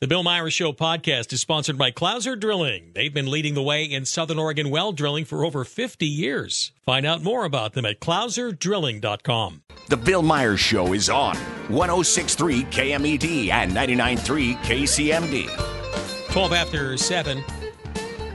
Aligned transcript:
The 0.00 0.06
Bill 0.06 0.22
Meyer 0.22 0.48
Show 0.48 0.72
podcast 0.72 1.30
is 1.30 1.42
sponsored 1.42 1.76
by 1.76 1.90
Clouser 1.90 2.34
Drilling. 2.34 2.92
They've 2.94 3.12
been 3.12 3.30
leading 3.30 3.52
the 3.52 3.62
way 3.62 3.84
in 3.84 4.06
Southern 4.06 4.38
Oregon 4.38 4.70
well 4.70 4.92
drilling 4.92 5.26
for 5.26 5.44
over 5.44 5.62
50 5.62 6.06
years. 6.06 6.72
Find 6.86 7.04
out 7.04 7.22
more 7.22 7.44
about 7.44 7.74
them 7.74 7.84
at 7.84 8.00
clouserdrilling.com. 8.00 9.62
The 9.90 9.98
Bill 9.98 10.22
Meyer 10.22 10.56
Show 10.56 10.94
is 10.94 11.10
on 11.10 11.36
1063 11.68 12.64
KMED 12.64 13.50
and 13.50 13.74
993 13.74 14.54
KCMD. 14.54 16.30
12 16.32 16.52
after 16.54 16.96
7. 16.96 17.44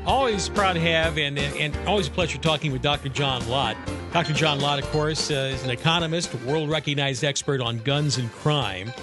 Always 0.05 0.49
proud 0.49 0.73
to 0.73 0.79
have 0.81 1.17
and, 1.17 1.39
and 1.39 1.75
always 1.87 2.09
a 2.09 2.11
pleasure 2.11 2.37
talking 2.37 2.73
with 2.73 2.83
Dr. 2.83 3.09
John 3.09 3.43
Lott. 3.49 3.75
Dr. 4.13 4.33
John 4.33 4.59
Lott, 4.59 4.77
of 4.77 4.85
course, 4.91 5.31
uh, 5.31 5.49
is 5.51 5.63
an 5.63 5.71
economist, 5.71 6.31
world 6.43 6.69
recognized 6.69 7.23
expert 7.23 7.59
on 7.59 7.79
guns 7.79 8.19
and 8.19 8.31
crime 8.33 8.93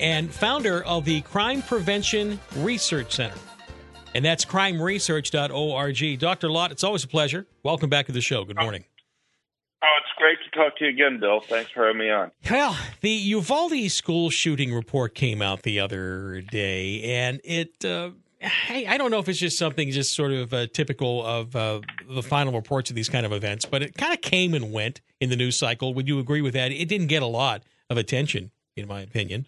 and 0.00 0.32
founder 0.32 0.82
of 0.84 1.04
the 1.04 1.20
Crime 1.22 1.62
Prevention 1.62 2.40
Research 2.56 3.14
Center. 3.14 3.36
And 4.14 4.24
that's 4.24 4.44
crimeresearch.org. 4.44 6.18
Dr. 6.18 6.50
Lott, 6.50 6.72
it's 6.72 6.82
always 6.82 7.04
a 7.04 7.08
pleasure. 7.08 7.46
Welcome 7.62 7.90
back 7.90 8.06
to 8.06 8.12
the 8.12 8.20
show. 8.20 8.44
Good 8.44 8.58
morning. 8.58 8.84
Oh, 9.82 9.86
it's 9.98 10.12
great 10.18 10.38
to 10.44 10.58
talk 10.58 10.76
to 10.78 10.84
you 10.84 10.90
again, 10.90 11.20
Bill. 11.20 11.40
Thanks 11.40 11.70
for 11.70 11.86
having 11.86 12.00
me 12.00 12.10
on. 12.10 12.30
Well, 12.50 12.76
the 13.00 13.10
Uvalde 13.10 13.90
school 13.90 14.28
shooting 14.28 14.74
report 14.74 15.14
came 15.14 15.40
out 15.40 15.62
the 15.62 15.80
other 15.80 16.42
day, 16.50 17.02
and 17.02 17.40
it. 17.44 17.82
Uh, 17.84 18.10
hey, 18.40 18.86
I 18.86 18.98
don't 18.98 19.10
know 19.10 19.20
if 19.20 19.28
it's 19.28 19.38
just 19.38 19.58
something 19.58 19.90
just 19.90 20.14
sort 20.14 20.32
of 20.32 20.52
uh, 20.52 20.66
typical 20.66 21.24
of 21.24 21.56
uh, 21.56 21.80
the 22.08 22.22
final 22.22 22.52
reports 22.52 22.90
of 22.90 22.96
these 22.96 23.08
kind 23.08 23.24
of 23.24 23.32
events, 23.32 23.64
but 23.64 23.82
it 23.82 23.96
kind 23.96 24.12
of 24.12 24.20
came 24.20 24.52
and 24.52 24.70
went 24.72 25.00
in 25.20 25.30
the 25.30 25.36
news 25.36 25.56
cycle. 25.56 25.94
Would 25.94 26.08
you 26.08 26.18
agree 26.18 26.42
with 26.42 26.54
that? 26.54 26.72
It 26.72 26.88
didn't 26.88 27.06
get 27.06 27.22
a 27.22 27.26
lot 27.26 27.62
of 27.88 27.96
attention, 27.96 28.50
in 28.76 28.86
my 28.86 29.00
opinion. 29.00 29.46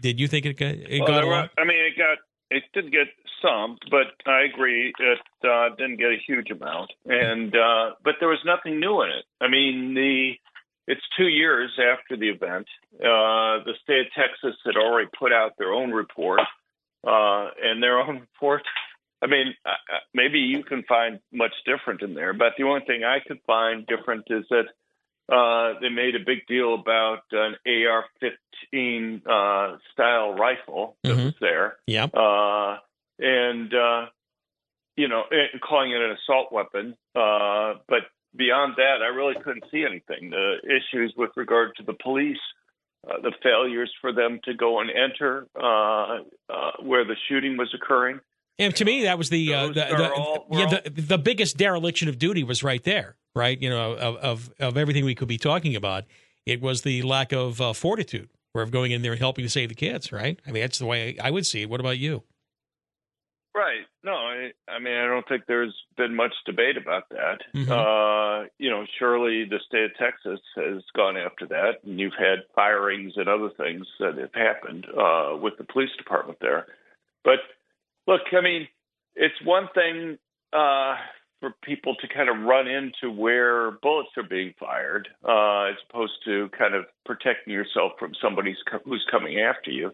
Did 0.00 0.20
you 0.20 0.28
think 0.28 0.46
it 0.46 0.54
got? 0.54 0.74
It 0.74 1.00
well, 1.00 1.08
got 1.08 1.26
were, 1.26 1.50
I 1.58 1.64
mean, 1.64 1.78
it 1.78 1.96
got 1.96 2.18
it 2.50 2.62
did 2.72 2.92
get 2.92 3.08
some, 3.42 3.78
but 3.90 4.14
I 4.26 4.42
agree 4.42 4.92
it 4.98 5.48
uh, 5.48 5.74
didn't 5.76 5.96
get 5.96 6.08
a 6.08 6.18
huge 6.26 6.50
amount. 6.50 6.92
And 7.06 7.54
uh, 7.54 7.92
but 8.04 8.14
there 8.20 8.28
was 8.28 8.40
nothing 8.44 8.80
new 8.80 9.02
in 9.02 9.10
it. 9.10 9.24
I 9.40 9.48
mean, 9.48 9.94
the 9.94 10.32
it's 10.86 11.00
two 11.16 11.28
years 11.28 11.72
after 11.78 12.16
the 12.16 12.28
event. 12.28 12.66
Uh, 12.94 13.64
the 13.64 13.74
state 13.82 14.06
of 14.06 14.12
Texas 14.14 14.56
had 14.64 14.76
already 14.76 15.08
put 15.18 15.32
out 15.32 15.52
their 15.58 15.72
own 15.72 15.90
report, 15.90 16.40
uh, 17.06 17.48
and 17.62 17.82
their 17.82 17.98
own 17.98 18.20
report. 18.34 18.62
I 19.22 19.26
mean, 19.26 19.54
uh, 19.64 19.70
uh, 19.70 19.98
maybe 20.12 20.38
you 20.38 20.62
can 20.62 20.82
find 20.82 21.18
much 21.32 21.54
different 21.64 22.02
in 22.02 22.14
there, 22.14 22.34
but 22.34 22.52
the 22.58 22.64
only 22.64 22.84
thing 22.84 23.04
I 23.04 23.20
could 23.26 23.40
find 23.46 23.86
different 23.86 24.24
is 24.28 24.44
that 24.50 24.66
uh, 25.30 25.74
they 25.80 25.88
made 25.88 26.14
a 26.14 26.24
big 26.24 26.46
deal 26.46 26.74
about 26.74 27.22
an 27.32 27.56
AR-15 27.66 29.22
uh, 29.26 29.78
style 29.92 30.34
rifle 30.34 30.96
that 31.02 31.10
mm-hmm. 31.10 31.24
was 31.26 31.34
there. 31.40 31.76
Yeah. 31.86 32.04
Uh, 32.04 32.78
and 33.18 33.72
uh, 33.72 34.06
you 34.96 35.08
know, 35.08 35.24
calling 35.66 35.92
it 35.92 36.00
an 36.00 36.16
assault 36.22 36.52
weapon. 36.52 36.96
Uh, 37.14 37.74
but 37.88 38.02
beyond 38.36 38.74
that, 38.76 38.98
I 39.02 39.14
really 39.14 39.34
couldn't 39.42 39.64
see 39.70 39.84
anything. 39.88 40.30
The 40.30 40.56
issues 40.64 41.14
with 41.16 41.30
regard 41.36 41.76
to 41.76 41.82
the 41.82 41.94
police. 41.94 42.38
Uh, 43.06 43.20
the 43.20 43.32
failures 43.42 43.92
for 44.00 44.14
them 44.14 44.40
to 44.44 44.54
go 44.54 44.80
and 44.80 44.88
enter 44.90 45.46
where 46.82 47.04
the 47.04 47.16
shooting 47.28 47.56
was 47.56 47.74
occurring. 47.74 48.18
And 48.58 48.74
to 48.76 48.84
me, 48.84 49.02
that 49.04 49.18
was 49.18 49.30
the 49.30 49.48
the, 49.48 49.72
the, 49.72 50.12
all, 50.12 50.46
yeah, 50.50 50.66
the, 50.66 50.90
the 50.90 51.18
biggest 51.18 51.56
dereliction 51.56 52.08
of 52.08 52.18
duty 52.18 52.44
was 52.44 52.62
right 52.62 52.82
there 52.84 53.16
right? 53.34 53.60
You 53.60 53.70
know, 53.70 53.94
of, 53.94 54.16
of, 54.16 54.54
of 54.60 54.76
everything 54.76 55.04
we 55.04 55.14
could 55.14 55.28
be 55.28 55.38
talking 55.38 55.76
about, 55.76 56.04
it 56.46 56.60
was 56.60 56.82
the 56.82 57.02
lack 57.02 57.32
of 57.32 57.60
uh, 57.60 57.72
fortitude 57.72 58.28
or 58.54 58.62
of 58.62 58.70
going 58.70 58.92
in 58.92 59.02
there 59.02 59.12
and 59.12 59.20
helping 59.20 59.44
to 59.44 59.50
save 59.50 59.68
the 59.68 59.74
kids, 59.74 60.12
right? 60.12 60.40
I 60.46 60.52
mean, 60.52 60.62
that's 60.62 60.78
the 60.78 60.86
way 60.86 61.18
I 61.18 61.30
would 61.30 61.46
see 61.46 61.62
it. 61.62 61.70
What 61.70 61.80
about 61.80 61.98
you? 61.98 62.22
Right. 63.54 63.86
No, 64.02 64.12
I, 64.12 64.50
I 64.68 64.80
mean, 64.80 64.94
I 64.96 65.06
don't 65.06 65.26
think 65.28 65.44
there's 65.46 65.74
been 65.96 66.14
much 66.14 66.32
debate 66.44 66.76
about 66.76 67.08
that. 67.10 67.38
Mm-hmm. 67.54 67.70
Uh, 67.70 68.48
you 68.58 68.68
know, 68.68 68.84
surely 68.98 69.44
the 69.44 69.60
state 69.66 69.84
of 69.84 69.96
Texas 69.96 70.40
has 70.56 70.82
gone 70.96 71.16
after 71.16 71.46
that, 71.46 71.84
and 71.84 71.98
you've 71.98 72.18
had 72.18 72.40
firings 72.54 73.12
and 73.16 73.28
other 73.28 73.50
things 73.56 73.86
that 74.00 74.18
have 74.18 74.34
happened 74.34 74.86
uh, 74.86 75.36
with 75.40 75.56
the 75.56 75.64
police 75.64 75.90
department 75.96 76.38
there. 76.40 76.66
But 77.22 77.38
look, 78.06 78.22
I 78.32 78.40
mean, 78.40 78.68
it's 79.14 79.34
one 79.44 79.68
thing 79.74 80.18
uh, 80.52 80.96
for 81.40 81.54
people 81.62 81.94
to 81.96 82.08
kind 82.08 82.28
of 82.28 82.44
run 82.44 82.66
into 82.68 83.10
where 83.10 83.72
bullets 83.82 84.10
are 84.16 84.22
being 84.22 84.54
fired, 84.58 85.08
uh, 85.26 85.70
as 85.70 85.76
opposed 85.88 86.14
to 86.24 86.48
kind 86.56 86.74
of 86.74 86.84
protecting 87.04 87.52
yourself 87.52 87.92
from 87.98 88.12
somebody 88.22 88.56
who's 88.84 89.06
coming 89.10 89.38
after 89.40 89.70
you. 89.70 89.92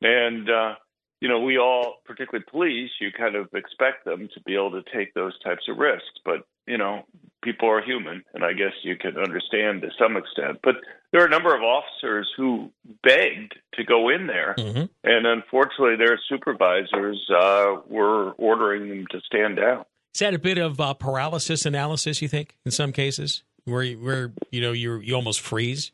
And 0.00 0.48
uh, 0.48 0.74
you 1.20 1.28
know, 1.28 1.40
we 1.40 1.58
all, 1.58 1.96
particularly 2.04 2.44
police, 2.48 2.90
you 3.00 3.10
kind 3.10 3.34
of 3.34 3.48
expect 3.54 4.04
them 4.04 4.28
to 4.34 4.40
be 4.42 4.54
able 4.54 4.70
to 4.70 4.84
take 4.94 5.14
those 5.14 5.38
types 5.40 5.64
of 5.68 5.78
risks. 5.78 6.20
But 6.24 6.46
you 6.68 6.78
know, 6.78 7.04
people 7.42 7.68
are 7.68 7.82
human, 7.82 8.22
and 8.34 8.44
I 8.44 8.52
guess 8.52 8.72
you 8.82 8.96
can 8.96 9.16
understand 9.16 9.82
to 9.82 9.88
some 9.98 10.16
extent. 10.16 10.58
But 10.62 10.76
there 11.12 11.22
are 11.22 11.26
a 11.26 11.30
number 11.30 11.54
of 11.54 11.62
officers 11.62 12.28
who 12.36 12.70
begged 13.02 13.54
to 13.74 13.84
go 13.84 14.08
in 14.10 14.26
there, 14.26 14.54
mm-hmm. 14.58 14.84
and 15.04 15.26
unfortunately, 15.26 15.96
their 15.96 16.18
supervisors 16.28 17.30
uh, 17.34 17.76
were 17.88 18.32
ordering 18.32 18.88
them 18.88 19.06
to 19.10 19.20
stand 19.26 19.56
down. 19.56 19.84
Is 20.14 20.20
that 20.20 20.34
a 20.34 20.38
bit 20.38 20.58
of 20.58 20.80
uh, 20.80 20.94
paralysis 20.94 21.64
analysis? 21.64 22.20
You 22.20 22.28
think 22.28 22.56
in 22.64 22.70
some 22.70 22.92
cases 22.92 23.44
where 23.64 23.86
where 23.92 24.32
you 24.50 24.60
know 24.60 24.72
you 24.72 24.98
you 24.98 25.14
almost 25.14 25.40
freeze, 25.40 25.92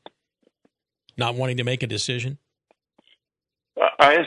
not 1.16 1.34
wanting 1.34 1.58
to 1.58 1.64
make 1.64 1.82
a 1.82 1.86
decision. 1.86 2.38
I 3.98 4.18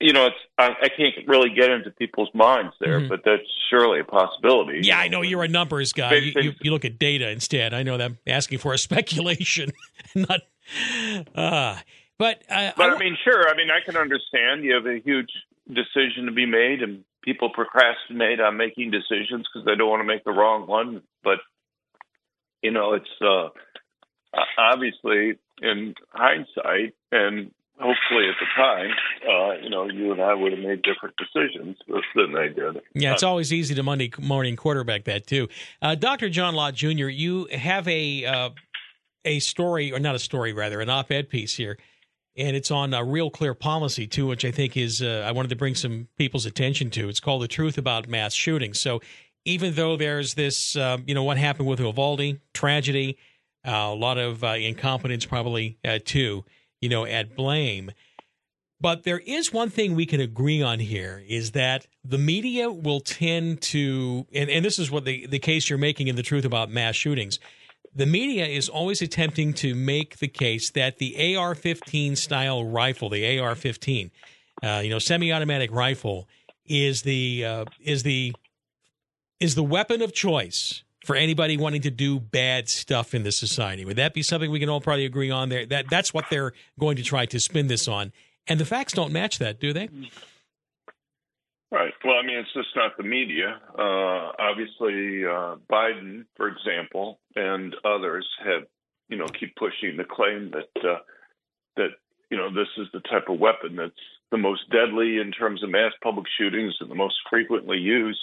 you 0.00 0.12
know 0.12 0.26
it's 0.26 0.36
I, 0.58 0.68
I 0.82 0.88
can't 0.88 1.26
really 1.26 1.50
get 1.50 1.70
into 1.70 1.90
people's 1.90 2.30
minds 2.34 2.74
there, 2.80 3.00
mm-hmm. 3.00 3.08
but 3.08 3.20
that's 3.24 3.42
surely 3.70 4.00
a 4.00 4.04
possibility. 4.04 4.80
Yeah, 4.82 4.98
I 4.98 5.08
know 5.08 5.22
you're 5.22 5.42
a 5.42 5.48
numbers 5.48 5.92
guy. 5.92 6.14
You, 6.14 6.32
you, 6.36 6.52
you, 6.60 6.70
look 6.70 6.84
at 6.84 6.98
data 6.98 7.30
instead. 7.30 7.72
I 7.72 7.82
know 7.82 7.96
that 7.96 8.04
I'm 8.04 8.18
asking 8.26 8.58
for 8.58 8.72
a 8.72 8.78
speculation, 8.88 9.70
not. 10.14 10.40
Uh, 11.34 11.78
but 12.18 12.42
uh, 12.50 12.72
but 12.76 12.90
I, 12.90 12.94
I 12.94 12.98
mean, 12.98 13.16
sure. 13.24 13.48
I 13.48 13.56
mean, 13.56 13.68
I 13.70 13.84
can 13.84 13.96
understand 13.96 14.64
you 14.64 14.74
have 14.74 14.86
a 14.86 15.00
huge 15.00 15.30
decision 15.66 16.26
to 16.26 16.32
be 16.32 16.46
made, 16.46 16.82
and 16.82 17.04
people 17.22 17.50
procrastinate 17.50 18.40
on 18.40 18.56
making 18.56 18.90
decisions 18.90 19.46
because 19.52 19.64
they 19.66 19.74
don't 19.74 19.88
want 19.88 20.00
to 20.00 20.06
make 20.06 20.24
the 20.24 20.32
wrong 20.32 20.66
one. 20.66 21.02
But 21.24 21.38
you 22.62 22.70
know, 22.70 22.92
it's 22.94 23.06
uh, 23.22 23.48
obviously 24.58 25.38
in 25.62 25.94
hindsight, 26.10 26.94
and 27.10 27.52
hopefully 27.80 28.28
at 28.28 28.36
the 28.38 28.46
time, 28.56 28.90
uh, 29.28 29.52
you 29.62 29.70
know, 29.70 29.88
you 29.88 30.12
and 30.12 30.20
I 30.20 30.34
would 30.34 30.52
have 30.52 30.60
made 30.60 30.82
different 30.82 31.16
decisions 31.16 31.76
than 32.14 32.32
they 32.32 32.48
did. 32.48 32.82
Yeah, 32.94 33.12
it's 33.12 33.22
always 33.22 33.52
easy 33.52 33.74
to 33.74 33.82
Monday 33.82 34.10
morning 34.18 34.56
quarterback 34.56 35.04
that 35.04 35.26
too. 35.26 35.48
Uh, 35.80 35.94
Dr. 35.94 36.28
John 36.28 36.54
Lott 36.54 36.74
Jr., 36.74 37.08
you 37.08 37.46
have 37.52 37.88
a 37.88 38.24
uh, 38.24 38.50
a 39.24 39.38
story, 39.40 39.92
or 39.92 39.98
not 39.98 40.14
a 40.14 40.18
story, 40.18 40.52
rather, 40.52 40.80
an 40.80 40.88
op-ed 40.88 41.28
piece 41.28 41.56
here 41.56 41.78
and 42.36 42.56
it's 42.56 42.70
on 42.70 42.94
a 42.94 43.04
real 43.04 43.30
clear 43.30 43.54
policy 43.54 44.06
too, 44.06 44.26
which 44.26 44.44
I 44.44 44.50
think 44.50 44.76
is 44.76 45.02
uh, 45.02 45.24
I 45.26 45.32
wanted 45.32 45.48
to 45.48 45.56
bring 45.56 45.74
some 45.74 46.08
people's 46.16 46.46
attention 46.46 46.90
to. 46.90 47.08
It's 47.08 47.20
called 47.20 47.42
the 47.42 47.48
truth 47.48 47.76
about 47.76 48.08
mass 48.08 48.34
shootings. 48.34 48.80
So 48.80 49.00
even 49.44 49.74
though 49.74 49.96
there's 49.96 50.34
this, 50.34 50.76
uh, 50.76 50.98
you 51.06 51.14
know, 51.14 51.24
what 51.24 51.38
happened 51.38 51.68
with 51.68 51.80
Uvalde 51.80 52.40
tragedy, 52.54 53.18
uh, 53.66 53.70
a 53.70 53.94
lot 53.94 54.18
of 54.18 54.44
uh, 54.44 54.48
incompetence 54.48 55.26
probably 55.26 55.78
uh, 55.84 55.98
too, 56.04 56.44
you 56.80 56.88
know, 56.88 57.04
at 57.04 57.36
blame. 57.36 57.92
But 58.80 59.02
there 59.02 59.18
is 59.18 59.52
one 59.52 59.68
thing 59.68 59.94
we 59.94 60.06
can 60.06 60.20
agree 60.20 60.62
on 60.62 60.78
here 60.78 61.22
is 61.28 61.50
that 61.52 61.86
the 62.02 62.16
media 62.16 62.70
will 62.70 63.00
tend 63.00 63.60
to, 63.62 64.26
and, 64.32 64.48
and 64.48 64.64
this 64.64 64.78
is 64.78 64.90
what 64.90 65.04
the, 65.04 65.26
the 65.26 65.38
case 65.38 65.68
you're 65.68 65.78
making 65.78 66.08
in 66.08 66.16
the 66.16 66.22
truth 66.22 66.46
about 66.46 66.70
mass 66.70 66.96
shootings 66.96 67.38
the 67.94 68.06
media 68.06 68.46
is 68.46 68.68
always 68.68 69.02
attempting 69.02 69.52
to 69.52 69.74
make 69.74 70.18
the 70.18 70.28
case 70.28 70.70
that 70.70 70.98
the 70.98 71.36
AR 71.36 71.54
15 71.54 72.16
style 72.16 72.64
rifle, 72.64 73.08
the 73.08 73.38
AR 73.38 73.54
15, 73.54 74.10
uh, 74.62 74.80
you 74.84 74.90
know, 74.90 74.98
semi 74.98 75.32
automatic 75.32 75.72
rifle, 75.72 76.28
is 76.66 77.02
the, 77.02 77.44
uh, 77.44 77.64
is, 77.80 78.02
the, 78.02 78.32
is 79.40 79.54
the 79.54 79.62
weapon 79.62 80.02
of 80.02 80.12
choice 80.12 80.84
for 81.04 81.16
anybody 81.16 81.56
wanting 81.56 81.82
to 81.82 81.90
do 81.90 82.20
bad 82.20 82.68
stuff 82.68 83.14
in 83.14 83.22
this 83.22 83.38
society. 83.38 83.84
Would 83.84 83.96
that 83.96 84.14
be 84.14 84.22
something 84.22 84.50
we 84.50 84.60
can 84.60 84.68
all 84.68 84.80
probably 84.80 85.06
agree 85.06 85.30
on 85.30 85.48
there? 85.48 85.66
That, 85.66 85.88
that's 85.88 86.12
what 86.12 86.26
they're 86.30 86.52
going 86.78 86.96
to 86.96 87.02
try 87.02 87.26
to 87.26 87.40
spin 87.40 87.68
this 87.68 87.88
on. 87.88 88.12
And 88.46 88.60
the 88.60 88.64
facts 88.64 88.92
don't 88.92 89.12
match 89.12 89.38
that, 89.38 89.60
do 89.60 89.72
they? 89.72 89.88
Right. 91.72 91.92
Well, 92.04 92.16
I 92.20 92.26
mean, 92.26 92.38
it's 92.38 92.52
just 92.52 92.74
not 92.74 92.96
the 92.96 93.04
media. 93.04 93.60
Uh, 93.78 94.32
obviously, 94.38 95.24
uh, 95.24 95.56
Biden, 95.70 96.24
for 96.36 96.48
example, 96.48 97.20
and 97.36 97.74
others 97.84 98.26
have, 98.44 98.64
you 99.08 99.16
know, 99.16 99.26
keep 99.38 99.54
pushing 99.54 99.96
the 99.96 100.04
claim 100.04 100.50
that 100.50 100.88
uh, 100.88 100.98
that 101.76 101.90
you 102.28 102.36
know 102.36 102.52
this 102.52 102.66
is 102.76 102.88
the 102.92 103.00
type 103.00 103.28
of 103.28 103.38
weapon 103.38 103.76
that's 103.76 103.92
the 104.32 104.38
most 104.38 104.62
deadly 104.70 105.18
in 105.18 105.30
terms 105.30 105.62
of 105.62 105.70
mass 105.70 105.92
public 106.02 106.26
shootings 106.38 106.74
and 106.80 106.90
the 106.90 106.94
most 106.96 107.14
frequently 107.28 107.78
used. 107.78 108.20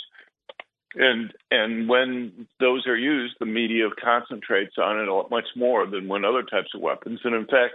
And 0.96 1.34
and 1.52 1.90
when 1.90 2.48
those 2.60 2.88
are 2.88 2.98
used, 2.98 3.36
the 3.40 3.46
media 3.46 3.90
concentrates 4.02 4.76
on 4.78 5.00
it 5.00 5.08
a 5.08 5.14
lot 5.14 5.30
much 5.30 5.48
more 5.56 5.86
than 5.86 6.08
when 6.08 6.26
other 6.26 6.44
types 6.44 6.70
of 6.74 6.82
weapons. 6.82 7.20
And 7.24 7.36
in 7.36 7.46
fact, 7.46 7.74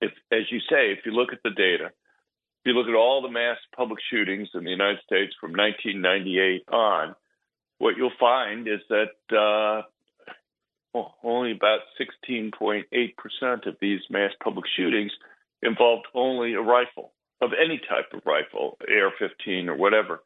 if 0.00 0.12
as 0.32 0.50
you 0.50 0.60
say, 0.60 0.92
if 0.92 1.00
you 1.04 1.12
look 1.12 1.32
at 1.32 1.42
the 1.44 1.50
data, 1.50 1.86
if 1.86 2.64
you 2.64 2.72
look 2.72 2.88
at 2.88 2.94
all 2.94 3.22
the 3.22 3.30
mass 3.30 3.58
public 3.76 4.00
shootings 4.10 4.48
in 4.54 4.64
the 4.64 4.70
United 4.70 5.00
States 5.04 5.34
from 5.40 5.52
1998 5.52 6.64
on, 6.72 7.14
what 7.78 7.96
you'll 7.96 8.10
find 8.18 8.66
is 8.66 8.80
that 8.88 9.12
uh, 9.36 9.82
well, 10.94 11.14
only 11.22 11.52
about 11.52 11.80
16.8% 12.00 13.66
of 13.66 13.76
these 13.80 14.00
mass 14.10 14.32
public 14.42 14.64
shootings 14.76 15.12
involved 15.62 16.06
only 16.14 16.54
a 16.54 16.60
rifle 16.60 17.12
of 17.40 17.50
any 17.52 17.78
type 17.78 18.12
of 18.12 18.22
rifle, 18.26 18.78
AR-15 18.80 19.68
or 19.68 19.76
whatever. 19.76 20.22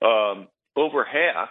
Um, 0.00 0.48
over 0.76 1.04
half, 1.04 1.48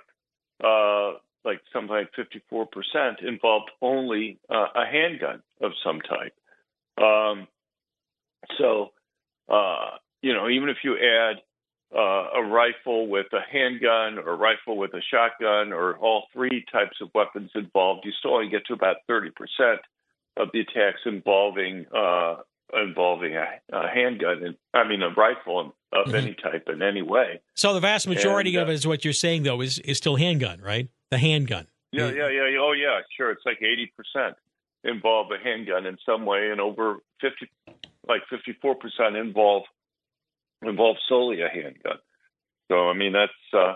uh, 0.63 1.17
like 1.45 1.61
something 1.71 1.95
like 1.95 2.11
54%, 2.51 3.23
involved 3.27 3.71
only 3.81 4.39
uh, 4.49 4.67
a 4.75 4.85
handgun 4.85 5.41
of 5.61 5.71
some 5.83 5.99
type. 6.01 6.33
Um, 6.97 7.47
so, 8.57 8.91
uh, 9.49 9.97
you 10.21 10.33
know, 10.33 10.49
even 10.49 10.69
if 10.69 10.77
you 10.83 10.95
add 10.97 11.37
uh, 11.95 12.39
a 12.39 12.43
rifle 12.43 13.07
with 13.07 13.27
a 13.33 13.41
handgun 13.51 14.17
or 14.17 14.33
a 14.33 14.35
rifle 14.35 14.77
with 14.77 14.93
a 14.93 15.01
shotgun 15.11 15.73
or 15.73 15.95
all 15.97 16.25
three 16.33 16.65
types 16.71 16.97
of 17.01 17.09
weapons 17.13 17.51
involved, 17.55 18.01
you 18.05 18.11
still 18.17 18.35
only 18.35 18.49
get 18.49 18.65
to 18.67 18.73
about 18.73 18.97
30% 19.09 19.29
of 20.37 20.49
the 20.53 20.61
attacks 20.61 21.01
involving 21.05 21.85
uh, 21.95 22.37
involving 22.73 23.35
a, 23.35 23.45
a, 23.71 23.87
handgun 23.87 24.43
and 24.43 24.55
I 24.73 24.87
mean 24.87 25.03
a 25.03 25.09
rifle 25.09 25.75
of 25.93 26.07
mm-hmm. 26.07 26.15
any 26.15 26.33
type 26.33 26.67
in 26.67 26.81
any 26.81 27.01
way. 27.01 27.41
So 27.53 27.73
the 27.73 27.79
vast 27.79 28.07
majority 28.07 28.51
and, 28.51 28.59
uh, 28.59 28.61
of 28.63 28.69
it 28.69 28.73
is 28.73 28.87
what 28.87 29.03
you're 29.03 29.13
saying 29.13 29.43
though 29.43 29.61
is 29.61 29.79
is 29.79 29.97
still 29.97 30.15
handgun, 30.15 30.61
right? 30.61 30.89
The 31.11 31.17
handgun. 31.17 31.67
Yeah, 31.91 32.09
yeah, 32.09 32.29
yeah. 32.29 32.57
Oh 32.59 32.73
yeah, 32.73 33.01
sure. 33.15 33.31
It's 33.31 33.43
like 33.45 33.59
80% 33.59 34.33
involve 34.83 35.27
a 35.31 35.41
handgun 35.41 35.85
in 35.85 35.97
some 36.05 36.25
way 36.25 36.49
and 36.51 36.59
over 36.59 36.97
50 37.21 37.49
like 38.07 38.21
54% 38.31 39.19
involve 39.19 39.63
involve 40.61 40.97
solely 41.07 41.41
a 41.41 41.49
handgun. 41.49 41.99
So 42.69 42.89
I 42.89 42.93
mean 42.93 43.13
that's 43.13 43.31
uh 43.53 43.75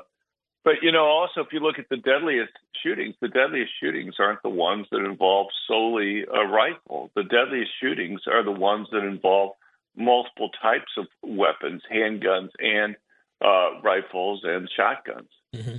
but 0.66 0.76
you 0.82 0.92
know 0.92 1.06
also 1.06 1.42
if 1.42 1.48
you 1.52 1.60
look 1.60 1.80
at 1.80 1.88
the 1.90 1.98
deadliest 1.98 2.54
shootings, 2.84 3.16
the 3.22 3.30
deadliest 3.30 3.72
shootings 3.80 4.16
aren't 4.20 4.42
the 4.44 4.50
ones 4.50 4.88
that 4.92 5.06
involve 5.06 5.48
solely 5.68 6.24
a 6.24 6.46
rifle. 6.48 7.12
The 7.16 7.24
deadliest 7.24 7.72
shootings 7.80 8.22
are 8.28 8.44
the 8.44 8.52
ones 8.52 8.88
that 8.92 9.04
involve 9.04 9.52
multiple 9.98 10.50
types 10.62 10.92
of 10.98 11.08
weapons, 11.24 11.82
handguns 11.92 12.50
and 12.60 12.96
uh, 13.44 13.82
rifles 13.84 14.42
and 14.44 14.70
shotguns. 14.76 15.30
Mm-hmm. 15.56 15.78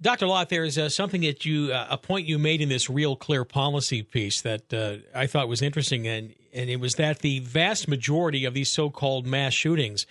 Dr. 0.00 0.28
Lott, 0.28 0.48
there 0.48 0.64
is 0.64 0.78
uh, 0.78 0.88
something 0.88 1.22
that 1.22 1.44
you, 1.44 1.72
uh, 1.72 1.88
a 1.90 1.98
point 1.98 2.26
you 2.26 2.38
made 2.38 2.60
in 2.60 2.68
this 2.68 2.88
real 2.88 3.16
clear 3.16 3.44
policy 3.44 4.02
piece 4.02 4.40
that 4.42 4.72
uh, 4.72 4.98
I 5.12 5.26
thought 5.26 5.48
was 5.48 5.60
interesting, 5.60 6.06
and, 6.06 6.34
and 6.54 6.70
it 6.70 6.78
was 6.78 6.94
that 6.94 7.18
the 7.18 7.40
vast 7.40 7.88
majority 7.88 8.44
of 8.44 8.54
these 8.54 8.70
so 8.70 8.90
called 8.90 9.26
mass 9.26 9.54
shootings 9.54 10.06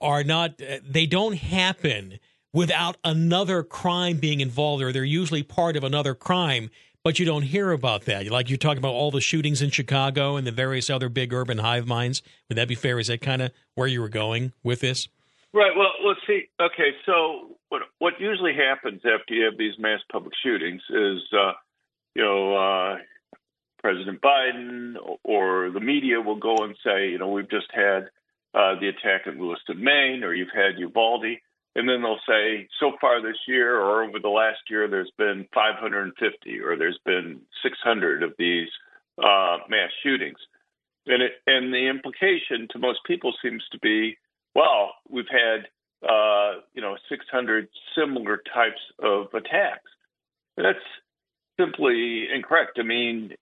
are 0.00 0.24
not, 0.24 0.60
uh, 0.60 0.78
they 0.84 1.06
don't 1.06 1.36
happen 1.36 2.18
without 2.52 2.96
another 3.04 3.62
crime 3.62 4.16
being 4.16 4.40
involved, 4.40 4.82
or 4.82 4.92
they're 4.92 5.04
usually 5.04 5.44
part 5.44 5.76
of 5.76 5.84
another 5.84 6.14
crime, 6.14 6.70
but 7.08 7.18
you 7.18 7.24
don't 7.24 7.40
hear 7.40 7.70
about 7.70 8.04
that. 8.04 8.26
Like 8.26 8.50
you're 8.50 8.58
talking 8.58 8.76
about 8.76 8.92
all 8.92 9.10
the 9.10 9.22
shootings 9.22 9.62
in 9.62 9.70
Chicago 9.70 10.36
and 10.36 10.46
the 10.46 10.52
various 10.52 10.90
other 10.90 11.08
big 11.08 11.32
urban 11.32 11.56
hive 11.56 11.86
minds. 11.86 12.20
Would 12.50 12.58
that 12.58 12.68
be 12.68 12.74
fair? 12.74 12.98
Is 12.98 13.06
that 13.06 13.22
kind 13.22 13.40
of 13.40 13.50
where 13.76 13.86
you 13.86 14.02
were 14.02 14.10
going 14.10 14.52
with 14.62 14.80
this? 14.80 15.08
Right. 15.54 15.72
Well, 15.74 15.88
let's 16.04 16.20
see. 16.26 16.50
Okay, 16.60 16.90
so 17.06 17.56
what 17.70 17.80
what 17.98 18.20
usually 18.20 18.52
happens 18.52 19.00
after 19.06 19.32
you 19.32 19.46
have 19.46 19.56
these 19.56 19.72
mass 19.78 20.00
public 20.12 20.34
shootings 20.44 20.82
is, 20.90 21.22
uh, 21.32 21.52
you 22.14 22.22
know, 22.22 22.54
uh, 22.54 22.96
President 23.82 24.20
Biden 24.20 24.96
or 25.24 25.70
the 25.70 25.80
media 25.80 26.20
will 26.20 26.36
go 26.36 26.56
and 26.58 26.76
say, 26.84 27.08
you 27.08 27.18
know, 27.18 27.30
we've 27.30 27.48
just 27.48 27.68
had 27.72 28.10
uh, 28.52 28.78
the 28.78 28.88
attack 28.88 29.26
in 29.26 29.40
Lewiston, 29.40 29.82
Maine, 29.82 30.24
or 30.24 30.34
you've 30.34 30.52
had 30.54 30.78
Uvalde, 30.78 31.38
and 31.78 31.88
then 31.88 32.02
they'll 32.02 32.18
say, 32.26 32.68
so 32.80 32.92
far 33.00 33.22
this 33.22 33.38
year 33.46 33.80
or 33.80 34.02
over 34.02 34.18
the 34.18 34.28
last 34.28 34.58
year, 34.68 34.88
there's 34.88 35.12
been 35.16 35.46
550 35.54 36.60
or 36.60 36.76
there's 36.76 36.98
been 37.06 37.40
600 37.62 38.24
of 38.24 38.32
these 38.36 38.68
uh, 39.18 39.58
mass 39.68 39.90
shootings, 40.02 40.38
and 41.06 41.22
it, 41.22 41.32
and 41.46 41.72
the 41.72 41.88
implication 41.88 42.66
to 42.72 42.78
most 42.80 42.98
people 43.06 43.32
seems 43.42 43.62
to 43.70 43.78
be 43.78 44.16
well, 44.54 44.94
we've 45.08 45.30
had 45.30 45.68
uh, 46.02 46.60
you 46.74 46.82
know 46.82 46.96
600 47.08 47.68
similar 47.96 48.42
types 48.52 48.80
of 48.98 49.26
attacks. 49.32 49.90
That's 50.56 50.78
simply 51.58 52.26
incorrect. 52.34 52.78
I 52.80 52.82
mean, 52.82 53.34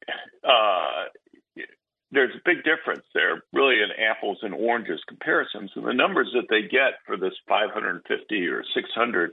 uh, 0.45 1.05
there's 2.13 2.35
a 2.35 2.43
big 2.45 2.65
difference 2.65 3.05
there, 3.15 3.43
really, 3.53 3.77
in 3.83 3.91
apples 4.11 4.39
and 4.43 4.55
oranges 4.55 5.01
comparisons. 5.09 5.71
And 5.75 5.87
the 5.87 5.93
numbers 5.93 6.31
that 6.35 6.47
they 6.49 6.63
get 6.63 7.01
for 7.07 7.17
this 7.17 7.35
550 7.49 8.47
or 8.47 8.63
600 8.75 9.33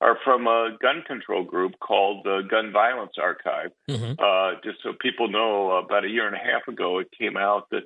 are 0.00 0.18
from 0.24 0.46
a 0.46 0.76
gun 0.80 1.02
control 1.06 1.44
group 1.44 1.72
called 1.80 2.24
the 2.24 2.42
Gun 2.48 2.72
Violence 2.72 3.12
Archive. 3.20 3.70
Mm-hmm. 3.88 4.12
Uh, 4.18 4.60
just 4.64 4.82
so 4.82 4.92
people 5.00 5.28
know, 5.28 5.72
about 5.72 6.04
a 6.04 6.08
year 6.08 6.26
and 6.26 6.36
a 6.36 6.38
half 6.38 6.66
ago, 6.68 6.98
it 6.98 7.08
came 7.16 7.36
out 7.36 7.70
that 7.70 7.84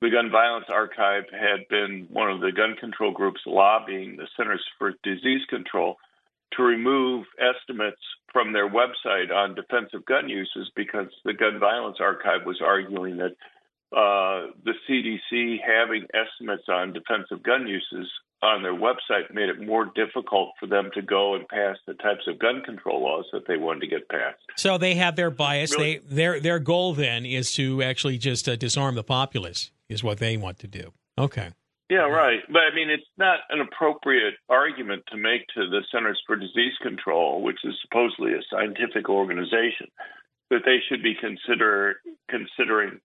the 0.00 0.10
Gun 0.10 0.30
Violence 0.30 0.66
Archive 0.70 1.24
had 1.30 1.68
been 1.68 2.06
one 2.10 2.30
of 2.30 2.40
the 2.40 2.52
gun 2.52 2.74
control 2.78 3.12
groups 3.12 3.40
lobbying 3.46 4.16
the 4.16 4.26
Centers 4.36 4.64
for 4.78 4.94
Disease 5.02 5.42
Control 5.50 5.96
to 6.56 6.62
remove 6.62 7.26
estimates 7.38 8.00
from 8.32 8.52
their 8.52 8.68
website 8.68 9.32
on 9.32 9.54
defensive 9.54 10.04
gun 10.06 10.28
uses 10.28 10.70
because 10.76 11.08
the 11.24 11.32
Gun 11.32 11.58
Violence 11.58 11.98
Archive 12.00 12.46
was 12.46 12.60
arguing 12.64 13.16
that 13.18 13.36
uh, 13.92 14.52
the 14.64 14.74
CDC 14.88 15.56
having 15.66 16.06
estimates 16.14 16.68
on 16.68 16.92
defensive 16.92 17.42
gun 17.42 17.66
uses 17.66 18.08
on 18.42 18.62
their 18.62 18.74
website 18.74 19.34
made 19.34 19.48
it 19.48 19.60
more 19.60 19.84
difficult 19.94 20.50
for 20.58 20.66
them 20.66 20.90
to 20.94 21.02
go 21.02 21.34
and 21.34 21.46
pass 21.48 21.76
the 21.86 21.94
types 21.94 22.26
of 22.26 22.38
gun 22.38 22.62
control 22.64 23.02
laws 23.02 23.26
that 23.32 23.46
they 23.46 23.56
wanted 23.56 23.80
to 23.80 23.86
get 23.86 24.08
passed. 24.08 24.38
So 24.56 24.78
they 24.78 24.94
have 24.94 25.16
their 25.16 25.30
bias. 25.30 25.72
Really? 25.76 25.98
They 25.98 26.14
their 26.14 26.40
their 26.40 26.58
goal 26.58 26.94
then 26.94 27.26
is 27.26 27.52
to 27.54 27.82
actually 27.82 28.18
just 28.18 28.48
uh, 28.48 28.56
disarm 28.56 28.94
the 28.94 29.04
populace 29.04 29.70
is 29.88 30.02
what 30.02 30.18
they 30.18 30.36
want 30.36 30.58
to 30.60 30.68
do. 30.68 30.92
Okay. 31.18 31.50
Yeah, 31.90 32.06
right. 32.06 32.38
But 32.48 32.62
I 32.70 32.74
mean, 32.74 32.88
it's 32.88 33.02
not 33.18 33.40
an 33.50 33.60
appropriate 33.60 34.34
argument 34.48 35.02
to 35.10 35.16
make 35.16 35.46
to 35.54 35.68
the 35.68 35.82
Centers 35.92 36.22
for 36.24 36.36
Disease 36.36 36.74
Control, 36.80 37.42
which 37.42 37.58
is 37.64 37.74
supposedly 37.82 38.32
a 38.32 38.42
scientific 38.48 39.08
organization, 39.08 39.88
that 40.50 40.60
they 40.64 40.78
should 40.88 41.02
be 41.02 41.14
consider 41.20 41.96
considering, 42.30 43.00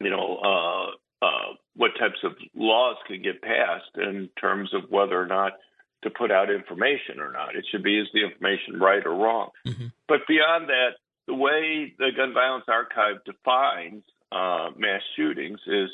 you 0.00 0.10
know, 0.10 0.38
uh, 0.38 1.26
uh, 1.26 1.54
what 1.74 1.90
types 1.98 2.20
of 2.22 2.32
laws 2.54 2.96
can 3.08 3.20
get 3.20 3.42
passed 3.42 3.96
in 3.96 4.28
terms 4.40 4.72
of 4.72 4.90
whether 4.90 5.20
or 5.20 5.26
not 5.26 5.54
to 6.04 6.10
put 6.10 6.30
out 6.30 6.50
information 6.52 7.18
or 7.18 7.32
not. 7.32 7.56
It 7.56 7.64
should 7.72 7.82
be 7.82 7.98
is 7.98 8.06
the 8.14 8.22
information 8.22 8.78
right 8.78 9.04
or 9.04 9.14
wrong. 9.14 9.50
Mm-hmm. 9.66 9.86
But 10.06 10.20
beyond 10.28 10.68
that, 10.68 10.90
the 11.26 11.34
way 11.34 11.94
the 11.98 12.10
Gun 12.16 12.32
Violence 12.32 12.66
Archive 12.68 13.24
defines 13.24 14.04
uh, 14.30 14.70
mass 14.76 15.00
shootings 15.16 15.58
is 15.66 15.90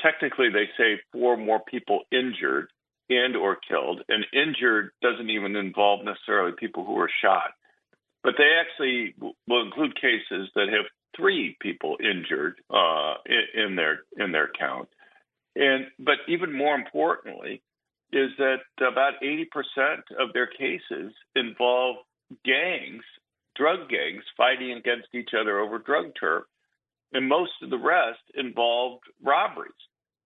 technically 0.00 0.48
they 0.50 0.68
say 0.76 1.00
four 1.12 1.36
more 1.36 1.60
people 1.60 2.00
injured 2.10 2.68
and 3.08 3.36
or 3.36 3.56
killed 3.56 4.02
and 4.08 4.24
injured 4.32 4.90
doesn't 5.02 5.30
even 5.30 5.56
involve 5.56 6.04
necessarily 6.04 6.52
people 6.58 6.84
who 6.84 6.94
were 6.94 7.10
shot. 7.22 7.50
But 8.22 8.34
they 8.38 8.50
actually 8.60 9.14
will 9.48 9.64
include 9.64 9.96
cases 9.96 10.48
that 10.54 10.68
have 10.68 10.86
three 11.16 11.56
people 11.60 11.96
injured 12.00 12.54
uh, 12.70 13.14
in, 13.26 13.62
in 13.64 13.76
their 13.76 14.00
in 14.16 14.32
their 14.32 14.50
count. 14.58 14.88
And 15.56 15.86
but 15.98 16.16
even 16.28 16.56
more 16.56 16.74
importantly 16.74 17.62
is 18.12 18.30
that 18.36 18.58
about 18.78 19.14
80% 19.22 19.46
of 20.20 20.34
their 20.34 20.46
cases 20.46 21.12
involve 21.34 21.96
gangs 22.44 23.04
drug 23.56 23.88
gangs 23.88 24.24
fighting 24.36 24.72
against 24.72 25.08
each 25.14 25.30
other 25.38 25.58
over 25.58 25.78
drug 25.78 26.06
turf 26.18 26.44
and 27.12 27.28
most 27.28 27.52
of 27.62 27.70
the 27.70 27.78
rest 27.78 28.20
involved 28.34 29.04
robberies. 29.22 29.72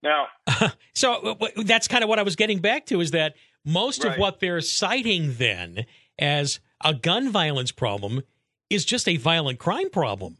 Now, 0.02 0.26
so 0.94 1.36
that's 1.56 1.88
kind 1.88 2.02
of 2.04 2.08
what 2.08 2.18
I 2.18 2.22
was 2.22 2.36
getting 2.36 2.60
back 2.60 2.86
to 2.86 3.00
is 3.00 3.10
that 3.12 3.34
most 3.64 4.04
right. 4.04 4.12
of 4.12 4.18
what 4.18 4.40
they're 4.40 4.60
citing 4.60 5.34
then 5.36 5.86
as 6.18 6.60
a 6.84 6.94
gun 6.94 7.30
violence 7.30 7.72
problem 7.72 8.22
is 8.70 8.84
just 8.84 9.08
a 9.08 9.16
violent 9.16 9.58
crime 9.58 9.90
problem 9.90 10.38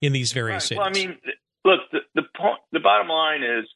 in 0.00 0.12
these 0.12 0.32
various 0.32 0.70
right. 0.70 0.78
cities. 0.78 0.78
Well, 0.78 0.88
I 0.88 0.92
mean, 0.92 1.18
look, 1.64 1.80
the 1.92 2.00
the, 2.14 2.22
point, 2.36 2.58
the 2.72 2.80
bottom 2.80 3.08
line 3.08 3.42
is 3.42 3.66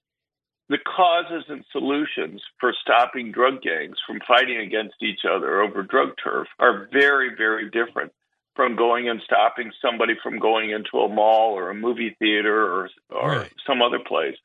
the 0.68 0.78
causes 0.78 1.44
and 1.48 1.64
solutions 1.70 2.42
for 2.58 2.74
stopping 2.82 3.30
drug 3.30 3.62
gangs 3.62 3.96
from 4.06 4.20
fighting 4.26 4.58
against 4.58 4.96
each 5.00 5.20
other 5.28 5.60
over 5.60 5.82
drug 5.82 6.10
turf 6.22 6.48
are 6.58 6.88
very, 6.92 7.30
very 7.36 7.70
different 7.70 8.12
from 8.56 8.74
going 8.74 9.08
and 9.08 9.20
stopping 9.24 9.70
somebody 9.80 10.14
from 10.22 10.38
going 10.38 10.70
into 10.70 10.98
a 11.04 11.08
mall 11.08 11.52
or 11.52 11.70
a 11.70 11.74
movie 11.74 12.16
theater 12.18 12.64
or 12.64 12.90
or 13.10 13.30
right. 13.30 13.52
some 13.66 13.82
other 13.82 14.00
place 14.00 14.36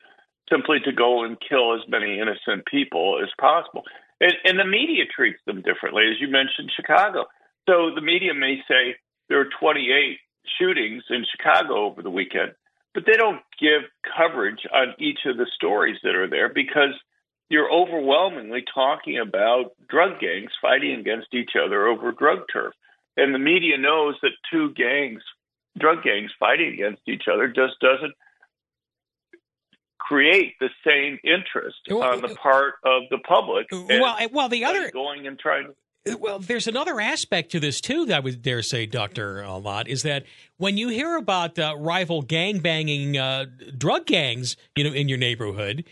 simply 0.50 0.78
to 0.84 0.92
go 0.92 1.24
and 1.24 1.38
kill 1.40 1.74
as 1.74 1.80
many 1.88 2.20
innocent 2.20 2.66
people 2.66 3.18
as 3.22 3.30
possible. 3.40 3.82
And, 4.20 4.34
and 4.44 4.58
the 4.58 4.64
media 4.64 5.04
treats 5.04 5.40
them 5.46 5.62
differently, 5.62 6.04
as 6.10 6.20
you 6.20 6.28
mentioned, 6.28 6.70
Chicago. 6.76 7.24
So 7.68 7.94
the 7.94 8.02
media 8.02 8.34
may 8.34 8.58
say 8.68 8.96
there 9.28 9.40
are 9.40 9.48
28 9.60 10.18
shootings 10.58 11.04
in 11.10 11.24
Chicago 11.30 11.86
over 11.86 12.02
the 12.02 12.10
weekend, 12.10 12.52
but 12.92 13.04
they 13.06 13.16
don't 13.16 13.40
give 13.58 13.82
coverage 14.16 14.66
on 14.72 14.94
each 14.98 15.20
of 15.26 15.36
the 15.36 15.46
stories 15.54 15.96
that 16.02 16.14
are 16.14 16.28
there 16.28 16.52
because 16.52 16.94
you're 17.48 17.72
overwhelmingly 17.72 18.64
talking 18.74 19.18
about 19.18 19.72
drug 19.88 20.20
gangs 20.20 20.50
fighting 20.60 20.98
against 20.98 21.34
each 21.34 21.50
other 21.56 21.86
over 21.86 22.12
drug 22.12 22.40
turf. 22.52 22.74
And 23.16 23.34
the 23.34 23.38
media 23.38 23.78
knows 23.78 24.16
that 24.22 24.30
two 24.50 24.72
gangs, 24.74 25.22
drug 25.78 26.02
gangs 26.02 26.30
fighting 26.38 26.74
against 26.74 27.02
each 27.06 27.24
other, 27.32 27.48
just 27.48 27.78
doesn't 27.80 28.14
create 29.98 30.54
the 30.60 30.70
same 30.86 31.18
interest 31.24 31.78
on 31.90 32.20
the 32.20 32.34
part 32.34 32.74
of 32.84 33.02
the 33.10 33.18
public. 33.18 33.66
Well, 33.70 34.16
well, 34.32 34.48
the 34.48 34.64
other 34.64 34.90
going 34.90 35.26
and 35.26 35.38
trying. 35.38 35.74
Well, 36.18 36.40
there's 36.40 36.66
another 36.66 37.00
aspect 37.00 37.52
to 37.52 37.60
this 37.60 37.80
too 37.80 38.06
that 38.06 38.16
I 38.16 38.20
would 38.20 38.42
dare 38.42 38.62
say, 38.62 38.86
Doctor 38.86 39.46
Lott, 39.46 39.86
is 39.86 40.02
that 40.02 40.24
when 40.56 40.76
you 40.76 40.88
hear 40.88 41.16
about 41.16 41.58
uh, 41.58 41.76
rival 41.78 42.22
gang 42.22 42.58
banging 42.58 43.16
uh, 43.16 43.46
drug 43.78 44.06
gangs, 44.06 44.56
you 44.74 44.82
know, 44.82 44.92
in 44.92 45.08
your 45.08 45.18
neighborhood, 45.18 45.84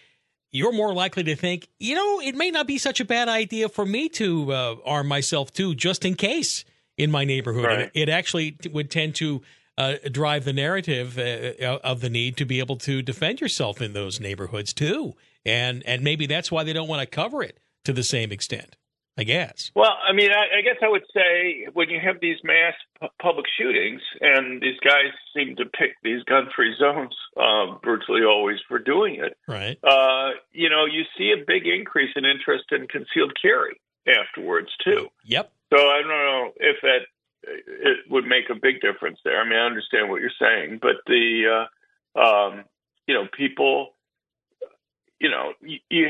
you're 0.50 0.72
more 0.72 0.92
likely 0.92 1.22
to 1.22 1.36
think, 1.36 1.68
you 1.78 1.94
know, 1.94 2.20
it 2.20 2.34
may 2.34 2.50
not 2.50 2.66
be 2.66 2.76
such 2.76 2.98
a 2.98 3.04
bad 3.04 3.28
idea 3.28 3.68
for 3.68 3.86
me 3.86 4.08
to 4.08 4.52
uh, 4.52 4.76
arm 4.84 5.06
myself 5.06 5.52
too, 5.52 5.76
just 5.76 6.04
in 6.04 6.16
case 6.16 6.64
in 7.00 7.10
my 7.10 7.24
neighborhood. 7.24 7.64
Right. 7.64 7.90
It, 7.94 8.08
actually 8.08 8.56
would 8.70 8.90
tend 8.90 9.14
to 9.16 9.42
uh, 9.78 9.94
drive 10.10 10.44
the 10.44 10.52
narrative 10.52 11.18
uh, 11.18 11.78
of 11.82 12.00
the 12.00 12.10
need 12.10 12.36
to 12.36 12.44
be 12.44 12.58
able 12.58 12.76
to 12.76 13.00
defend 13.00 13.40
yourself 13.40 13.80
in 13.80 13.94
those 13.94 14.20
neighborhoods 14.20 14.72
too, 14.72 15.14
and 15.44 15.82
and 15.86 16.02
maybe 16.02 16.26
that's 16.26 16.52
why 16.52 16.64
they 16.64 16.72
don't 16.72 16.88
want 16.88 17.00
to 17.00 17.06
cover 17.06 17.42
it 17.42 17.58
to 17.84 17.92
the 17.92 18.02
same 18.02 18.30
extent. 18.30 18.76
I 19.18 19.24
guess. 19.24 19.70
Well, 19.74 19.92
I 20.08 20.14
mean, 20.14 20.30
I, 20.30 20.58
I 20.58 20.62
guess 20.62 20.76
I 20.82 20.88
would 20.88 21.02
say 21.12 21.66
when 21.74 21.90
you 21.90 21.98
have 22.02 22.16
these 22.22 22.38
mass 22.42 22.72
p- 23.02 23.08
public 23.20 23.44
shootings, 23.58 24.00
and 24.20 24.62
these 24.62 24.78
guys 24.82 25.12
seem 25.36 25.56
to 25.56 25.64
pick 25.66 25.90
these 26.02 26.22
gun-free 26.24 26.76
zones 26.78 27.14
uh, 27.36 27.76
virtually 27.84 28.22
always 28.22 28.56
for 28.66 28.78
doing 28.78 29.16
it. 29.16 29.36
Right. 29.46 29.76
Uh, 29.84 30.30
you 30.52 30.70
know, 30.70 30.86
you 30.86 31.02
see 31.18 31.32
a 31.32 31.44
big 31.44 31.66
increase 31.66 32.10
in 32.16 32.24
interest 32.24 32.64
in 32.70 32.86
concealed 32.86 33.32
carry 33.42 33.78
afterwards 34.08 34.68
too. 34.82 35.08
Yep. 35.24 35.52
So 35.72 35.78
I 35.78 36.00
don't 36.00 36.08
know 36.08 36.50
if 36.56 36.76
that 36.82 37.00
it 37.44 37.98
would 38.10 38.26
make 38.26 38.50
a 38.50 38.60
big 38.60 38.80
difference 38.80 39.18
there. 39.24 39.40
I 39.40 39.44
mean, 39.44 39.58
I 39.58 39.66
understand 39.66 40.10
what 40.10 40.20
you're 40.20 40.30
saying, 40.40 40.78
but 40.82 40.96
the 41.06 41.66
uh, 42.16 42.20
um, 42.20 42.64
you 43.06 43.14
know 43.14 43.26
people, 43.36 43.94
you 45.20 45.30
know, 45.30 45.52
you, 45.60 45.78
you 45.88 46.08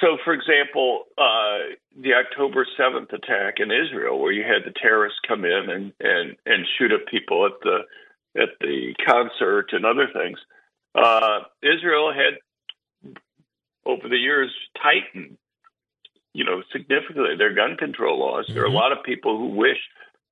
so, 0.00 0.16
for 0.24 0.32
example, 0.32 1.04
uh, 1.18 1.74
the 2.00 2.14
October 2.14 2.66
7th 2.78 3.12
attack 3.12 3.54
in 3.58 3.70
Israel, 3.72 4.18
where 4.20 4.32
you 4.32 4.44
had 4.44 4.64
the 4.64 4.74
terrorists 4.80 5.18
come 5.26 5.44
in 5.44 5.70
and, 5.70 5.92
and, 6.00 6.36
and 6.46 6.66
shoot 6.78 6.92
at 6.92 7.06
people 7.08 7.46
at 7.46 7.60
the 7.62 7.78
at 8.34 8.48
the 8.60 8.94
concert 9.06 9.70
and 9.72 9.84
other 9.84 10.08
things, 10.10 10.38
uh, 10.94 11.40
Israel 11.62 12.12
had 12.12 12.38
over 13.84 14.08
the 14.08 14.16
years 14.16 14.50
tightened, 14.80 15.36
you 16.32 16.44
know, 16.44 16.62
significantly 16.72 17.36
their 17.36 17.54
gun 17.54 17.76
control 17.76 18.18
laws. 18.18 18.46
Mm-hmm. 18.46 18.54
There 18.54 18.62
are 18.62 18.66
a 18.66 18.68
mm-hmm. 18.68 18.76
lot 18.76 18.92
of 18.92 19.04
people 19.04 19.36
who 19.38 19.48
wish 19.48 19.78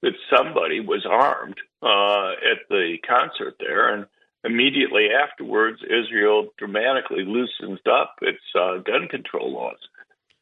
that 0.02 0.12
somebody 0.34 0.80
was 0.80 1.06
armed 1.08 1.56
uh, 1.82 2.32
at 2.50 2.68
the 2.68 2.96
concert 3.06 3.56
there, 3.58 3.92
and 3.92 4.06
immediately 4.44 5.08
afterwards, 5.10 5.80
Israel 5.84 6.48
dramatically 6.56 7.24
loosens 7.24 7.80
up 7.90 8.16
its 8.22 8.40
uh, 8.58 8.78
gun 8.78 9.08
control 9.08 9.52
laws. 9.52 9.78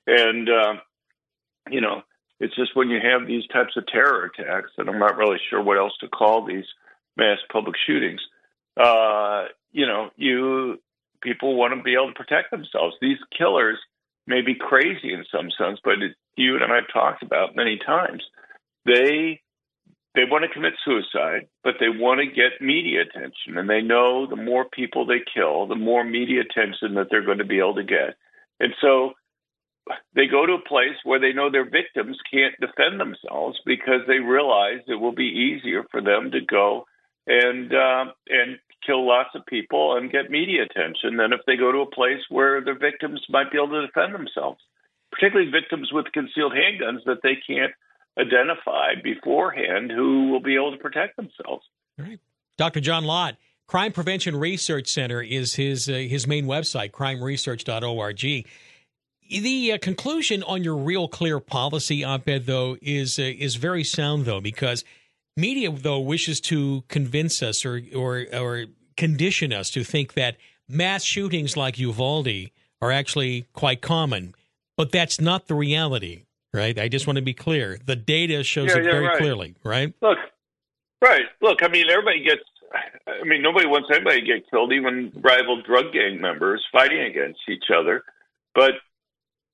And, 0.07 0.49
uh, 0.49 0.75
you 1.71 1.81
know, 1.81 2.03
it's 2.41 2.55
just 2.55 2.77
when 2.77 2.89
you 2.89 3.01
have 3.03 3.27
these 3.27 3.47
types 3.49 3.77
of 3.77 3.87
terror 3.89 4.31
attacks, 4.33 4.71
and 4.79 4.89
I'm 4.89 5.01
not 5.01 5.17
really 5.17 5.39
sure 5.51 5.61
what 5.63 5.79
else 5.79 5.93
to 6.01 6.09
call 6.09 6.47
these 6.47 6.65
mass 7.17 7.39
public 7.53 7.75
shootings, 7.85 8.21
uh, 8.77 9.47
you 9.73 9.87
know, 9.87 10.11
you 10.17 10.79
people 11.21 11.57
want 11.57 11.75
to 11.75 11.83
be 11.83 11.95
able 11.95 12.13
to 12.13 12.15
protect 12.15 12.53
themselves. 12.53 12.95
These 13.01 13.19
killers 13.37 13.79
may 14.29 14.43
be 14.43 14.55
crazy 14.55 15.13
in 15.13 15.25
some 15.33 15.51
sense, 15.59 15.81
but 15.83 15.95
it, 16.03 16.15
you 16.37 16.55
and 16.55 16.71
I 16.71 16.77
have 16.77 16.93
talked 16.93 17.23
about 17.23 17.57
many 17.57 17.79
times. 17.85 18.23
They 18.85 19.41
they 20.15 20.25
want 20.25 20.45
to 20.45 20.53
commit 20.53 20.73
suicide, 20.85 21.49
but 21.63 21.75
they 21.79 21.89
want 21.89 22.21
to 22.21 22.27
get 22.27 22.61
media 22.61 23.03
attention. 23.03 23.57
And 23.57 23.69
they 23.69 23.83
know 23.83 24.27
the 24.27 24.37
more 24.37 24.65
people 24.65 25.07
they 25.07 25.21
kill, 25.33 25.67
the 25.67 25.77
more 25.77 26.03
media 26.03 26.43
attention 26.43 26.95
that 26.95 27.07
they're 27.11 27.25
going 27.25 27.39
to 27.39 27.45
be 27.45 27.59
able 27.59 27.77
to 27.77 27.85
get. 27.85 28.17
And 28.59 28.75
so 28.81 29.13
they 30.15 30.27
go 30.27 30.45
to 30.45 30.55
a 30.55 30.69
place 30.69 30.97
where 31.05 31.21
they 31.21 31.33
know 31.33 31.51
their 31.51 31.69
victims 31.69 32.17
can't 32.31 32.55
defend 32.61 33.01
themselves 33.01 33.59
because 33.65 34.01
they 34.07 34.19
realize 34.19 34.81
it 34.87 35.01
will 35.01 35.15
be 35.15 35.57
easier 35.57 35.85
for 35.91 36.01
them 36.01 36.31
to 36.33 36.41
go 36.41 36.85
and 37.29 37.73
uh, 37.73 38.07
and 38.29 38.59
kill 38.89 39.07
lots 39.07 39.31
of 39.35 39.45
people 39.47 39.97
and 39.97 40.11
get 40.11 40.31
media 40.31 40.63
attention 40.63 41.19
than 41.19 41.33
if 41.33 41.41
they 41.47 41.57
go 41.57 41.71
to 41.71 41.81
a 41.81 41.95
place 41.95 42.25
where 42.31 42.65
their 42.65 42.79
victims 42.79 43.21
might 43.29 43.53
be 43.53 43.59
able 43.59 43.69
to 43.69 43.87
defend 43.87 44.15
themselves, 44.15 44.61
particularly 45.13 45.51
victims 45.51 45.91
with 45.93 46.07
concealed 46.13 46.53
handguns 46.53 47.05
that 47.05 47.21
they 47.23 47.37
can't 47.47 47.73
identify 48.19 48.95
beforehand 49.03 49.93
who 49.93 50.31
will 50.31 50.41
be 50.41 50.55
able 50.55 50.73
to 50.73 50.79
protect 50.79 51.17
themselves. 51.17 51.65
All 51.99 52.07
right. 52.07 52.19
Dr. 52.57 52.81
John 52.81 53.05
Lott, 53.05 53.37
Crime 53.67 53.93
Prevention 53.93 54.35
Research 54.37 54.89
Center 54.89 55.21
is 55.21 55.55
his 55.55 55.89
uh, 55.89 55.93
his 55.93 56.27
main 56.27 56.47
website, 56.47 56.91
crimeresearch.org. 56.91 58.47
The 59.31 59.73
uh, 59.73 59.79
conclusion 59.79 60.43
on 60.43 60.65
your 60.65 60.75
real 60.75 61.07
clear 61.07 61.39
policy 61.39 62.03
op-ed, 62.03 62.47
though, 62.47 62.79
is 62.81 63.19
uh, 63.19 63.23
is 63.23 63.57
very 63.57 63.85
sound, 63.85 64.25
though, 64.25 64.41
because 64.41 64.85
media, 65.37 65.71
though, 65.71 66.01
wishes 66.01 66.41
to 66.43 66.83
convince 66.89 67.43
us 67.43 67.65
or 67.67 67.81
or 67.95 68.25
or 68.33 68.65
condition 68.99 69.55
us 69.55 69.71
to 69.71 69.83
think 69.83 70.13
that 70.13 70.37
mass 70.69 71.03
shootings 71.03 71.57
like 71.57 71.79
Uvalde 71.79 72.51
are 72.83 72.93
actually 72.93 73.47
quite 73.55 73.81
common, 73.81 74.35
but 74.77 74.93
that's 74.93 75.19
not 75.21 75.47
the 75.47 75.55
reality 75.55 76.25
right? 76.53 76.79
I 76.79 76.89
just 76.89 77.07
want 77.07 77.17
to 77.17 77.23
be 77.23 77.35
clear. 77.35 77.79
The 77.85 77.97
data 77.97 78.43
shows 78.43 78.71
yeah, 78.71 78.79
it 78.79 78.85
yeah, 78.85 78.91
very 78.91 79.07
right. 79.07 79.19
clearly, 79.19 79.55
right? 79.65 79.93
Look, 80.01 80.19
right. 81.03 81.25
Look, 81.41 81.63
I 81.63 81.69
mean, 81.69 81.87
everybody 81.91 82.23
gets. 82.25 82.43
I 83.07 83.25
mean, 83.25 83.41
nobody 83.41 83.67
wants 83.67 83.89
anybody 83.93 84.21
to 84.21 84.27
get 84.27 84.51
killed, 84.51 84.73
even 84.73 85.11
rival 85.17 85.63
drug 85.63 85.93
gang 85.93 86.21
members 86.21 86.63
fighting 86.71 87.01
against 87.01 87.41
each 87.49 87.65
other. 87.75 88.03
But 88.55 88.73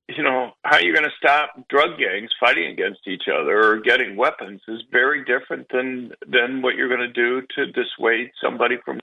you 0.09 0.23
know, 0.23 0.51
how 0.65 0.79
you're 0.79 0.95
going 0.95 1.09
to 1.09 1.17
stop 1.17 1.55
drug 1.71 1.99
gangs 1.99 2.31
fighting 2.39 2.67
against 2.67 3.07
each 3.07 3.25
other 3.33 3.71
or 3.71 3.81
getting 3.81 4.17
weapons 4.17 4.61
is 4.69 4.83
very 4.91 5.25
different 5.25 5.67
than 5.73 6.13
than 6.27 6.61
what 6.61 6.75
you're 6.75 6.89
going 6.89 7.01
to 7.01 7.09
do 7.13 7.43
to 7.57 7.67
dissuade 7.73 8.31
somebody 8.43 8.77
from 8.85 8.99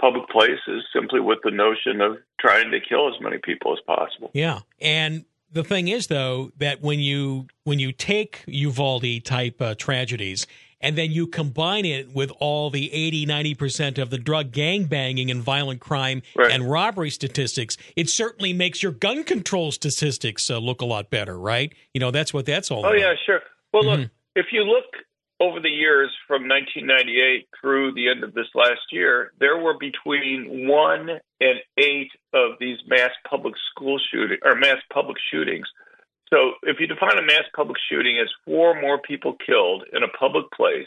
public 0.00 0.28
places 0.28 0.84
simply 0.92 1.20
with 1.20 1.38
the 1.44 1.50
notion 1.50 2.00
of 2.00 2.18
trying 2.40 2.70
to 2.70 2.78
kill 2.80 3.08
as 3.08 3.20
many 3.20 3.38
people 3.38 3.72
as 3.72 3.78
possible. 3.86 4.30
Yeah, 4.34 4.60
and 4.80 5.24
the 5.52 5.64
thing 5.64 5.88
is, 5.88 6.08
though, 6.08 6.50
that 6.58 6.82
when 6.82 7.00
you 7.00 7.46
when 7.62 7.78
you 7.78 7.92
take 7.92 8.42
Uvalde 8.46 9.24
type 9.24 9.62
uh, 9.62 9.74
tragedies 9.76 10.46
and 10.80 10.98
then 10.98 11.10
you 11.12 11.26
combine 11.26 11.86
it 11.86 12.12
with 12.12 12.30
all 12.40 12.68
the 12.68 12.92
80, 12.92 13.24
90% 13.24 13.96
of 13.96 14.10
the 14.10 14.18
drug 14.18 14.52
gang 14.52 14.84
banging 14.84 15.30
and 15.30 15.40
violent 15.40 15.80
crime 15.80 16.20
right. 16.36 16.52
and 16.52 16.70
robbery 16.70 17.08
statistics, 17.08 17.78
it 17.96 18.10
certainly 18.10 18.52
makes 18.52 18.82
your 18.82 18.92
gun 18.92 19.24
control 19.24 19.72
statistics 19.72 20.50
uh, 20.50 20.58
look 20.58 20.82
a 20.82 20.84
lot 20.84 21.08
better, 21.08 21.38
right? 21.38 21.72
You 21.94 22.00
know, 22.00 22.10
that's 22.10 22.34
what 22.34 22.44
that's 22.44 22.70
all 22.70 22.84
oh, 22.84 22.90
about. 22.90 22.98
yeah, 22.98 23.14
sure. 23.24 23.40
Well, 23.72 23.84
mm-hmm. 23.84 24.02
look, 24.02 24.10
if 24.36 24.46
you 24.52 24.64
look 24.64 24.84
over 25.40 25.60
the 25.60 25.68
years 25.68 26.10
from 26.28 26.48
1998 26.48 27.48
through 27.60 27.92
the 27.94 28.08
end 28.08 28.22
of 28.22 28.34
this 28.34 28.46
last 28.54 28.92
year, 28.92 29.32
there 29.40 29.58
were 29.58 29.76
between 29.78 30.68
one 30.68 31.08
and 31.40 31.58
eight 31.78 32.10
of 32.32 32.52
these 32.60 32.78
mass 32.86 33.10
public 33.28 33.54
school 33.70 33.98
shooting 34.12 34.38
or 34.44 34.54
mass 34.54 34.78
public 34.92 35.16
shootings. 35.30 35.66
So, 36.32 36.52
if 36.62 36.78
you 36.80 36.86
define 36.86 37.18
a 37.18 37.22
mass 37.22 37.44
public 37.54 37.76
shooting 37.90 38.18
as 38.18 38.28
four 38.44 38.76
or 38.76 38.80
more 38.80 38.98
people 38.98 39.36
killed 39.44 39.84
in 39.92 40.02
a 40.02 40.18
public 40.18 40.50
place, 40.52 40.86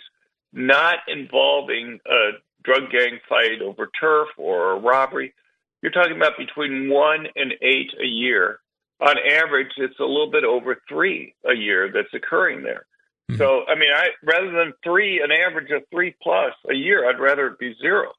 not 0.53 0.97
involving 1.07 1.99
a 2.05 2.31
drug 2.63 2.89
gang 2.91 3.19
fight 3.29 3.61
over 3.61 3.89
turf 3.99 4.29
or 4.37 4.71
a 4.71 4.79
robbery, 4.79 5.33
you're 5.81 5.91
talking 5.91 6.15
about 6.15 6.37
between 6.37 6.89
one 6.89 7.27
and 7.35 7.53
eight 7.61 7.91
a 8.01 8.05
year. 8.05 8.59
On 8.99 9.15
average, 9.31 9.71
it's 9.77 9.99
a 9.99 10.03
little 10.03 10.31
bit 10.31 10.43
over 10.43 10.81
three 10.89 11.35
a 11.45 11.55
year 11.55 11.91
that's 11.93 12.13
occurring 12.13 12.63
there. 12.63 12.87
Mm-hmm. 13.29 13.37
So, 13.39 13.63
I 13.67 13.75
mean, 13.75 13.89
I 13.93 14.07
rather 14.23 14.51
than 14.51 14.73
three, 14.83 15.21
an 15.21 15.31
average 15.31 15.71
of 15.71 15.83
three 15.91 16.15
plus 16.21 16.53
a 16.69 16.73
year, 16.73 17.09
I'd 17.09 17.19
rather 17.19 17.47
it 17.47 17.59
be 17.59 17.75
zero. 17.81 18.13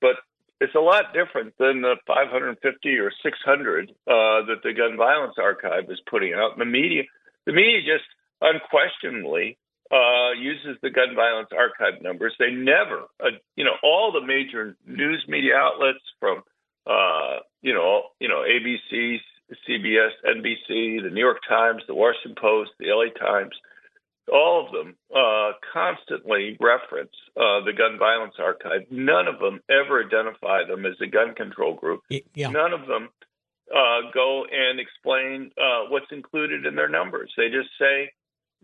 But 0.00 0.16
it's 0.60 0.74
a 0.74 0.80
lot 0.80 1.12
different 1.12 1.54
than 1.58 1.82
the 1.82 1.96
550 2.06 2.88
or 2.98 3.10
600 3.22 3.90
uh, 3.90 3.92
that 4.06 4.60
the 4.62 4.72
Gun 4.72 4.96
Violence 4.96 5.34
Archive 5.38 5.90
is 5.90 6.00
putting 6.08 6.34
out. 6.34 6.58
The 6.58 6.64
media, 6.64 7.02
the 7.46 7.52
media 7.52 7.80
just 7.80 8.08
unquestionably 8.40 9.58
uh, 9.90 10.32
uses 10.38 10.78
the 10.82 10.90
Gun 10.90 11.14
Violence 11.14 11.48
Archive 11.52 12.00
numbers. 12.02 12.34
They 12.38 12.50
never, 12.50 13.08
uh, 13.22 13.36
you 13.56 13.64
know, 13.64 13.76
all 13.82 14.12
the 14.12 14.24
major 14.24 14.76
news 14.86 15.24
media 15.28 15.56
outlets 15.56 16.04
from, 16.18 16.42
uh, 16.86 17.40
you 17.60 17.74
know, 17.74 18.04
you 18.20 18.28
know, 18.28 18.44
ABC, 18.44 19.18
CBS, 19.68 20.10
NBC, 20.24 21.02
the 21.02 21.10
New 21.10 21.20
York 21.20 21.40
Times, 21.48 21.82
the 21.88 21.94
Washington 21.94 22.36
Post, 22.40 22.70
the 22.78 22.86
LA 22.88 23.10
Times 23.18 23.52
all 24.32 24.64
of 24.64 24.72
them 24.72 24.96
uh, 25.14 25.52
constantly 25.72 26.56
reference 26.60 27.12
uh, 27.36 27.64
the 27.64 27.72
gun 27.76 27.98
violence 27.98 28.34
archive. 28.38 28.82
None 28.90 29.26
of 29.28 29.38
them 29.38 29.60
ever 29.68 30.04
identify 30.04 30.64
them 30.66 30.86
as 30.86 30.94
a 31.02 31.06
gun 31.06 31.34
control 31.34 31.74
group. 31.74 32.02
Yeah. 32.08 32.50
None 32.50 32.72
of 32.72 32.86
them 32.86 33.08
uh, 33.74 34.10
go 34.12 34.44
and 34.50 34.80
explain 34.80 35.50
uh, 35.58 35.88
what's 35.88 36.10
included 36.10 36.66
in 36.66 36.74
their 36.74 36.88
numbers. 36.88 37.32
They 37.36 37.48
just 37.48 37.70
say, 37.78 38.10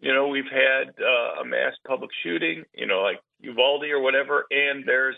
you 0.01 0.13
know, 0.13 0.29
we've 0.29 0.51
had 0.51 0.95
uh, 1.01 1.43
a 1.43 1.45
mass 1.45 1.73
public 1.87 2.11
shooting, 2.23 2.65
you 2.75 2.87
know, 2.87 3.01
like 3.03 3.21
Uvalde 3.41 3.85
or 3.85 4.01
whatever, 4.01 4.47
and 4.51 4.85
there's 4.87 5.17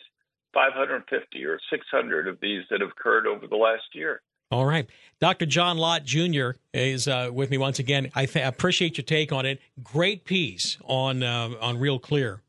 550 0.55 1.45
or 1.45 1.59
600 1.71 2.29
of 2.29 2.39
these 2.41 2.63
that 2.71 2.81
have 2.81 2.91
occurred 2.91 3.27
over 3.27 3.47
the 3.47 3.57
last 3.57 3.95
year. 3.95 4.23
All 4.51 4.65
right. 4.65 4.87
Dr. 5.21 5.47
John 5.47 5.77
Lott 5.77 6.05
Jr. 6.05 6.51
is 6.73 7.07
uh, 7.09 7.31
with 7.33 7.51
me 7.51 7.59
once 7.59 7.79
again. 7.79 8.11
I 8.15 8.27
th- 8.27 8.47
appreciate 8.47 8.97
your 8.97 9.05
take 9.05 9.33
on 9.33 9.45
it. 9.45 9.61
Great 9.83 10.25
piece 10.25 10.79
on 10.85 11.23
uh, 11.23 11.51
on 11.61 11.79
Real 11.79 11.99
Clear. 11.99 12.41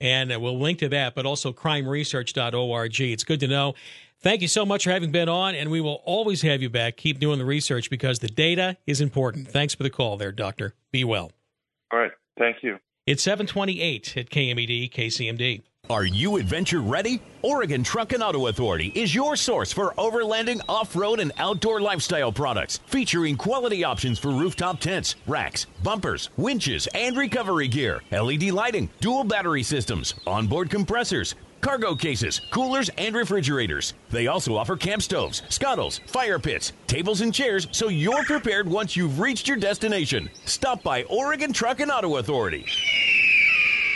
And 0.00 0.32
uh, 0.32 0.38
we'll 0.40 0.58
link 0.58 0.78
to 0.78 0.88
that, 0.90 1.14
but 1.14 1.26
also 1.26 1.52
crimeresearch.org. 1.52 3.00
It's 3.00 3.24
good 3.24 3.40
to 3.40 3.48
know. 3.48 3.74
Thank 4.22 4.42
you 4.42 4.48
so 4.48 4.66
much 4.66 4.84
for 4.84 4.90
having 4.90 5.10
been 5.12 5.30
on, 5.30 5.54
and 5.54 5.70
we 5.70 5.80
will 5.80 6.02
always 6.04 6.42
have 6.42 6.60
you 6.60 6.68
back. 6.68 6.98
Keep 6.98 7.20
doing 7.20 7.38
the 7.38 7.44
research 7.44 7.88
because 7.88 8.18
the 8.18 8.28
data 8.28 8.76
is 8.86 9.00
important. 9.00 9.48
Thanks 9.48 9.74
for 9.74 9.82
the 9.82 9.90
call 9.90 10.18
there, 10.18 10.32
Doctor. 10.32 10.74
Be 10.92 11.04
well. 11.04 11.32
All 11.90 11.98
right. 11.98 12.12
Thank 12.38 12.58
you. 12.62 12.78
It's 13.10 13.24
728 13.24 14.16
at 14.18 14.30
KMED, 14.30 14.92
KCMD. 14.92 15.62
Are 15.90 16.04
you 16.04 16.36
adventure 16.36 16.78
ready? 16.78 17.20
Oregon 17.42 17.82
Truck 17.82 18.12
and 18.12 18.22
Auto 18.22 18.46
Authority 18.46 18.92
is 18.94 19.12
your 19.12 19.34
source 19.34 19.72
for 19.72 19.92
overlanding, 19.94 20.60
off 20.68 20.94
road, 20.94 21.18
and 21.18 21.32
outdoor 21.36 21.80
lifestyle 21.80 22.30
products, 22.30 22.78
featuring 22.86 23.34
quality 23.36 23.82
options 23.82 24.20
for 24.20 24.28
rooftop 24.28 24.78
tents, 24.78 25.16
racks, 25.26 25.66
bumpers, 25.82 26.30
winches, 26.36 26.86
and 26.94 27.16
recovery 27.16 27.66
gear, 27.66 28.00
LED 28.12 28.44
lighting, 28.52 28.88
dual 29.00 29.24
battery 29.24 29.64
systems, 29.64 30.14
onboard 30.24 30.70
compressors, 30.70 31.34
cargo 31.60 31.94
cases, 31.94 32.40
coolers, 32.50 32.90
and 32.98 33.14
refrigerators. 33.14 33.94
They 34.10 34.26
also 34.26 34.56
offer 34.56 34.76
camp 34.76 35.02
stoves, 35.02 35.42
scuttles, 35.48 36.00
fire 36.06 36.38
pits, 36.38 36.72
tables, 36.86 37.20
and 37.20 37.34
chairs 37.34 37.66
so 37.72 37.88
you're 37.88 38.24
prepared 38.24 38.68
once 38.68 38.96
you've 38.96 39.20
reached 39.20 39.48
your 39.48 39.56
destination. 39.56 40.30
Stop 40.44 40.82
by 40.82 41.04
Oregon 41.04 41.52
Truck 41.52 41.80
and 41.80 41.90
Auto 41.90 42.16
Authority, 42.16 42.66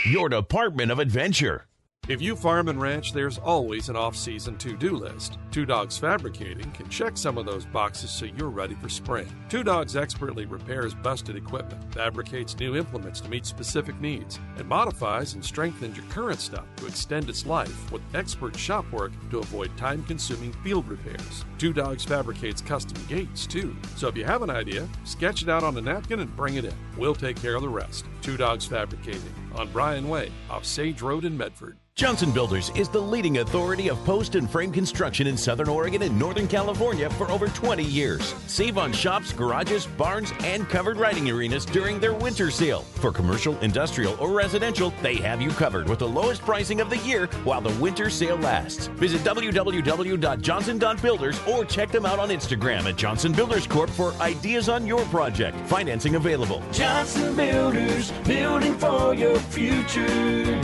your 0.05 0.29
Department 0.29 0.91
of 0.91 0.99
Adventure. 0.99 1.65
If 2.07 2.21
you 2.21 2.35
farm 2.35 2.67
and 2.67 2.79
ranch, 2.79 3.13
there's 3.13 3.39
always 3.39 3.89
an 3.89 3.95
off 3.95 4.15
season 4.15 4.57
to 4.57 4.77
do 4.77 4.95
list. 4.95 5.39
Two 5.49 5.65
Dogs 5.65 5.97
Fabricating 5.97 6.71
can 6.71 6.87
check 6.87 7.17
some 7.17 7.35
of 7.35 7.47
those 7.47 7.65
boxes 7.65 8.11
so 8.11 8.25
you're 8.25 8.51
ready 8.51 8.75
for 8.75 8.89
spring. 8.89 9.27
Two 9.49 9.63
Dogs 9.63 9.95
expertly 9.95 10.45
repairs 10.45 10.93
busted 10.93 11.35
equipment, 11.35 11.91
fabricates 11.91 12.59
new 12.59 12.75
implements 12.75 13.21
to 13.21 13.29
meet 13.29 13.43
specific 13.47 13.99
needs, 13.99 14.39
and 14.57 14.67
modifies 14.67 15.33
and 15.33 15.43
strengthens 15.43 15.97
your 15.97 16.05
current 16.07 16.39
stuff 16.39 16.65
to 16.75 16.85
extend 16.85 17.27
its 17.27 17.43
life 17.47 17.91
with 17.91 18.03
expert 18.13 18.55
shop 18.55 18.85
work 18.91 19.11
to 19.31 19.39
avoid 19.39 19.75
time 19.75 20.03
consuming 20.03 20.53
field 20.63 20.87
repairs. 20.87 21.43
Two 21.57 21.73
Dogs 21.73 22.05
fabricates 22.05 22.61
custom 22.61 23.03
gates 23.07 23.47
too. 23.47 23.75
So 23.95 24.09
if 24.09 24.15
you 24.15 24.25
have 24.25 24.43
an 24.43 24.51
idea, 24.51 24.87
sketch 25.05 25.41
it 25.41 25.49
out 25.49 25.63
on 25.63 25.75
a 25.75 25.81
napkin 25.81 26.19
and 26.19 26.35
bring 26.35 26.53
it 26.53 26.65
in. 26.65 26.73
We'll 26.97 27.15
take 27.15 27.41
care 27.41 27.55
of 27.55 27.63
the 27.63 27.69
rest. 27.69 28.05
Two 28.25 28.37
Dogs 28.37 28.65
Fabricating 28.65 29.21
on 29.53 29.69
Bryan 29.69 30.09
Way 30.09 30.31
off 30.49 30.65
Sage 30.65 31.03
Road 31.03 31.25
in 31.25 31.37
Medford. 31.37 31.77
Johnson 31.95 32.31
Builders 32.31 32.71
is 32.75 32.89
the 32.89 32.99
leading 32.99 33.37
authority 33.37 33.87
of 33.87 33.97
post 34.03 34.35
and 34.35 34.49
frame 34.49 34.69
construction 34.69 35.27
in 35.27 35.37
Southern 35.37 35.69
Oregon 35.69 36.01
and 36.01 36.19
Northern 36.19 36.45
California 36.45 37.09
for 37.11 37.31
over 37.31 37.47
20 37.47 37.85
years. 37.85 38.35
Save 38.47 38.77
on 38.77 38.91
shops, 38.91 39.31
garages, 39.31 39.87
barns, 39.87 40.33
and 40.43 40.67
covered 40.67 40.97
riding 40.97 41.29
arenas 41.29 41.63
during 41.63 42.01
their 42.01 42.13
winter 42.13 42.51
sale. 42.51 42.81
For 42.81 43.13
commercial, 43.13 43.57
industrial, 43.59 44.17
or 44.19 44.31
residential, 44.31 44.93
they 45.01 45.15
have 45.15 45.41
you 45.41 45.51
covered 45.51 45.87
with 45.87 45.99
the 45.99 46.07
lowest 46.07 46.41
pricing 46.41 46.81
of 46.81 46.89
the 46.89 46.97
year 46.97 47.27
while 47.45 47.61
the 47.61 47.73
winter 47.81 48.09
sale 48.09 48.35
lasts. 48.39 48.87
Visit 48.87 49.21
www.johnson.builders 49.21 51.39
or 51.47 51.63
check 51.63 51.91
them 51.91 52.05
out 52.05 52.19
on 52.19 52.27
Instagram 52.27 52.89
at 52.89 52.97
Johnson 52.97 53.31
Builders 53.31 53.67
Corp 53.67 53.89
for 53.89 54.11
ideas 54.15 54.67
on 54.67 54.85
your 54.85 55.05
project. 55.05 55.57
Financing 55.69 56.15
available. 56.15 56.61
Johnson 56.73 57.33
Builders, 57.37 58.11
building 58.23 58.77
for 58.77 59.13
your 59.13 59.39
future. 59.39 60.61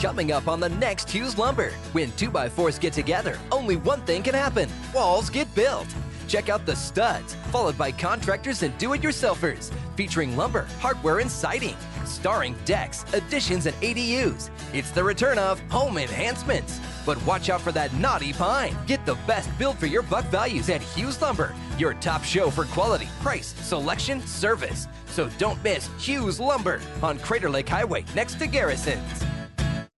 Coming 0.00 0.32
up 0.32 0.48
on 0.48 0.60
the 0.60 0.68
next 0.68 1.10
Hughes 1.10 1.38
Lumber. 1.38 1.72
When 1.92 2.10
2x4s 2.12 2.78
get 2.78 2.92
together, 2.92 3.38
only 3.50 3.76
one 3.76 4.02
thing 4.02 4.22
can 4.22 4.34
happen 4.34 4.68
walls 4.94 5.30
get 5.30 5.52
built. 5.54 5.86
Check 6.28 6.48
out 6.48 6.66
the 6.66 6.76
studs, 6.76 7.34
followed 7.50 7.76
by 7.78 7.92
contractors 7.92 8.62
and 8.62 8.76
do 8.78 8.92
it 8.92 9.02
yourselfers, 9.02 9.72
featuring 9.96 10.36
lumber, 10.36 10.66
hardware, 10.80 11.20
and 11.20 11.30
siding, 11.30 11.76
starring 12.04 12.54
decks, 12.64 13.04
additions, 13.14 13.66
and 13.66 13.76
ADUs. 13.76 14.50
It's 14.72 14.90
the 14.90 15.04
return 15.04 15.38
of 15.38 15.60
home 15.70 15.98
enhancements. 15.98 16.80
But 17.04 17.24
watch 17.26 17.50
out 17.50 17.60
for 17.60 17.72
that 17.72 17.92
naughty 17.94 18.32
pine. 18.32 18.76
Get 18.86 19.04
the 19.04 19.16
best 19.26 19.56
build 19.58 19.78
for 19.78 19.86
your 19.86 20.02
buck 20.02 20.24
values 20.26 20.70
at 20.70 20.82
Hughes 20.82 21.20
Lumber, 21.20 21.54
your 21.78 21.94
top 21.94 22.24
show 22.24 22.50
for 22.50 22.64
quality, 22.64 23.08
price, 23.20 23.54
selection, 23.60 24.20
service. 24.22 24.88
So 25.14 25.28
don't 25.38 25.62
miss 25.62 25.86
Hughes 25.96 26.40
Lumber 26.40 26.80
on 27.00 27.20
Crater 27.20 27.48
Lake 27.48 27.68
Highway 27.68 28.04
next 28.16 28.34
to 28.40 28.48
Garrison's. 28.48 29.43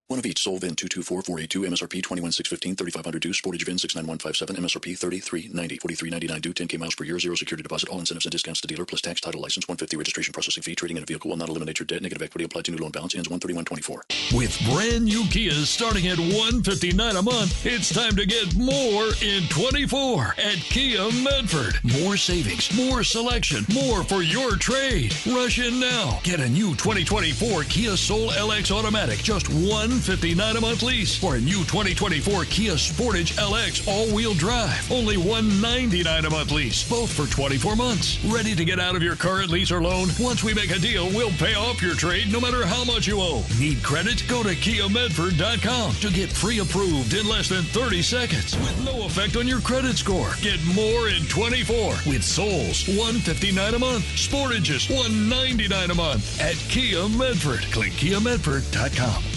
One 0.09 0.21
of 0.21 0.27
each. 0.27 0.37
Soul 0.47 0.59
VIN 0.59 0.77
224482, 0.77 1.63
MSRP 1.63 2.01
21615, 2.07 2.77
3500 2.77 3.21
due, 3.21 3.31
Sportage 3.31 3.67
VIN 3.67 3.79
69157, 3.79 4.55
MSRP 4.55 4.97
3390, 4.97 5.79
4399 5.79 6.41
due, 6.41 6.55
10k 6.55 6.79
miles 6.79 6.95
per 6.95 7.03
year, 7.03 7.19
zero 7.19 7.35
security 7.35 7.65
deposit, 7.65 7.89
all 7.89 7.99
incentives 7.99 8.27
and 8.27 8.31
discounts 8.31 8.61
to 8.61 8.69
dealer, 8.69 8.85
plus 8.85 9.01
tax, 9.01 9.21
title, 9.21 9.41
license, 9.41 9.67
150 9.67 9.97
registration 9.97 10.33
processing 10.33 10.63
fee. 10.63 10.77
Trading 10.77 10.99
in 10.99 11.03
a 11.03 11.07
vehicle 11.07 11.31
will 11.31 11.37
not 11.37 11.49
eliminate 11.49 11.81
your 11.81 11.87
debt. 11.87 12.03
Negative 12.03 12.23
equity 12.23 12.45
applied 12.45 12.67
to 12.67 12.71
new 12.71 12.79
loan 12.79 12.93
balance 12.93 13.17
ends 13.17 13.27
13124. 13.27 14.39
With 14.39 14.55
brand 14.71 15.07
new 15.07 15.25
Kias 15.25 15.67
starting 15.67 16.07
at 16.07 16.19
159 16.21 17.17
a 17.17 17.23
month, 17.23 17.67
it's 17.67 17.93
time 17.93 18.15
to 18.15 18.25
get 18.25 18.55
more 18.55 19.11
in 19.27 19.43
24 19.49 20.37
at 20.39 20.63
Kia 20.71 21.11
Medford. 21.27 21.83
More 21.83 22.17
savings, 22.17 22.71
more 22.77 23.03
selection, 23.03 23.67
more 23.75 24.05
for 24.05 24.23
your 24.23 24.55
trade. 24.55 25.11
Rush 25.27 25.59
in 25.59 25.81
now. 25.81 26.21
Get 26.23 26.39
a 26.39 26.49
new 26.49 26.77
2024 26.79 27.65
Kia 27.65 27.97
Soul 27.97 28.31
LX 28.31 28.71
Automatic, 28.71 29.19
just 29.19 29.49
159 29.97 30.57
a 30.57 30.61
month 30.61 30.83
lease, 30.83 31.25
or 31.25 31.37
a 31.37 31.41
new 31.41 31.65
2024 31.65 32.45
Kia 32.45 32.73
Sportage 32.73 33.33
LX 33.39 33.89
all-wheel 33.89 34.35
drive, 34.35 34.93
only 34.93 35.17
199 35.17 36.27
a 36.27 36.29
month 36.29 36.53
lease, 36.53 36.87
both 36.87 37.11
for 37.11 37.27
24 37.27 37.77
months. 37.77 38.23
Ready 38.27 38.55
to 38.55 38.63
get 38.67 38.79
out 38.79 38.95
of 38.95 39.03
your 39.03 39.17
current 39.17 39.49
lease 39.49 39.73
or 39.73 39.81
loan? 39.81 40.09
Once 40.21 40.45
we 40.45 40.53
make 40.53 40.71
a 40.71 40.79
deal, 40.79 41.07
we'll 41.15 41.31
pay 41.31 41.55
off 41.55 41.81
your 41.81 41.95
trade 41.95 42.31
no 42.31 42.39
matter 42.39 42.67
how 42.67 42.85
much 42.85 43.07
you 43.07 43.23
owe. 43.23 43.43
Need 43.59 43.83
credit? 43.83 44.23
Go 44.29 44.43
to 44.43 44.51
KiaMedford.com 44.51 45.95
to 45.95 46.11
get 46.11 46.35
pre-approved 46.35 47.15
in 47.15 47.27
less 47.27 47.49
than 47.49 47.63
30 47.63 48.03
seconds 48.03 48.55
with 48.59 48.85
no 48.85 49.07
effect 49.07 49.37
on 49.37 49.49
your 49.49 49.63
credit 49.63 49.97
score. 49.97 50.33
Get 50.43 50.63
more 50.75 51.09
in 51.09 51.25
24 51.25 51.95
with 52.05 52.23
Souls 52.23 52.87
159 52.87 53.75
a 53.75 53.79
month, 53.79 54.05
Sportages 54.13 54.91
199 54.91 55.91
a 55.91 55.95
month 55.95 56.39
at 56.39 56.57
Kia 56.69 57.09
Medford. 57.09 57.63
Click 57.73 57.93
KiaMedford.com. 57.93 59.36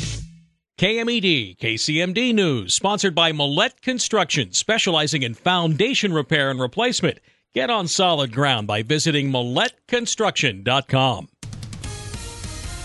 KMED, 0.79 1.57
KCMD 1.57 2.33
News, 2.33 2.73
sponsored 2.73 3.13
by 3.13 3.33
Millette 3.33 3.81
Construction, 3.81 4.53
specializing 4.53 5.23
in 5.23 5.33
foundation 5.33 6.13
repair 6.13 6.49
and 6.49 6.57
replacement. 6.57 7.19
Get 7.53 7.69
on 7.69 7.89
solid 7.89 8.31
ground 8.31 8.67
by 8.67 8.83
visiting 8.83 9.29
MilletteConstruction.com. 9.29 11.27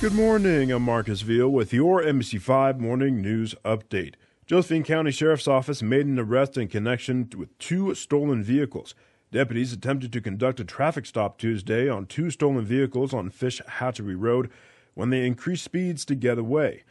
Good 0.01 0.13
morning. 0.13 0.73
I'm 0.73 0.83
Marcus 0.83 1.21
Veal 1.21 1.49
with 1.49 1.73
your 1.73 2.03
NBC5 2.03 2.81
Morning 2.81 3.23
News 3.23 3.55
Update. 3.65 4.15
Josephine 4.45 4.83
County 4.83 5.13
Sheriff's 5.13 5.47
Office 5.47 5.81
made 5.81 6.07
an 6.07 6.19
arrest 6.19 6.59
in 6.59 6.67
connection 6.67 7.31
with 7.37 7.57
two 7.59 7.95
stolen 7.95 8.43
vehicles. 8.43 8.97
Deputies 9.31 9.73
attempted 9.73 10.13
to 10.13 10.21
conduct 10.21 10.59
a 10.59 10.65
traffic 10.65 11.07
stop 11.07 11.39
Tuesday 11.39 11.89
on 11.89 12.07
two 12.07 12.33
stolen 12.33 12.65
vehicles 12.65 13.15
on 13.15 13.31
Fish 13.31 13.63
Hatchery 13.65 14.17
Road 14.17 14.51
when 14.95 15.11
they 15.11 15.25
increased 15.25 15.63
speeds 15.63 16.05
to 16.07 16.17
get 16.17 16.39
away. 16.39 16.83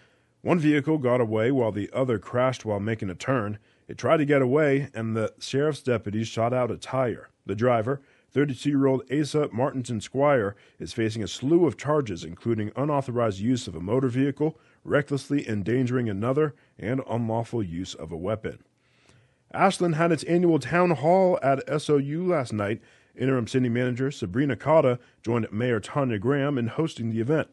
One 0.44 0.60
vehicle 0.60 0.98
got 0.98 1.22
away 1.22 1.52
while 1.52 1.72
the 1.72 1.90
other 1.94 2.20
crashed 2.20 2.66
while 2.66 2.82
making 2.82 3.10
a 3.10 3.16
turn. 3.16 3.60
It 3.88 3.98
tried 3.98 4.18
to 4.18 4.26
get 4.26 4.42
away, 4.42 4.90
and 4.94 5.16
the 5.16 5.34
sheriff's 5.40 5.82
deputies 5.82 6.28
shot 6.28 6.54
out 6.54 6.70
a 6.70 6.76
tire. 6.76 7.30
The 7.46 7.56
driver, 7.56 8.02
32 8.32 8.70
year 8.70 8.86
old 8.86 9.10
Asa 9.10 9.48
Martinson 9.54 10.02
Squire, 10.02 10.58
is 10.80 10.92
facing 10.92 11.24
a 11.24 11.30
slew 11.30 11.66
of 11.66 11.78
charges, 11.78 12.26
including 12.26 12.74
unauthorized 12.76 13.40
use 13.40 13.70
of 13.70 13.76
a 13.76 13.80
motor 13.80 14.10
vehicle, 14.10 14.60
recklessly 14.84 15.48
endangering 15.48 16.10
another, 16.10 16.56
and 16.78 17.00
unlawful 17.10 17.64
use 17.64 17.94
of 17.94 18.12
a 18.12 18.18
weapon. 18.18 18.66
Ashland 19.54 19.96
had 19.96 20.12
its 20.12 20.24
annual 20.24 20.60
town 20.60 20.92
hall 20.92 21.40
at 21.42 21.64
SOU 21.82 22.28
last 22.28 22.52
night. 22.52 22.82
Interim 23.16 23.48
city 23.48 23.70
manager 23.70 24.12
Sabrina 24.12 24.58
Cotta 24.58 25.00
joined 25.22 25.48
Mayor 25.54 25.80
Tonya 25.80 26.20
Graham 26.20 26.58
in 26.58 26.68
hosting 26.68 27.12
the 27.12 27.22
event. 27.22 27.48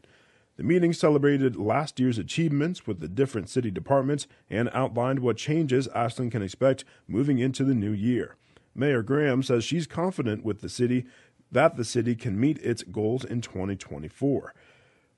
The 0.60 0.66
meeting 0.66 0.92
celebrated 0.92 1.56
last 1.56 1.98
year's 1.98 2.18
achievements 2.18 2.86
with 2.86 3.00
the 3.00 3.08
different 3.08 3.48
city 3.48 3.70
departments 3.70 4.26
and 4.50 4.68
outlined 4.74 5.20
what 5.20 5.38
changes 5.38 5.88
Ashland 5.94 6.32
can 6.32 6.42
expect 6.42 6.84
moving 7.08 7.38
into 7.38 7.64
the 7.64 7.72
new 7.72 7.92
year. 7.92 8.36
Mayor 8.74 9.02
Graham 9.02 9.42
says 9.42 9.64
she's 9.64 9.86
confident 9.86 10.44
with 10.44 10.60
the 10.60 10.68
city 10.68 11.06
that 11.50 11.78
the 11.78 11.84
city 11.86 12.14
can 12.14 12.38
meet 12.38 12.58
its 12.58 12.82
goals 12.82 13.24
in 13.24 13.40
2024. 13.40 14.52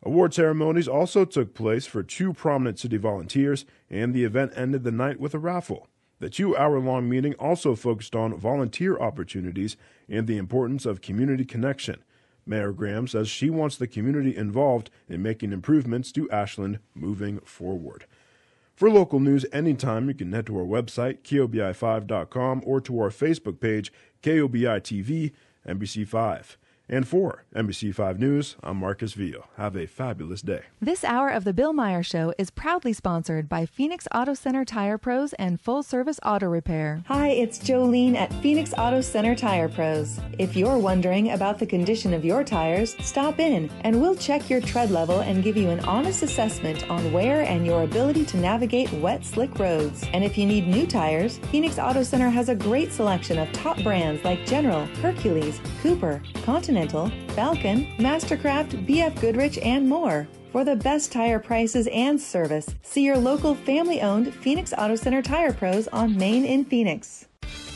Award 0.05 0.33
ceremonies 0.33 0.87
also 0.87 1.25
took 1.25 1.55
place 1.55 1.87
for 1.87 2.05
two 2.05 2.33
prominent 2.33 2.79
city 2.79 2.97
volunteers, 2.97 3.65
and 3.91 4.15
the 4.15 4.23
event 4.23 4.53
ended 4.55 4.85
the 4.85 4.93
night 4.93 5.19
with 5.19 5.35
a 5.35 5.41
raffle. 5.41 5.89
The 6.21 6.31
two 6.31 6.57
hour 6.57 6.79
long 6.79 7.09
meeting 7.09 7.35
also 7.35 7.75
focused 7.75 8.15
on 8.15 8.39
volunteer 8.39 8.97
opportunities 8.97 9.77
and 10.09 10.29
the 10.29 10.39
importance 10.39 10.87
of 10.87 11.01
community 11.01 11.45
connection. 11.45 12.05
Mayor 12.45 12.73
Graham 12.73 13.07
says 13.07 13.29
she 13.29 13.51
wants 13.51 13.77
the 13.77 13.87
community 13.87 14.37
involved 14.37 14.91
in 15.09 15.23
making 15.23 15.53
improvements 15.53 16.13
to 16.13 16.31
Ashland 16.31 16.79
moving 16.95 17.39
forward. 17.41 18.07
For 18.75 18.91
local 18.91 19.21
news 19.21 19.47
anytime, 19.53 20.09
you 20.09 20.15
can 20.15 20.33
head 20.33 20.47
to 20.47 20.59
our 20.59 20.65
website, 20.65 21.23
KOBI5.com, 21.23 22.63
or 22.65 22.81
to 22.81 23.01
our 23.01 23.11
Facebook 23.11 23.61
page, 23.61 23.93
KOBI 24.23 24.81
TV, 24.81 25.33
NBC5. 25.67 26.57
And 26.93 27.09
for 27.09 27.43
NBC5 27.57 28.19
News, 28.19 28.57
I'm 28.63 28.77
Marcus 28.77 29.15
Vio. 29.15 29.49
Have 29.57 29.77
a 29.77 29.87
fabulous 29.87 30.43
day. 30.43 30.65
This 30.79 31.05
hour 31.05 31.31
of 31.31 31.45
The 31.45 31.55
Bill 31.55 31.73
Meyer 31.73 32.03
Show 32.03 32.35
is 32.37 32.51
proudly 32.51 32.93
sponsored 32.93 33.49
by 33.49 33.65
Phoenix 33.65 34.07
Auto 34.15 34.35
Center 34.35 34.63
Tire 34.67 34.99
Pros 34.99 35.33
and 35.35 35.59
Full 35.59 35.83
Service 35.83 36.21
Auto 36.23 36.49
Repair. 36.49 37.03
Hi, 37.07 37.29
it's 37.29 37.59
Jolene 37.59 38.15
at 38.15 38.31
Phoenix 38.43 38.75
Auto 38.77 39.01
Center 39.01 39.35
Tire 39.35 39.71
Pros. 39.71 40.21
If 40.39 40.55
you're 40.55 40.77
wondering 40.77 41.31
about 41.31 41.59
the 41.59 41.65
condition 41.65 42.13
of 42.13 42.27
your 42.27 42.45
tires, 42.45 42.95
stop 43.01 43.41
in 43.41 43.71
and 43.85 43.99
we'll 43.99 44.15
check 44.15 44.51
your 44.51 44.61
tread 44.61 44.91
level 44.91 45.21
and 45.21 45.43
give 45.43 45.57
you 45.57 45.71
an 45.71 45.81
honest 45.87 46.23
assessment 46.23 46.91
on 46.91 47.11
wear 47.11 47.41
and 47.41 47.65
your 47.65 47.85
ability 47.85 48.27
to 48.27 48.37
navigate 48.37 48.93
wet, 48.93 49.25
slick 49.25 49.59
roads. 49.59 50.07
And 50.13 50.23
if 50.23 50.37
you 50.37 50.45
need 50.45 50.69
new 50.69 50.87
tires, 50.87 51.39
Phoenix 51.51 51.79
Auto 51.79 52.03
Center 52.03 52.29
has 52.29 52.51
a 52.51 52.55
great 52.55 52.93
selection 52.93 53.39
of 53.39 53.51
top 53.53 53.83
brands 53.83 54.23
like 54.27 54.45
General, 54.45 54.85
Hercules, 55.01 55.59
Cooper, 55.81 56.21
Continental, 56.45 56.82
Falcon, 56.89 57.87
Mastercraft, 57.99 58.87
BF 58.87 59.21
Goodrich, 59.21 59.59
and 59.59 59.89
more. 59.89 60.29
For 60.53 60.65
the 60.65 60.77
best 60.77 61.13
tire 61.13 61.39
prices 61.39 61.89
and 61.93 62.21
service, 62.21 62.75
see 62.83 63.05
your 63.05 63.17
local 63.17 63.55
family 63.55 64.03
owned 64.03 64.35
Phoenix 64.35 64.75
Auto 64.77 64.97
Center 64.97 65.23
Tire 65.23 65.53
Pros 65.53 65.89
on 65.89 66.17
Main 66.17 66.45
in 66.45 66.65
Phoenix. 66.65 67.27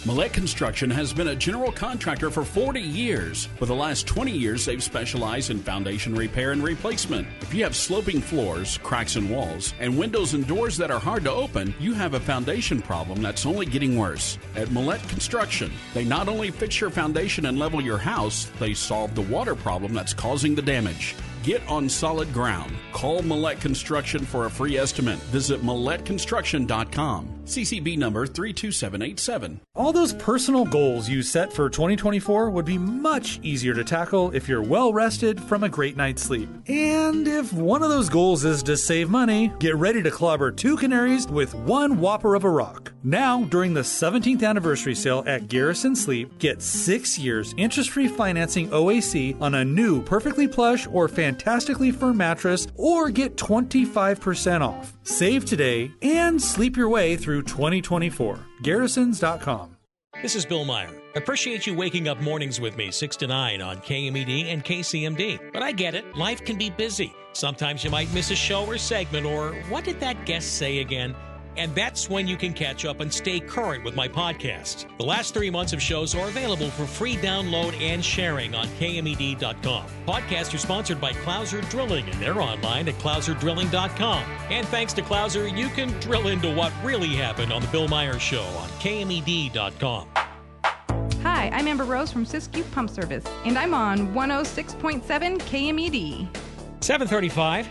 Millette 0.07 0.33
Construction 0.33 0.89
has 0.89 1.13
been 1.13 1.27
a 1.27 1.35
general 1.35 1.73
contractor 1.73 2.31
for 2.31 2.45
40 2.45 2.81
years. 2.81 3.47
For 3.57 3.67
the 3.67 3.75
last 3.75 4.07
20 4.07 4.31
years, 4.31 4.65
they've 4.65 4.81
specialized 4.81 5.51
in 5.51 5.59
foundation 5.59 6.15
repair 6.15 6.53
and 6.53 6.63
replacement. 6.63 7.27
If 7.41 7.53
you 7.53 7.65
have 7.65 7.75
sloping 7.75 8.21
floors, 8.21 8.79
cracks 8.85 9.17
in 9.17 9.29
walls, 9.29 9.75
and 9.81 9.99
windows 9.99 10.35
and 10.35 10.47
doors 10.47 10.77
that 10.77 10.93
are 10.93 11.01
hard 11.01 11.25
to 11.25 11.33
open, 11.33 11.75
you 11.81 11.93
have 11.93 12.15
a 12.15 12.21
foundation 12.21 12.81
problem 12.81 13.21
that's 13.21 13.47
only 13.47 13.67
getting 13.67 13.99
worse. 13.99 14.39
At 14.55 14.69
Millette 14.69 15.09
Construction, 15.09 15.73
they 15.93 16.05
not 16.05 16.29
only 16.29 16.53
fix 16.53 16.81
your 16.81 16.91
foundation 16.91 17.47
and 17.47 17.59
level 17.59 17.81
your 17.81 17.99
house, 17.99 18.49
they 18.61 18.75
solve 18.75 19.17
the 19.17 19.23
water 19.23 19.57
problem 19.57 19.93
that's 19.93 20.15
causing 20.15 20.55
the 20.55 20.63
damage. 20.63 21.17
Get 21.47 21.65
on 21.69 21.89
solid 21.89 22.33
ground. 22.33 22.73
Call 22.91 23.21
Millette 23.21 23.61
Construction 23.61 24.25
for 24.25 24.47
a 24.47 24.51
free 24.51 24.77
estimate. 24.77 25.21
Visit 25.31 25.63
MilletteConstruction.com. 25.63 27.29
CCB 27.45 27.97
number 27.97 28.27
32787. 28.27 29.61
All 29.77 29.93
those 29.93 30.13
personal 30.15 30.65
goals 30.65 31.09
you 31.09 31.23
set 31.23 31.53
for 31.53 31.71
2024 31.71 32.51
would 32.51 32.65
be 32.65 32.79
much 32.79 33.39
easier 33.45 33.75
to 33.75 33.85
tackle 33.85 34.33
if 34.33 34.49
you're 34.49 34.61
well 34.61 34.93
rested 34.93 35.41
from 35.41 35.63
a 35.63 35.69
great 35.69 35.97
night's 35.97 36.23
sleep. 36.23 36.49
And 36.67 37.29
if 37.29 37.53
one 37.53 37.85
of 37.85 37.91
those 37.91 38.09
goals 38.09 38.45
is 38.45 38.65
to 38.65 38.77
save 38.77 39.09
money, 39.09 39.53
get 39.61 39.77
ready 39.77 40.03
to 40.03 40.11
clobber 40.11 40.51
two 40.51 40.77
canaries 40.77 41.29
with 41.29 41.55
one 41.55 42.01
whopper 42.01 42.35
of 42.35 42.43
a 42.43 42.51
rock. 42.51 42.93
Now, 43.07 43.45
during 43.45 43.73
the 43.73 43.83
17th 43.83 44.43
anniversary 44.43 44.97
sale 44.97 45.23
at 45.29 45.47
Garrison 45.47 45.95
Sleep, 45.95 46.41
get 46.41 46.61
six 46.61 47.17
years 47.17 47.55
interest 47.57 47.91
free 47.91 48.09
financing 48.09 48.69
OAC 48.71 49.41
on 49.41 49.55
a 49.55 49.65
new 49.65 50.03
perfectly 50.03 50.49
plush 50.49 50.89
or 50.89 51.07
fantastically 51.07 51.93
firm 51.93 52.17
mattress, 52.17 52.67
or 52.75 53.11
get 53.11 53.37
25% 53.37 54.61
off. 54.61 54.93
Save 55.05 55.45
today 55.45 55.93
and 56.03 56.43
sleep 56.43 56.77
your 56.77 56.89
way 56.89 57.17
through 57.17 57.45
2024. 57.45 58.41
Garrisons.com. 58.63 59.77
This 60.21 60.35
is 60.35 60.45
Bill 60.45 60.65
Meyer. 60.65 60.91
Appreciate 61.15 61.65
you 61.65 61.77
waking 61.77 62.09
up 62.09 62.21
mornings 62.21 62.61
with 62.61 62.77
me, 62.77 62.91
6 62.91 63.17
to 63.19 63.29
9 63.29 63.63
on 63.63 63.77
KMED 63.83 64.53
and 64.53 64.65
KCMD. 64.65 65.53
But 65.53 65.63
I 65.63 65.71
get 65.71 65.95
it, 65.95 66.17
life 66.17 66.45
can 66.45 66.59
be 66.59 66.71
busy. 66.71 67.15
Sometimes 67.35 67.85
you 67.85 67.91
might 67.91 68.13
miss 68.13 68.33
a 68.33 68.35
show 68.35 68.65
or 68.67 68.79
segment, 68.79 69.27
or 69.27 69.53
what 69.69 69.85
did 69.85 70.01
that 70.01 70.27
guest 70.27 70.57
say 70.57 70.81
again? 70.81 71.15
And 71.57 71.75
that's 71.75 72.11
when 72.11 72.27
you 72.27 72.37
can 72.37 72.53
catch 72.53 72.85
up 72.85 73.01
and 73.01 73.13
stay 73.13 73.41
current 73.41 73.85
with 73.85 73.97
my 73.97 74.09
podcast. 74.09 74.87
The 74.99 75.05
last 75.05 75.33
three 75.33 75.51
months 75.51 75.73
of 75.73 75.81
shows 75.81 76.15
are 76.15 76.29
available 76.29 76.71
for 76.71 76.87
free 76.87 77.17
download 77.17 77.81
and 77.81 78.05
sharing 78.05 78.55
on 78.55 78.67
KMED.com. 78.79 79.87
Podcasts 80.07 80.55
are 80.55 80.59
sponsored 80.59 81.01
by 81.01 81.13
Clouser 81.13 81.69
Drilling, 81.71 82.09
and 82.09 82.21
they're 82.21 82.41
online 82.41 82.89
at 82.89 82.95
clouserdrilling.com. 82.97 84.23
And 84.51 84.67
thanks 84.69 84.93
to 84.95 85.03
Clouser, 85.03 85.57
you 85.57 85.69
can 85.69 85.89
drill 86.01 86.29
into 86.29 86.55
what 86.55 86.73
really 86.85 87.09
happened 87.09 87.53
on 87.53 87.63
The 87.63 87.69
Bill 87.69 87.89
Meyer 87.89 88.19
Show 88.19 88.43
on 88.43 88.69
KMED.com. 88.81 90.09
Hi, 91.23 91.51
I'm 91.53 91.67
Amber 91.67 91.85
Rose 91.85 92.13
from 92.13 92.25
Siskiyou 92.25 92.71
Pump 92.73 92.89
Service, 92.89 93.25
and 93.45 93.59
I'm 93.59 93.75
on 93.75 94.15
106.7 94.15 95.03
KMED. 95.03 96.29
735. 96.81 97.69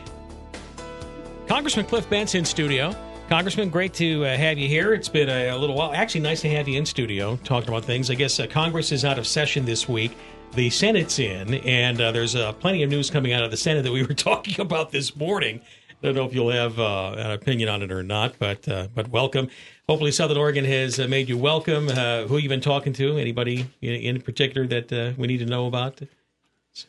Congressman 1.48 1.86
Cliff 1.86 2.10
Bentz 2.10 2.36
in 2.36 2.44
studio. 2.44 2.94
Congressman, 3.30 3.72
great 3.72 3.92
to 3.96 4.24
uh, 4.24 4.38
have 4.38 4.60
you 4.60 4.68
here. 4.68 4.94
It's 4.94 5.10
been 5.10 5.30
a, 5.30 5.48
a, 5.50 5.58
little 5.58 5.76
while. 5.76 5.92
Actually, 5.94 6.22
nice 6.22 6.42
to 6.42 6.50
have 6.52 6.68
you 6.68 6.78
in 6.78 6.86
studio 6.86 7.38
talking 7.44 7.70
about 7.70 7.84
things. 7.84 8.12
I 8.12 8.14
guess 8.14 8.40
uh, 8.40 8.46
Congress 8.46 8.92
is 8.92 9.04
out 9.04 9.18
of 9.18 9.26
session 9.26 9.66
this 9.66 9.90
week. 9.90 10.16
The 10.54 10.70
Senate's 10.70 11.18
in, 11.18 11.56
and 11.56 12.00
uh, 12.00 12.12
there's 12.12 12.36
uh, 12.36 12.54
plenty 12.54 12.84
of 12.84 12.92
news 12.92 13.10
coming 13.10 13.34
out 13.34 13.44
of 13.44 13.50
the 13.50 13.58
Senate 13.58 13.82
that 13.82 13.92
we 13.92 14.04
were 14.04 14.14
talking 14.14 14.62
about 14.62 14.92
this 14.92 15.16
morning. 15.16 15.60
I 15.90 16.06
don't 16.06 16.14
know 16.14 16.26
if 16.26 16.36
you'll 16.36 16.52
have 16.52 16.80
uh, 16.80 17.16
an 17.18 17.32
opinion 17.32 17.68
on 17.68 17.82
it 17.82 17.92
or 17.92 18.04
not, 18.04 18.36
but 18.38 18.68
uh, 18.68 18.90
but 18.94 19.10
welcome. 19.10 19.50
Hopefully, 19.90 20.12
Southern 20.12 20.38
Oregon 20.38 20.64
has 20.64 21.00
made 21.00 21.28
you 21.28 21.40
welcome. 21.40 21.90
who 21.90 22.38
you 22.38 22.48
been 22.48 22.62
talking 22.62 22.94
to? 22.94 23.18
Anybody 23.18 23.66
in, 23.82 24.22
particular 24.22 24.68
that 24.68 25.16
we 25.18 25.26
need 25.26 25.40
to 25.40 25.48
know 25.48 25.66
about? 25.66 26.00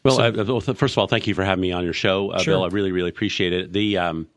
Well, 0.02 0.16
so, 0.60 0.74
first 0.74 0.94
of 0.94 0.98
all, 0.98 1.06
thank 1.06 1.26
you 1.26 1.34
for 1.34 1.44
having 1.44 1.62
me 1.62 1.72
on 1.72 1.82
your 1.82 1.94
show, 1.94 2.36
sure. 2.38 2.54
Bill. 2.54 2.64
I 2.64 2.68
really, 2.68 2.92
really 2.92 3.08
appreciate 3.08 3.54
it. 3.54 3.72
The 3.72 3.96
um, 3.96 4.28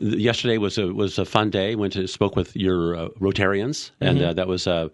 yesterday 0.00 0.58
was 0.58 0.78
a 0.78 0.92
was 0.92 1.18
a 1.18 1.24
fun 1.24 1.50
day. 1.50 1.74
Went 1.74 1.92
to 1.94 2.06
spoke 2.06 2.36
with 2.36 2.56
your 2.56 2.96
uh, 2.96 3.08
Rotarians, 3.20 3.90
and 4.00 4.18
Mm-hmm. 4.18 4.28
uh, 4.28 4.32
that 4.34 4.48
was 4.48 4.66
uh, 4.66 4.88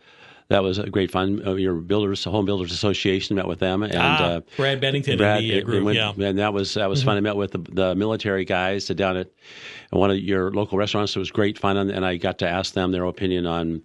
that 0.48 0.62
was 0.62 0.78
a 0.78 0.90
great 0.90 1.10
fun. 1.10 1.40
Uh, 1.46 1.54
your 1.54 1.74
builders, 1.74 2.22
Home 2.24 2.44
Builders 2.44 2.70
Association, 2.72 3.34
met 3.36 3.46
with 3.48 3.60
them, 3.60 3.82
and 3.82 3.94
ah, 3.96 4.24
uh, 4.24 4.40
Brad 4.56 4.80
Bennington 4.80 5.16
Brad, 5.16 5.38
and 5.42 5.50
the 5.50 5.60
uh, 5.60 5.64
group. 5.64 5.84
went- 5.84 5.96
yeah, 5.96 6.12
and 6.28 6.38
that 6.38 6.52
was 6.52 6.74
that 6.74 6.88
was 6.88 7.00
Mhm. 7.02 7.04
fun. 7.06 7.16
I 7.16 7.20
met 7.20 7.36
with 7.36 7.52
the, 7.52 7.58
the 7.72 7.94
military 7.94 8.44
guys 8.44 8.86
down 8.88 9.16
at 9.16 9.28
one 9.90 10.10
of 10.10 10.18
your 10.18 10.50
local 10.50 10.76
restaurants. 10.78 11.14
It 11.16 11.18
was 11.18 11.30
great 11.30 11.58
fun, 11.58 11.76
and, 11.76 11.90
and 11.90 12.04
I 12.04 12.16
got 12.16 12.38
to 12.38 12.48
ask 12.48 12.74
them 12.74 12.92
their 12.92 13.04
opinion 13.04 13.46
on 13.46 13.82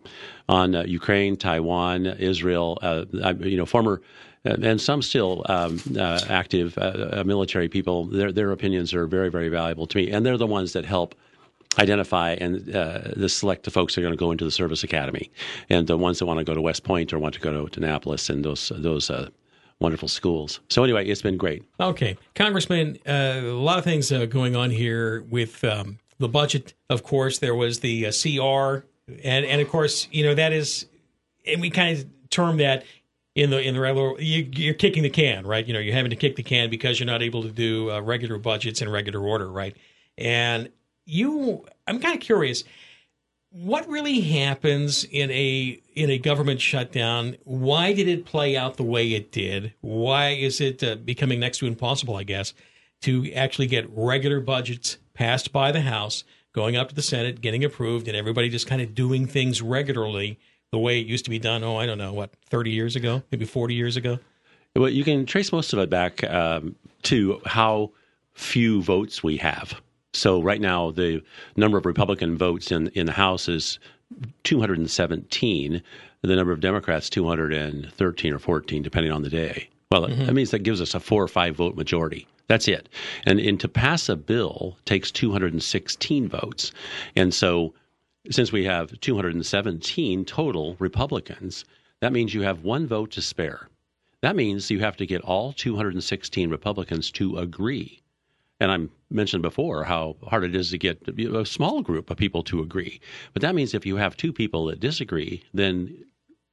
on 0.47 0.75
uh, 0.75 0.83
Ukraine, 0.83 1.37
Taiwan, 1.37 2.05
Israel. 2.05 2.77
Uh, 2.81 3.05
I, 3.23 3.31
you 3.31 3.57
know, 3.57 3.65
former. 3.65 4.01
Uh, 4.45 4.55
And 4.61 4.79
some 4.79 5.01
still 5.01 5.45
um, 5.49 5.81
uh, 5.97 6.21
active 6.29 6.77
uh, 6.77 7.09
uh, 7.11 7.23
military 7.25 7.67
people, 7.67 8.05
their 8.05 8.31
their 8.31 8.51
opinions 8.51 8.93
are 8.93 9.07
very 9.07 9.29
very 9.29 9.49
valuable 9.49 9.87
to 9.87 9.97
me, 9.97 10.11
and 10.11 10.25
they're 10.25 10.37
the 10.37 10.47
ones 10.47 10.73
that 10.73 10.85
help 10.85 11.15
identify 11.77 12.31
and 12.31 12.75
uh, 12.75 13.27
select 13.27 13.63
the 13.63 13.71
folks 13.71 13.95
that 13.95 14.01
are 14.01 14.03
going 14.03 14.13
to 14.13 14.17
go 14.17 14.31
into 14.31 14.43
the 14.45 14.51
service 14.51 14.83
academy, 14.83 15.29
and 15.69 15.87
the 15.87 15.97
ones 15.97 16.19
that 16.19 16.25
want 16.25 16.39
to 16.39 16.43
go 16.43 16.53
to 16.53 16.61
West 16.61 16.83
Point 16.83 17.13
or 17.13 17.19
want 17.19 17.33
to 17.35 17.39
go 17.39 17.67
to 17.67 17.79
Annapolis 17.79 18.29
and 18.29 18.43
those 18.43 18.71
those 18.75 19.09
uh, 19.09 19.29
wonderful 19.79 20.07
schools. 20.07 20.59
So 20.69 20.83
anyway, 20.83 21.07
it's 21.07 21.21
been 21.21 21.37
great. 21.37 21.63
Okay, 21.79 22.17
Congressman, 22.35 22.97
uh, 23.07 23.41
a 23.43 23.53
lot 23.53 23.77
of 23.77 23.83
things 23.83 24.11
uh, 24.11 24.25
going 24.25 24.55
on 24.55 24.71
here 24.71 25.23
with 25.29 25.63
um, 25.63 25.99
the 26.17 26.27
budget. 26.27 26.73
Of 26.89 27.03
course, 27.03 27.39
there 27.39 27.55
was 27.55 27.79
the 27.79 28.07
uh, 28.07 28.11
CR, 28.11 28.85
and 29.23 29.45
and 29.45 29.61
of 29.61 29.69
course, 29.69 30.07
you 30.11 30.23
know 30.23 30.35
that 30.35 30.53
is, 30.53 30.85
and 31.45 31.61
we 31.61 31.69
kind 31.69 31.97
of 31.97 32.05
term 32.29 32.57
that 32.57 32.83
in 33.35 33.49
the 33.49 33.61
in 33.61 33.73
the 33.73 33.79
regular. 33.79 34.19
You, 34.19 34.49
you're 34.51 34.73
kicking 34.73 35.03
the 35.03 35.09
can, 35.09 35.45
right? 35.45 35.65
You 35.65 35.73
know, 35.73 35.79
you're 35.79 35.95
having 35.95 36.09
to 36.11 36.15
kick 36.15 36.35
the 36.35 36.43
can 36.43 36.69
because 36.69 36.99
you're 36.99 37.07
not 37.07 37.21
able 37.21 37.43
to 37.43 37.51
do 37.51 37.91
uh, 37.91 38.01
regular 38.01 38.37
budgets 38.37 38.81
in 38.81 38.89
regular 38.89 39.21
order, 39.21 39.51
right? 39.51 39.75
And 40.17 40.69
you, 41.05 41.65
I'm 41.87 41.99
kind 41.99 42.15
of 42.15 42.21
curious 42.21 42.63
what 43.51 43.87
really 43.87 44.21
happens 44.21 45.03
in 45.05 45.31
a 45.31 45.81
in 45.95 46.09
a 46.09 46.19
government 46.19 46.61
shutdown 46.61 47.35
why 47.45 47.93
did 47.93 48.07
it 48.07 48.23
play 48.25 48.55
out 48.55 48.77
the 48.77 48.83
way 48.83 49.13
it 49.13 49.31
did 49.31 49.73
why 49.81 50.29
is 50.29 50.61
it 50.61 50.83
uh, 50.83 50.95
becoming 50.95 51.39
next 51.39 51.57
to 51.57 51.65
impossible 51.65 52.15
i 52.15 52.23
guess 52.23 52.53
to 53.01 53.31
actually 53.33 53.65
get 53.65 53.89
regular 53.89 54.39
budgets 54.39 54.97
passed 55.15 55.51
by 55.51 55.71
the 55.71 55.81
house 55.81 56.23
going 56.53 56.75
up 56.75 56.89
to 56.89 56.95
the 56.95 57.01
senate 57.01 57.41
getting 57.41 57.63
approved 57.63 58.07
and 58.07 58.15
everybody 58.15 58.49
just 58.49 58.67
kind 58.67 58.83
of 58.83 58.93
doing 58.93 59.25
things 59.25 59.63
regularly 59.63 60.37
the 60.71 60.79
way 60.79 60.99
it 60.99 61.07
used 61.07 61.25
to 61.25 61.29
be 61.29 61.39
done 61.39 61.63
oh 61.63 61.77
i 61.77 61.85
don't 61.85 61.97
know 61.97 62.13
what 62.13 62.31
30 62.49 62.71
years 62.71 62.95
ago 62.95 63.23
maybe 63.31 63.45
40 63.45 63.73
years 63.73 63.97
ago 63.97 64.19
Well, 64.75 64.89
you 64.89 65.03
can 65.03 65.25
trace 65.25 65.51
most 65.51 65.73
of 65.73 65.79
it 65.79 65.89
back 65.89 66.23
um, 66.23 66.75
to 67.03 67.41
how 67.45 67.91
few 68.33 68.81
votes 68.81 69.23
we 69.23 69.37
have. 69.37 69.79
So 70.13 70.41
right 70.41 70.61
now, 70.61 70.91
the 70.91 71.21
number 71.55 71.77
of 71.77 71.85
Republican 71.85 72.37
votes 72.37 72.71
in 72.71 72.87
in 72.89 73.05
the 73.05 73.11
House 73.11 73.47
is 73.47 73.79
217. 74.43 75.83
The 76.21 76.35
number 76.35 76.51
of 76.51 76.59
Democrats 76.59 77.09
213 77.09 78.33
or 78.33 78.39
14, 78.39 78.81
depending 78.81 79.11
on 79.11 79.21
the 79.21 79.29
day. 79.29 79.69
Well, 79.91 80.07
mm-hmm. 80.07 80.25
that 80.25 80.33
means 80.33 80.51
that 80.51 80.63
gives 80.63 80.81
us 80.81 80.93
a 80.93 80.99
four 80.99 81.23
or 81.23 81.27
five 81.27 81.55
vote 81.55 81.75
majority. 81.75 82.27
That's 82.47 82.67
it. 82.67 82.89
And, 83.25 83.39
and 83.39 83.59
to 83.59 83.67
pass 83.67 84.09
a 84.09 84.15
bill 84.15 84.77
takes 84.85 85.11
216 85.11 86.27
votes. 86.27 86.71
And 87.15 87.33
so 87.33 87.73
since 88.29 88.51
we 88.51 88.65
have 88.65 88.99
217 88.99 90.25
total 90.25 90.75
Republicans, 90.79 91.65
that 91.99 92.13
means 92.13 92.33
you 92.33 92.41
have 92.41 92.63
one 92.63 92.87
vote 92.87 93.11
to 93.11 93.21
spare. 93.21 93.69
That 94.21 94.35
means 94.35 94.69
you 94.69 94.79
have 94.79 94.97
to 94.97 95.05
get 95.05 95.21
all 95.21 95.53
216 95.53 96.49
Republicans 96.49 97.11
to 97.11 97.37
agree. 97.37 98.01
And 98.59 98.71
I 98.71 99.13
mentioned 99.13 99.41
before 99.41 99.85
how 99.85 100.17
hard 100.23 100.43
it 100.43 100.55
is 100.55 100.71
to 100.71 100.77
get 100.77 101.07
a 101.07 101.45
small 101.45 101.81
group 101.81 102.09
of 102.09 102.17
people 102.17 102.43
to 102.43 102.61
agree. 102.61 102.99
But 103.33 103.41
that 103.41 103.55
means 103.55 103.73
if 103.73 103.85
you 103.85 103.95
have 103.95 104.17
two 104.17 104.33
people 104.33 104.65
that 104.65 104.79
disagree, 104.81 105.43
then 105.53 106.05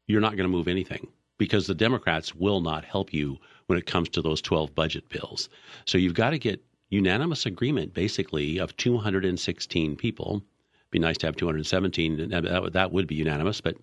you're 0.07 0.21
not 0.21 0.37
going 0.37 0.49
to 0.49 0.57
move 0.57 0.69
anything 0.69 1.09
because 1.37 1.67
the 1.67 1.75
Democrats 1.75 2.35
will 2.35 2.61
not 2.61 2.85
help 2.85 3.13
you 3.13 3.39
when 3.67 3.79
it 3.79 3.87
comes 3.87 4.09
to 4.11 4.23
those 4.23 4.41
12 4.41 4.75
budget 4.75 5.09
bills. 5.09 5.49
So 5.85 5.99
you've 5.99 6.15
got 6.15 6.31
to 6.31 6.39
get 6.39 6.65
unanimous 6.91 7.45
agreement, 7.45 7.93
basically, 7.93 8.59
of 8.59 8.77
216 8.77 9.97
people. 9.97 10.43
Be 10.91 10.99
nice 10.99 11.19
to 11.19 11.27
have 11.27 11.37
217. 11.37 12.31
That, 12.31 12.73
that 12.73 12.93
would 12.93 13.07
be 13.07 13.17
unanimous, 13.17 13.61
but 13.61 13.77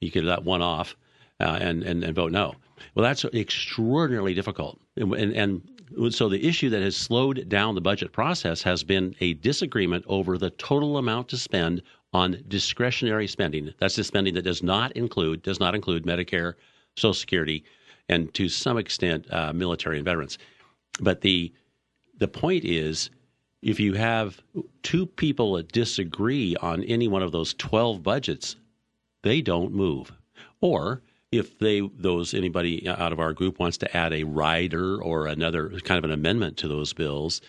you 0.00 0.10
could 0.10 0.24
let 0.24 0.44
one 0.44 0.62
off 0.62 0.96
uh, 1.40 1.58
and, 1.60 1.82
and, 1.82 2.04
and 2.04 2.14
vote 2.14 2.32
no. 2.32 2.54
Well, 2.94 3.04
that's 3.04 3.24
extraordinarily 3.24 4.34
difficult. 4.34 4.80
And, 4.96 5.12
and, 5.14 5.32
and 5.32 6.14
so 6.14 6.28
the 6.28 6.46
issue 6.46 6.68
that 6.70 6.82
has 6.82 6.96
slowed 6.96 7.48
down 7.48 7.74
the 7.74 7.80
budget 7.80 8.12
process 8.12 8.62
has 8.62 8.82
been 8.82 9.14
a 9.20 9.34
disagreement 9.34 10.04
over 10.08 10.36
the 10.36 10.50
total 10.50 10.98
amount 10.98 11.28
to 11.28 11.36
spend 11.36 11.82
on 12.12 12.42
discretionary 12.48 13.26
spending. 13.26 13.72
That's 13.78 13.96
the 13.96 14.04
spending 14.04 14.34
that 14.34 14.42
does 14.42 14.62
not 14.62 14.92
include 14.92 15.42
does 15.42 15.60
not 15.60 15.74
include 15.74 16.04
Medicare, 16.04 16.54
Social 16.96 17.14
Security, 17.14 17.64
and 18.08 18.32
to 18.34 18.48
some 18.48 18.78
extent 18.78 19.26
uh, 19.32 19.52
military 19.52 19.96
and 19.98 20.04
veterans. 20.04 20.38
But 21.00 21.20
the 21.20 21.52
the 22.18 22.28
point 22.28 22.64
is, 22.64 23.10
if 23.62 23.80
you 23.80 23.94
have 23.94 24.40
two 24.82 25.06
people 25.06 25.54
that 25.54 25.72
disagree 25.72 26.56
on 26.56 26.84
any 26.84 27.08
one 27.08 27.22
of 27.22 27.32
those 27.32 27.54
twelve 27.54 28.02
budgets, 28.02 28.56
they 29.22 29.40
don't 29.40 29.72
move. 29.72 30.12
Or 30.60 31.02
if 31.32 31.58
they 31.58 31.80
those 31.98 32.34
anybody 32.34 32.88
out 32.88 33.12
of 33.12 33.20
our 33.20 33.32
group 33.32 33.58
wants 33.58 33.78
to 33.78 33.96
add 33.96 34.12
a 34.12 34.24
rider 34.24 35.02
or 35.02 35.26
another 35.26 35.70
kind 35.80 35.98
of 35.98 36.04
an 36.04 36.12
amendment 36.12 36.56
to 36.58 36.68
those 36.68 36.92
bills, 36.92 37.40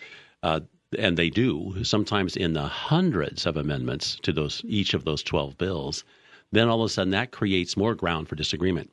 uh, 0.42 0.60
and 0.98 1.16
they 1.16 1.30
do 1.30 1.84
sometimes 1.84 2.36
in 2.36 2.54
the 2.54 2.66
hundreds 2.66 3.46
of 3.46 3.56
amendments 3.56 4.16
to 4.22 4.32
those 4.32 4.62
each 4.66 4.94
of 4.94 5.04
those 5.04 5.22
twelve 5.22 5.56
bills, 5.58 6.04
then 6.50 6.68
all 6.68 6.82
of 6.82 6.86
a 6.86 6.88
sudden 6.88 7.10
that 7.12 7.30
creates 7.30 7.76
more 7.76 7.94
ground 7.94 8.28
for 8.28 8.34
disagreement. 8.34 8.90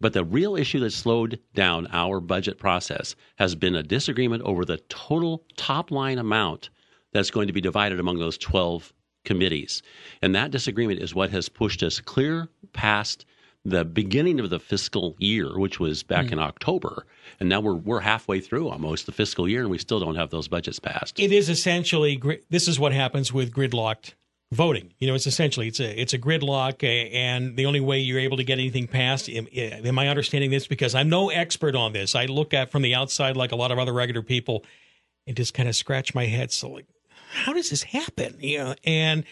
But 0.00 0.12
the 0.12 0.24
real 0.24 0.56
issue 0.56 0.80
that 0.80 0.92
slowed 0.92 1.40
down 1.54 1.88
our 1.90 2.20
budget 2.20 2.58
process 2.58 3.16
has 3.36 3.54
been 3.54 3.74
a 3.74 3.82
disagreement 3.82 4.42
over 4.44 4.64
the 4.64 4.78
total 4.88 5.44
top 5.56 5.90
line 5.90 6.18
amount 6.18 6.70
that's 7.12 7.30
going 7.30 7.48
to 7.48 7.52
be 7.52 7.60
divided 7.60 7.98
among 7.98 8.18
those 8.18 8.38
12 8.38 8.92
committees. 9.24 9.82
And 10.22 10.34
that 10.34 10.50
disagreement 10.50 11.00
is 11.00 11.14
what 11.14 11.30
has 11.30 11.48
pushed 11.48 11.82
us 11.82 12.00
clear 12.00 12.48
past 12.72 13.24
the 13.64 13.84
beginning 13.84 14.40
of 14.40 14.50
the 14.50 14.60
fiscal 14.60 15.16
year, 15.18 15.58
which 15.58 15.80
was 15.80 16.02
back 16.02 16.26
mm. 16.26 16.32
in 16.32 16.38
October, 16.38 17.06
and 17.40 17.48
now 17.48 17.60
we're 17.60 17.74
we're 17.74 18.00
halfway 18.00 18.40
through 18.40 18.68
almost 18.68 19.06
the 19.06 19.12
fiscal 19.12 19.48
year, 19.48 19.62
and 19.62 19.70
we 19.70 19.78
still 19.78 20.00
don't 20.00 20.14
have 20.14 20.30
those 20.30 20.48
budgets 20.48 20.78
passed. 20.78 21.18
It 21.18 21.32
is 21.32 21.48
essentially 21.48 22.22
this 22.48 22.68
is 22.68 22.78
what 22.78 22.92
happens 22.92 23.32
with 23.32 23.52
gridlocked 23.52 24.14
voting. 24.52 24.94
You 24.98 25.08
know, 25.08 25.14
it's 25.14 25.26
essentially 25.26 25.68
it's 25.68 25.80
a 25.80 26.00
it's 26.00 26.12
a 26.12 26.18
gridlock, 26.18 26.82
and 26.84 27.56
the 27.56 27.66
only 27.66 27.80
way 27.80 28.00
you're 28.00 28.18
able 28.18 28.36
to 28.38 28.44
get 28.44 28.58
anything 28.58 28.86
passed. 28.86 29.28
Am, 29.28 29.46
am 29.54 29.98
I 29.98 30.08
understanding 30.08 30.50
this? 30.50 30.66
Because 30.66 30.94
I'm 30.94 31.08
no 31.08 31.30
expert 31.30 31.74
on 31.74 31.92
this. 31.92 32.14
I 32.14 32.26
look 32.26 32.54
at 32.54 32.70
from 32.70 32.82
the 32.82 32.94
outside 32.94 33.36
like 33.36 33.52
a 33.52 33.56
lot 33.56 33.70
of 33.70 33.78
other 33.78 33.92
regular 33.92 34.22
people, 34.22 34.64
and 35.26 35.36
just 35.36 35.54
kind 35.54 35.68
of 35.68 35.76
scratch 35.76 36.14
my 36.14 36.26
head. 36.26 36.52
So 36.52 36.70
like, 36.70 36.86
how 37.30 37.52
does 37.52 37.70
this 37.70 37.82
happen? 37.82 38.36
You 38.40 38.58
know, 38.58 38.74
and 38.84 39.24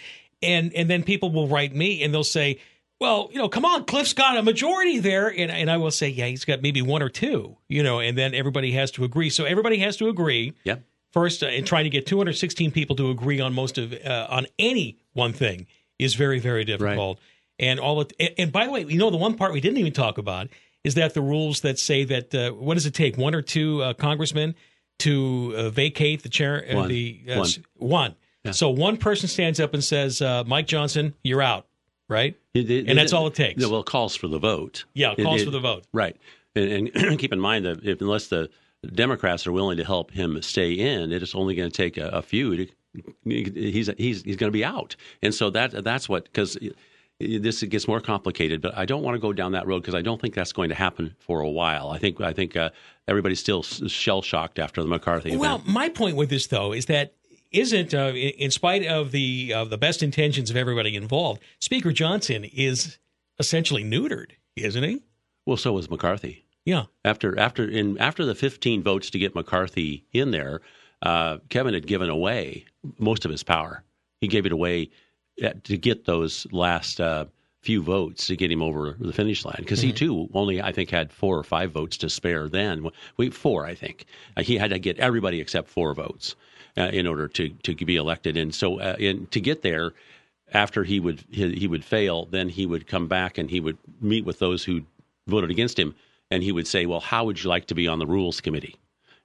and 0.42 0.72
and 0.74 0.90
then 0.90 1.02
people 1.02 1.30
will 1.30 1.48
write 1.48 1.74
me 1.74 2.02
and 2.02 2.12
they'll 2.12 2.24
say. 2.24 2.60
Well, 2.98 3.28
you 3.30 3.36
know, 3.36 3.50
come 3.50 3.66
on, 3.66 3.84
Cliff's 3.84 4.14
got 4.14 4.38
a 4.38 4.42
majority 4.42 5.00
there, 5.00 5.28
and 5.28 5.50
and 5.50 5.70
I 5.70 5.76
will 5.76 5.90
say, 5.90 6.08
yeah, 6.08 6.28
he's 6.28 6.46
got 6.46 6.62
maybe 6.62 6.80
one 6.80 7.02
or 7.02 7.10
two, 7.10 7.58
you 7.68 7.82
know, 7.82 8.00
and 8.00 8.16
then 8.16 8.34
everybody 8.34 8.72
has 8.72 8.90
to 8.92 9.04
agree. 9.04 9.28
So 9.28 9.44
everybody 9.44 9.76
has 9.80 9.98
to 9.98 10.08
agree. 10.08 10.54
Yep 10.64 10.82
first 11.16 11.42
uh, 11.42 11.46
and 11.46 11.66
trying 11.66 11.84
to 11.84 11.90
get 11.90 12.04
216 12.06 12.70
people 12.72 12.94
to 12.94 13.08
agree 13.08 13.40
on 13.40 13.54
most 13.54 13.78
of 13.78 13.94
uh, 14.04 14.26
on 14.28 14.46
any 14.58 14.98
one 15.14 15.32
thing 15.32 15.66
is 15.98 16.14
very 16.14 16.38
very 16.38 16.62
difficult. 16.64 17.18
Right. 17.18 17.68
And 17.68 17.80
all 17.80 18.02
it, 18.02 18.12
and, 18.20 18.34
and, 18.36 18.52
by 18.52 18.66
the 18.66 18.70
way, 18.70 18.84
you 18.84 18.98
know 18.98 19.08
the 19.08 19.16
one 19.16 19.34
part 19.34 19.54
we 19.54 19.62
didn't 19.62 19.78
even 19.78 19.94
talk 19.94 20.18
about 20.18 20.48
is 20.84 20.94
that 20.96 21.14
the 21.14 21.22
rules 21.22 21.62
that 21.62 21.78
say 21.78 22.04
that 22.04 22.34
uh, 22.34 22.50
what 22.50 22.74
does 22.74 22.84
it 22.84 22.92
take 22.92 23.16
one 23.16 23.34
or 23.34 23.40
two 23.40 23.82
uh, 23.82 23.94
congressmen 23.94 24.54
to 24.98 25.54
uh, 25.56 25.70
vacate 25.70 26.22
the 26.22 26.28
chair 26.28 26.66
uh, 26.70 26.76
one. 26.76 26.88
the 26.88 27.22
one. 27.28 27.48
one. 27.76 28.14
Yeah. 28.44 28.50
So 28.50 28.68
one 28.68 28.98
person 28.98 29.28
stands 29.30 29.58
up 29.58 29.72
and 29.72 29.82
says, 29.82 30.20
"Mike 30.20 30.66
Johnson, 30.66 31.14
you're 31.24 31.42
out." 31.42 31.66
Right, 32.08 32.36
it, 32.54 32.70
it, 32.70 32.88
and 32.88 32.96
that's 32.96 33.12
all 33.12 33.26
it 33.26 33.34
takes. 33.34 33.66
Well, 33.66 33.80
it 33.80 33.86
calls 33.86 34.14
for 34.14 34.28
the 34.28 34.38
vote. 34.38 34.84
Yeah, 34.94 35.14
it 35.16 35.24
calls 35.24 35.42
for 35.42 35.50
the 35.50 35.58
vote. 35.58 35.84
Right, 35.92 36.16
and, 36.54 36.90
and 36.94 37.18
keep 37.18 37.32
in 37.32 37.40
mind 37.40 37.64
that 37.64 37.84
if, 37.84 38.00
unless 38.00 38.28
the 38.28 38.48
Democrats 38.92 39.46
are 39.46 39.52
willing 39.52 39.76
to 39.78 39.84
help 39.84 40.10
him 40.12 40.40
stay 40.42 40.72
in, 40.72 41.12
it 41.12 41.22
is 41.22 41.34
only 41.34 41.54
going 41.54 41.70
to 41.70 41.76
take 41.76 41.96
a, 41.96 42.08
a 42.08 42.22
few. 42.22 42.56
To, 42.56 42.66
he's 43.24 43.90
he's 43.98 44.22
he's 44.22 44.36
going 44.36 44.48
to 44.48 44.56
be 44.56 44.64
out, 44.64 44.96
and 45.22 45.34
so 45.34 45.50
that 45.50 45.84
that's 45.84 46.08
what 46.08 46.24
because 46.24 46.56
this 47.18 47.62
gets 47.62 47.88
more 47.88 48.00
complicated. 48.00 48.60
But 48.60 48.76
I 48.76 48.84
don't 48.84 49.02
want 49.02 49.14
to 49.14 49.18
go 49.18 49.32
down 49.32 49.52
that 49.52 49.66
road 49.66 49.80
because 49.80 49.94
I 49.94 50.02
don't 50.02 50.20
think 50.20 50.34
that's 50.34 50.52
going 50.52 50.68
to 50.68 50.74
happen 50.74 51.16
for 51.18 51.40
a 51.40 51.48
while. 51.48 51.90
I 51.90 51.98
think 51.98 52.20
I 52.20 52.32
think 52.32 52.56
uh, 52.56 52.70
everybody's 53.08 53.40
still 53.40 53.62
shell 53.62 54.22
shocked 54.22 54.58
after 54.58 54.82
the 54.82 54.88
McCarthy. 54.88 55.36
Well, 55.36 55.56
event. 55.56 55.68
my 55.68 55.88
point 55.88 56.16
with 56.16 56.30
this 56.30 56.46
though 56.46 56.72
is 56.72 56.86
that 56.86 57.14
isn't 57.52 57.94
uh, 57.94 58.12
in 58.12 58.50
spite 58.50 58.86
of 58.86 59.12
the 59.12 59.52
uh, 59.54 59.64
the 59.64 59.78
best 59.78 60.02
intentions 60.02 60.50
of 60.50 60.56
everybody 60.56 60.94
involved, 60.94 61.40
Speaker 61.60 61.92
Johnson 61.92 62.44
is 62.44 62.98
essentially 63.38 63.84
neutered, 63.84 64.32
isn't 64.56 64.82
he? 64.82 65.02
Well, 65.46 65.56
so 65.56 65.72
was 65.72 65.90
McCarthy. 65.90 66.45
Yeah. 66.66 66.86
After 67.04 67.38
after 67.38 67.66
in 67.66 67.96
after 67.96 68.26
the 68.26 68.34
15 68.34 68.82
votes 68.82 69.08
to 69.10 69.18
get 69.18 69.34
McCarthy 69.34 70.04
in 70.12 70.32
there, 70.32 70.60
uh, 71.00 71.38
Kevin 71.48 71.72
had 71.72 71.86
given 71.86 72.10
away 72.10 72.66
most 72.98 73.24
of 73.24 73.30
his 73.30 73.42
power. 73.42 73.84
He 74.20 74.28
gave 74.28 74.44
it 74.44 74.52
away 74.52 74.90
at, 75.42 75.64
to 75.64 75.78
get 75.78 76.04
those 76.04 76.46
last 76.50 77.00
uh, 77.00 77.26
few 77.62 77.82
votes 77.82 78.26
to 78.26 78.36
get 78.36 78.50
him 78.50 78.62
over 78.62 78.96
the 78.98 79.12
finish 79.12 79.44
line 79.44 79.56
because 79.58 79.78
mm-hmm. 79.78 79.88
he 79.88 79.92
too 79.92 80.28
only 80.34 80.60
I 80.60 80.72
think 80.72 80.90
had 80.90 81.12
four 81.12 81.38
or 81.38 81.44
five 81.44 81.70
votes 81.70 81.96
to 81.98 82.10
spare. 82.10 82.48
Then 82.48 82.90
we 83.16 83.30
four 83.30 83.64
I 83.64 83.76
think 83.76 84.06
uh, 84.36 84.42
he 84.42 84.58
had 84.58 84.70
to 84.70 84.80
get 84.80 84.98
everybody 84.98 85.40
except 85.40 85.68
four 85.68 85.94
votes 85.94 86.34
uh, 86.76 86.90
in 86.92 87.06
order 87.06 87.28
to 87.28 87.48
to 87.48 87.74
be 87.76 87.94
elected. 87.94 88.36
And 88.36 88.52
so 88.52 88.80
uh, 88.80 88.96
in, 88.98 89.28
to 89.28 89.40
get 89.40 89.62
there 89.62 89.94
after 90.52 90.82
he 90.82 90.98
would 90.98 91.24
he, 91.30 91.54
he 91.54 91.68
would 91.68 91.84
fail, 91.84 92.24
then 92.24 92.48
he 92.48 92.66
would 92.66 92.88
come 92.88 93.06
back 93.06 93.38
and 93.38 93.48
he 93.48 93.60
would 93.60 93.78
meet 94.00 94.24
with 94.24 94.40
those 94.40 94.64
who 94.64 94.82
voted 95.28 95.52
against 95.52 95.78
him 95.78 95.94
and 96.30 96.42
he 96.42 96.52
would 96.52 96.66
say, 96.66 96.86
"Well, 96.86 97.00
how 97.00 97.24
would 97.24 97.42
you 97.42 97.48
like 97.48 97.66
to 97.66 97.74
be 97.74 97.88
on 97.88 97.98
the 97.98 98.06
rules 98.06 98.40
committee?" 98.40 98.76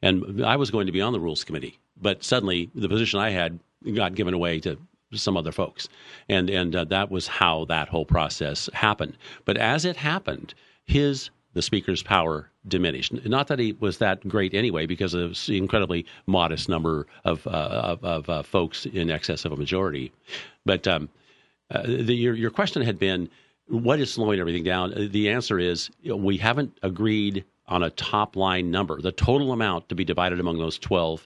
And 0.01 0.43
I 0.43 0.55
was 0.55 0.71
going 0.71 0.87
to 0.87 0.91
be 0.91 1.01
on 1.01 1.13
the 1.13 1.19
rules 1.19 1.43
committee, 1.43 1.79
but 1.99 2.23
suddenly 2.23 2.69
the 2.73 2.89
position 2.89 3.19
I 3.19 3.29
had 3.29 3.59
got 3.93 4.15
given 4.15 4.33
away 4.33 4.59
to 4.61 4.77
some 5.13 5.37
other 5.37 5.51
folks, 5.51 5.89
and 6.29 6.49
and 6.49 6.75
uh, 6.75 6.85
that 6.85 7.11
was 7.11 7.27
how 7.27 7.65
that 7.65 7.89
whole 7.89 8.05
process 8.05 8.69
happened. 8.73 9.17
But 9.45 9.57
as 9.57 9.85
it 9.85 9.95
happened, 9.95 10.53
his 10.85 11.29
the 11.53 11.61
speaker's 11.61 12.01
power 12.01 12.49
diminished. 12.67 13.13
Not 13.25 13.47
that 13.47 13.59
he 13.59 13.73
was 13.73 13.97
that 13.97 14.25
great 14.27 14.53
anyway, 14.53 14.85
because 14.85 15.13
of 15.13 15.37
the 15.45 15.57
incredibly 15.57 16.05
modest 16.27 16.69
number 16.69 17.07
of 17.25 17.45
uh, 17.47 17.49
of, 17.49 18.03
of 18.03 18.29
uh, 18.29 18.43
folks 18.43 18.85
in 18.85 19.09
excess 19.09 19.45
of 19.45 19.51
a 19.51 19.57
majority. 19.57 20.11
But 20.65 20.87
um, 20.87 21.09
uh, 21.69 21.83
the, 21.83 22.13
your 22.13 22.35
your 22.35 22.51
question 22.51 22.81
had 22.81 22.99
been 22.99 23.29
what 23.71 23.99
is 23.99 24.13
slowing 24.13 24.39
everything 24.39 24.63
down? 24.63 24.93
Uh, 24.93 25.07
the 25.09 25.29
answer 25.29 25.57
is 25.57 25.89
we 26.03 26.37
haven't 26.37 26.77
agreed 26.83 27.45
on 27.67 27.83
a 27.83 27.89
top 27.89 28.35
line 28.35 28.69
number, 28.69 29.01
the 29.01 29.11
total 29.11 29.53
amount 29.53 29.89
to 29.89 29.95
be 29.95 30.03
divided 30.03 30.39
among 30.39 30.57
those 30.57 30.77
12 30.77 31.25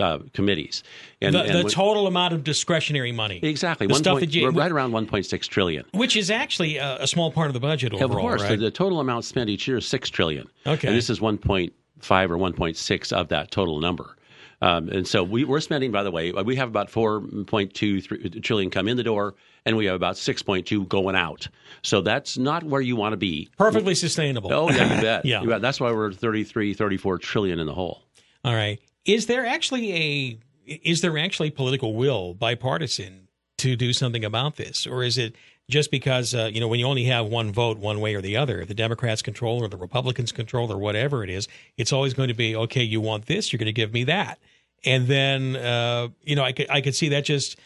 uh, 0.00 0.18
committees. 0.32 0.82
And, 1.22 1.34
the, 1.34 1.42
and 1.42 1.64
the 1.66 1.70
total 1.70 2.08
amount 2.08 2.34
of 2.34 2.42
discretionary 2.42 3.12
money. 3.12 3.38
Exactly. 3.42 3.86
The 3.86 3.94
stuff 3.94 4.14
point, 4.14 4.32
that 4.32 4.34
you, 4.34 4.50
right 4.50 4.72
around 4.72 4.90
1.6 4.90 5.48
trillion. 5.48 5.84
Which 5.92 6.16
is 6.16 6.30
actually 6.30 6.78
a, 6.78 7.02
a 7.02 7.06
small 7.06 7.30
part 7.30 7.46
of 7.46 7.54
the 7.54 7.60
budget 7.60 7.94
overall, 7.94 8.10
Of 8.10 8.20
course. 8.20 8.42
Right? 8.42 8.50
The, 8.50 8.66
the, 8.66 8.70
total 8.72 8.98
amount 8.98 9.24
spent 9.24 9.48
each 9.48 9.68
year 9.68 9.78
is 9.78 9.86
6 9.86 10.10
trillion. 10.10 10.48
Okay. 10.66 10.88
And 10.88 10.96
this 10.96 11.08
is 11.08 11.20
1.5 11.20 11.70
or 11.70 12.36
1.6 12.36 13.12
of 13.12 13.28
that 13.28 13.52
total 13.52 13.78
number. 13.80 14.16
Um, 14.60 14.88
and 14.88 15.06
so 15.06 15.22
we, 15.22 15.44
are 15.44 15.60
spending, 15.60 15.92
by 15.92 16.02
the 16.02 16.10
way, 16.10 16.32
we 16.32 16.56
have 16.56 16.68
about 16.68 16.90
4.2 16.90 18.42
trillion 18.42 18.70
come 18.70 18.88
in 18.88 18.96
the 18.96 19.04
door 19.04 19.34
and 19.64 19.76
we 19.76 19.86
have 19.86 19.94
about 19.94 20.16
6.2 20.16 20.88
going 20.88 21.14
out. 21.14 21.48
So 21.82 22.00
that's 22.00 22.36
not 22.36 22.64
where 22.64 22.80
you 22.80 22.96
want 22.96 23.12
to 23.12 23.16
be. 23.16 23.50
Perfectly 23.56 23.94
sustainable. 23.94 24.52
Oh, 24.52 24.70
yeah, 24.70 24.96
you 24.96 25.02
bet. 25.02 25.24
yeah. 25.24 25.42
You 25.42 25.48
bet. 25.48 25.62
That's 25.62 25.78
why 25.78 25.92
we're 25.92 26.12
33, 26.12 26.74
34 26.74 27.18
trillion 27.18 27.60
in 27.60 27.66
the 27.66 27.74
hole. 27.74 28.02
All 28.44 28.54
right. 28.54 28.80
Is 29.04 29.26
there 29.26 29.46
actually 29.46 29.94
a 29.94 30.38
is 30.66 31.00
there 31.00 31.16
actually 31.16 31.50
political 31.50 31.94
will 31.94 32.34
bipartisan 32.34 33.28
to 33.56 33.74
do 33.74 33.94
something 33.94 34.22
about 34.22 34.56
this 34.56 34.86
or 34.86 35.02
is 35.02 35.16
it 35.16 35.34
just 35.68 35.90
because 35.90 36.34
uh, 36.34 36.50
you 36.52 36.60
know 36.60 36.68
when 36.68 36.80
you 36.80 36.86
only 36.86 37.04
have 37.04 37.26
one 37.26 37.52
vote 37.52 37.78
one 37.78 38.00
way 38.00 38.14
or 38.14 38.20
the 38.20 38.36
other 38.36 38.64
the 38.64 38.74
democrats 38.74 39.22
control 39.22 39.62
or 39.62 39.68
the 39.68 39.76
republicans 39.76 40.32
control 40.32 40.72
or 40.72 40.78
whatever 40.78 41.22
it 41.22 41.30
is 41.30 41.46
it's 41.76 41.92
always 41.92 42.14
going 42.14 42.28
to 42.28 42.34
be 42.34 42.56
okay 42.56 42.82
you 42.82 43.00
want 43.00 43.26
this 43.26 43.52
you're 43.52 43.58
going 43.58 43.66
to 43.66 43.72
give 43.72 43.92
me 43.92 44.04
that. 44.04 44.38
And 44.84 45.06
then 45.08 45.56
uh, 45.56 46.08
you 46.22 46.36
know 46.36 46.44
I 46.44 46.52
could 46.52 46.70
I 46.70 46.80
could 46.80 46.94
see 46.94 47.08
that 47.10 47.24
just 47.24 47.58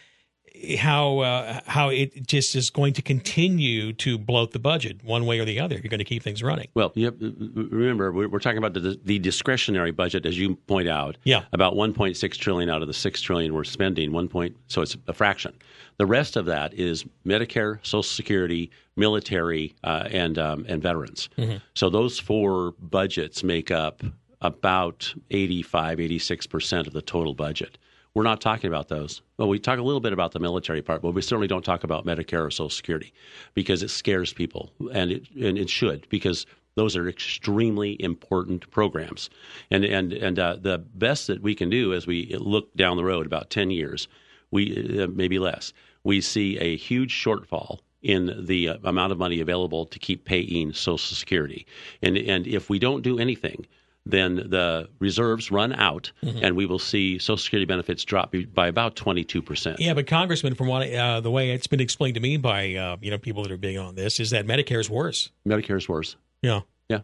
how 0.79 1.19
uh, 1.19 1.61
how 1.67 1.89
it 1.89 2.27
just 2.27 2.55
is 2.55 2.71
going 2.71 2.93
to 2.95 3.03
continue 3.03 3.93
to 3.95 4.19
bloat 4.19 4.53
the 4.53 4.59
budget 4.59 5.03
one 5.05 5.27
way 5.27 5.39
or 5.39 5.45
the 5.45 5.61
other. 5.61 5.75
You're 5.77 5.91
going 5.91 5.99
to 5.99 6.05
keep 6.05 6.23
things 6.23 6.43
running. 6.43 6.69
Well, 6.75 6.93
you 6.95 7.07
have, 7.07 7.17
remember 7.21 8.13
we're, 8.13 8.39
talking 8.39 8.59
about 8.59 8.75
the, 8.75 8.99
the 9.05 9.19
discretionary 9.19 9.91
budget, 9.91 10.27
as 10.27 10.39
you 10.39 10.57
point 10.57 10.89
out. 10.89 11.17
Yeah. 11.25 11.45
About 11.53 11.75
1.6 11.75 12.37
trillion 12.37 12.69
out 12.69 12.83
of 12.83 12.89
the 12.89 12.95
six 12.95 13.21
trillion 13.21 13.55
we're 13.55 13.65
spending. 13.65 14.13
One 14.13 14.29
point, 14.29 14.57
so 14.69 14.83
it's 14.83 14.97
a 15.07 15.13
fraction. 15.13 15.55
The 15.99 16.07
rest 16.07 16.37
of 16.37 16.47
that 16.47 16.75
is 16.75 17.05
Medicare, 17.27 17.79
Social 17.85 18.03
Security, 18.03 18.71
military, 18.97 19.75
uh, 19.85 20.09
and 20.11 20.39
um, 20.39 20.65
and 20.69 20.83
veterans. 20.83 21.29
Mm-hmm. 21.39 21.59
So 21.75 21.91
those 21.91 22.19
four 22.19 22.73
budgets 22.81 23.43
make 23.43 23.71
up 23.71 24.03
about 24.41 25.15
85, 25.31 26.01
86 26.01 26.47
percent 26.47 26.87
of 26.87 26.93
the 26.93 27.03
total 27.03 27.35
budget. 27.35 27.79
We're 28.15 28.25
not 28.25 28.43
talking 28.43 28.69
about 28.69 28.89
those. 28.89 29.23
Well, 29.39 29.49
we 29.49 29.59
talk 29.59 29.79
a 29.79 29.83
little 29.83 30.01
bit 30.01 30.13
about 30.13 30.33
the 30.33 30.39
military 30.39 30.83
part, 30.83 31.01
but 31.01 31.13
we 31.13 31.23
certainly 31.23 31.47
don't 31.47 31.65
talk 31.65 31.83
about 31.83 32.05
Medicare 32.05 32.45
or 32.45 32.51
Social 32.51 32.69
Security 32.69 33.13
because 33.55 33.83
it 33.83 33.89
scares 33.89 34.33
people, 34.33 34.71
and 34.93 35.11
it 35.11 35.31
and 35.31 35.57
it 35.57 35.71
should 35.71 36.07
because 36.11 36.45
those 36.75 36.95
are 36.97 37.09
extremely 37.09 37.97
important 38.03 38.71
programs. 38.71 39.31
And 39.71 39.85
and 39.85 40.13
and 40.13 40.39
uh, 40.39 40.57
the 40.61 40.79
best 40.79 41.27
that 41.29 41.43
we 41.43 41.55
can 41.55 41.71
do 41.71 41.95
as 41.95 42.07
we 42.07 42.35
look 42.39 42.75
down 42.75 42.99
the 42.99 43.05
road 43.05 43.25
about 43.25 43.49
ten 43.49 43.71
years, 43.71 44.09
we 44.51 45.01
uh, 45.01 45.07
maybe 45.07 45.39
less, 45.39 45.73
we 46.05 46.21
see 46.21 46.59
a 46.59 46.77
huge 46.77 47.13
shortfall 47.15 47.79
in 48.03 48.45
the 48.47 48.69
uh, 48.69 48.77
amount 48.85 49.13
of 49.13 49.19
money 49.19 49.41
available 49.41 49.87
to 49.87 49.99
keep 49.99 50.27
paying 50.27 50.75
Social 50.75 51.17
Security. 51.17 51.67
And 52.03 52.19
and 52.19 52.47
if 52.47 52.69
we 52.69 52.79
don't 52.79 53.03
do 53.03 53.19
anything 53.19 53.67
then 54.05 54.37
the 54.37 54.89
reserves 54.99 55.51
run 55.51 55.73
out, 55.73 56.11
mm-hmm. 56.23 56.45
and 56.45 56.57
we 56.57 56.67
will 56.67 56.79
see 56.79 57.19
Social 57.19 57.37
Security 57.37 57.67
benefits 57.67 58.05
drop 58.05 58.35
by 58.53 58.67
about 58.67 58.97
twenty 58.97 59.23
two 59.23 59.41
percent. 59.41 59.79
Yeah, 59.79 59.95
but 59.95 60.07
Congressman, 60.07 60.55
from 60.55 60.67
what 60.67 60.93
uh, 60.93 61.21
the 61.21 61.31
way 61.31 61.51
it's 61.51 61.69
been 61.69 61.81
explained 61.81 62.15
to 62.17 62.21
me 62.21 62.37
by 62.37 62.75
uh, 62.75 62.97
you 63.01 63.11
know 63.11 63.19
people 63.19 63.43
that 63.45 63.53
are 63.53 63.57
big 63.57 63.77
on 63.77 63.95
this, 63.95 64.19
is 64.19 64.31
that 64.31 64.47
Medicare 64.47 64.81
is 64.81 64.91
worse. 64.91 65.31
Medicare 65.47 65.77
is 65.77 65.89
worse. 65.89 66.17
Yeah, 66.43 66.61
yeah. 66.89 67.01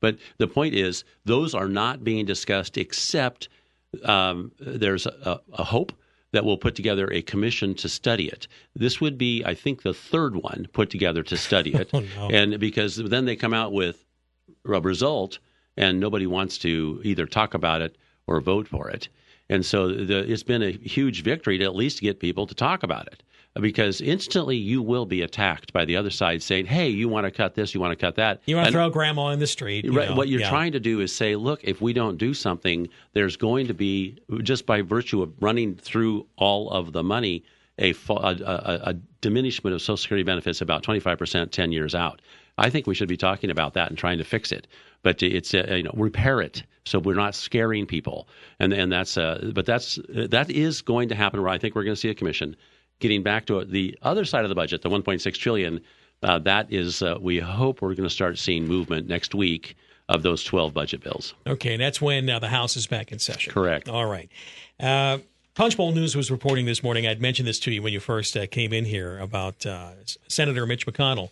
But 0.00 0.18
the 0.38 0.46
point 0.46 0.74
is, 0.74 1.04
those 1.24 1.54
are 1.54 1.68
not 1.68 2.02
being 2.02 2.24
discussed 2.24 2.78
except 2.78 3.48
um, 4.04 4.52
there's 4.58 5.06
a, 5.06 5.40
a 5.52 5.64
hope 5.64 5.92
that 6.32 6.44
we'll 6.44 6.58
put 6.58 6.74
together 6.74 7.10
a 7.12 7.22
commission 7.22 7.74
to 7.74 7.88
study 7.88 8.28
it. 8.28 8.48
This 8.74 9.00
would 9.00 9.16
be, 9.16 9.42
I 9.44 9.54
think, 9.54 9.82
the 9.82 9.94
third 9.94 10.36
one 10.36 10.66
put 10.72 10.90
together 10.90 11.22
to 11.24 11.36
study 11.36 11.74
it, 11.74 11.90
oh, 11.94 12.00
no. 12.00 12.28
and 12.30 12.58
because 12.58 12.96
then 12.96 13.24
they 13.24 13.36
come 13.36 13.54
out 13.54 13.72
with 13.72 14.04
a 14.66 14.80
result 14.80 15.38
and 15.78 16.00
nobody 16.00 16.26
wants 16.26 16.58
to 16.58 17.00
either 17.04 17.24
talk 17.24 17.54
about 17.54 17.80
it 17.80 17.96
or 18.26 18.40
vote 18.40 18.68
for 18.68 18.90
it. 18.90 19.08
And 19.48 19.64
so 19.64 19.88
the, 19.88 20.30
it's 20.30 20.42
been 20.42 20.62
a 20.62 20.72
huge 20.72 21.22
victory 21.22 21.56
to 21.56 21.64
at 21.64 21.74
least 21.74 22.02
get 22.02 22.20
people 22.20 22.46
to 22.46 22.54
talk 22.54 22.82
about 22.82 23.06
it 23.06 23.22
because 23.60 24.00
instantly 24.00 24.56
you 24.56 24.82
will 24.82 25.06
be 25.06 25.22
attacked 25.22 25.72
by 25.72 25.84
the 25.84 25.96
other 25.96 26.10
side 26.10 26.42
saying, 26.42 26.66
"Hey, 26.66 26.88
you 26.88 27.08
want 27.08 27.24
to 27.24 27.30
cut 27.30 27.54
this, 27.54 27.74
you 27.74 27.80
want 27.80 27.92
to 27.92 27.96
cut 27.96 28.16
that." 28.16 28.42
You 28.44 28.56
want 28.56 28.66
to 28.66 28.72
throw 28.72 28.90
grandma 28.90 29.28
in 29.28 29.38
the 29.38 29.46
street. 29.46 29.86
right. 29.90 30.10
Know, 30.10 30.16
what 30.16 30.28
you're 30.28 30.40
yeah. 30.40 30.50
trying 30.50 30.72
to 30.72 30.80
do 30.80 31.00
is 31.00 31.14
say, 31.14 31.34
"Look, 31.34 31.60
if 31.64 31.80
we 31.80 31.92
don't 31.92 32.18
do 32.18 32.34
something, 32.34 32.88
there's 33.14 33.36
going 33.36 33.66
to 33.68 33.74
be 33.74 34.18
just 34.42 34.66
by 34.66 34.82
virtue 34.82 35.22
of 35.22 35.32
running 35.40 35.76
through 35.76 36.26
all 36.36 36.70
of 36.70 36.92
the 36.92 37.02
money." 37.02 37.44
A, 37.80 37.94
a, 38.08 38.12
a, 38.12 38.80
a 38.90 38.94
diminishment 39.20 39.72
of 39.72 39.80
Social 39.80 39.96
Security 39.96 40.24
benefits 40.24 40.60
about 40.60 40.82
25% 40.82 41.52
10 41.52 41.70
years 41.70 41.94
out. 41.94 42.20
I 42.58 42.70
think 42.70 42.86
we 42.86 42.94
should 42.94 43.08
be 43.08 43.16
talking 43.16 43.50
about 43.50 43.74
that 43.74 43.88
and 43.88 43.96
trying 43.96 44.18
to 44.18 44.24
fix 44.24 44.52
it. 44.52 44.66
But 45.02 45.22
it's 45.22 45.54
uh, 45.54 45.66
you 45.70 45.84
know 45.84 45.94
repair 45.94 46.40
it 46.40 46.64
so 46.88 46.98
we're 46.98 47.14
not 47.14 47.34
scaring 47.34 47.86
people. 47.86 48.26
And 48.58 48.72
and 48.72 48.90
that's 48.90 49.16
uh, 49.16 49.50
but 49.54 49.66
that's 49.66 49.98
that 50.08 50.50
is 50.50 50.82
going 50.82 51.10
to 51.10 51.14
happen 51.14 51.40
where 51.40 51.50
I 51.50 51.58
think 51.58 51.74
we're 51.74 51.84
going 51.84 51.94
to 51.94 52.00
see 52.00 52.08
a 52.08 52.14
commission. 52.14 52.56
Getting 53.00 53.22
back 53.22 53.46
to 53.46 53.64
the 53.64 53.96
other 54.02 54.24
side 54.24 54.44
of 54.44 54.48
the 54.48 54.56
budget 54.56 54.82
the 54.82 54.90
1.6 54.90 55.34
trillion 55.34 55.80
uh, 56.24 56.38
that 56.40 56.72
is 56.72 57.00
uh, 57.00 57.16
we 57.20 57.38
hope 57.38 57.80
we're 57.80 57.94
going 57.94 58.08
to 58.08 58.14
start 58.14 58.38
seeing 58.38 58.66
movement 58.66 59.06
next 59.06 59.36
week 59.36 59.76
of 60.08 60.22
those 60.22 60.42
12 60.42 60.74
budget 60.74 61.04
bills. 61.04 61.34
Okay 61.46 61.74
and 61.74 61.82
that's 61.82 62.00
when 62.00 62.28
uh, 62.28 62.40
the 62.40 62.48
house 62.48 62.76
is 62.76 62.88
back 62.88 63.12
in 63.12 63.20
session. 63.20 63.52
Correct. 63.52 63.88
All 63.88 64.06
right. 64.06 64.28
Uh, 64.80 65.18
Punchbowl 65.54 65.92
News 65.92 66.16
was 66.16 66.30
reporting 66.30 66.66
this 66.66 66.82
morning. 66.82 67.06
I'd 67.06 67.20
mentioned 67.20 67.46
this 67.46 67.58
to 67.60 67.72
you 67.72 67.82
when 67.82 67.92
you 67.92 68.00
first 68.00 68.36
uh, 68.36 68.46
came 68.46 68.72
in 68.72 68.84
here 68.84 69.18
about 69.18 69.66
Senator 70.28 70.66
Mitch 70.66 70.86
McConnell 70.86 71.30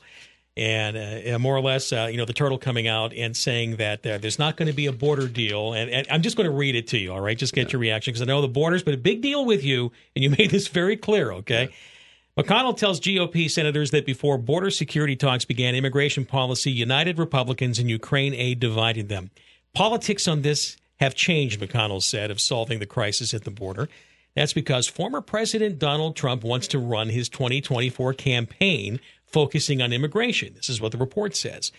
and 0.56 0.96
uh, 1.28 1.38
more 1.38 1.54
or 1.54 1.60
less, 1.60 1.92
uh, 1.92 2.08
you 2.10 2.16
know, 2.16 2.24
the 2.24 2.32
turtle 2.32 2.56
coming 2.56 2.88
out 2.88 3.12
and 3.12 3.36
saying 3.36 3.76
that 3.76 4.06
uh, 4.06 4.16
there's 4.16 4.38
not 4.38 4.56
going 4.56 4.68
to 4.68 4.74
be 4.74 4.86
a 4.86 4.92
border 4.92 5.28
deal. 5.28 5.74
And, 5.74 5.90
and, 5.90 6.06
I'm 6.10 6.22
just 6.22 6.36
going 6.36 6.48
to 6.48 6.54
read 6.54 6.74
it 6.74 6.88
to 6.88 6.98
you, 6.98 7.12
all 7.12 7.20
right? 7.20 7.36
Just 7.36 7.52
get 7.52 7.68
yeah. 7.68 7.72
your 7.72 7.80
reaction 7.80 8.12
because 8.12 8.22
I 8.22 8.24
know 8.24 8.40
the 8.40 8.48
border's 8.48 8.82
been 8.82 8.94
a 8.94 8.98
big 8.98 9.20
deal 9.20 9.44
with 9.44 9.62
you, 9.62 9.92
and 10.14 10.22
you 10.22 10.30
made 10.38 10.50
this 10.50 10.68
very 10.68 10.96
clear, 10.96 11.30
okay? 11.32 11.64
Yeah. 11.64 12.42
McConnell 12.42 12.76
tells 12.76 13.00
GOP 13.00 13.50
senators 13.50 13.90
that 13.92 14.04
before 14.04 14.36
border 14.36 14.70
security 14.70 15.16
talks 15.16 15.44
began, 15.44 15.74
immigration 15.74 16.26
policy 16.26 16.70
united 16.70 17.18
Republicans 17.18 17.78
and 17.78 17.88
Ukraine 17.88 18.34
aid 18.34 18.60
divided 18.60 19.08
them. 19.08 19.30
Politics 19.74 20.28
on 20.28 20.42
this 20.42 20.76
have 21.00 21.14
changed, 21.14 21.60
McConnell 21.60 22.02
said, 22.02 22.30
of 22.30 22.40
solving 22.40 22.78
the 22.78 22.86
crisis 22.86 23.32
at 23.32 23.44
the 23.44 23.50
border. 23.50 23.88
That's 24.34 24.52
because 24.52 24.86
former 24.86 25.22
President 25.22 25.78
Donald 25.78 26.14
Trump 26.14 26.44
wants 26.44 26.68
to 26.68 26.78
run 26.78 27.08
his 27.08 27.30
2024 27.30 28.12
campaign 28.14 29.00
focusing 29.26 29.82
on 29.82 29.92
immigration. 29.92 30.54
This 30.54 30.68
is 30.68 30.80
what 30.80 30.92
the 30.92 30.98
report 30.98 31.36
says. 31.36 31.72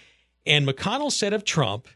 And 0.46 0.68
McConnell 0.68 1.12
said 1.12 1.34
of 1.34 1.44
Trump, 1.44 1.88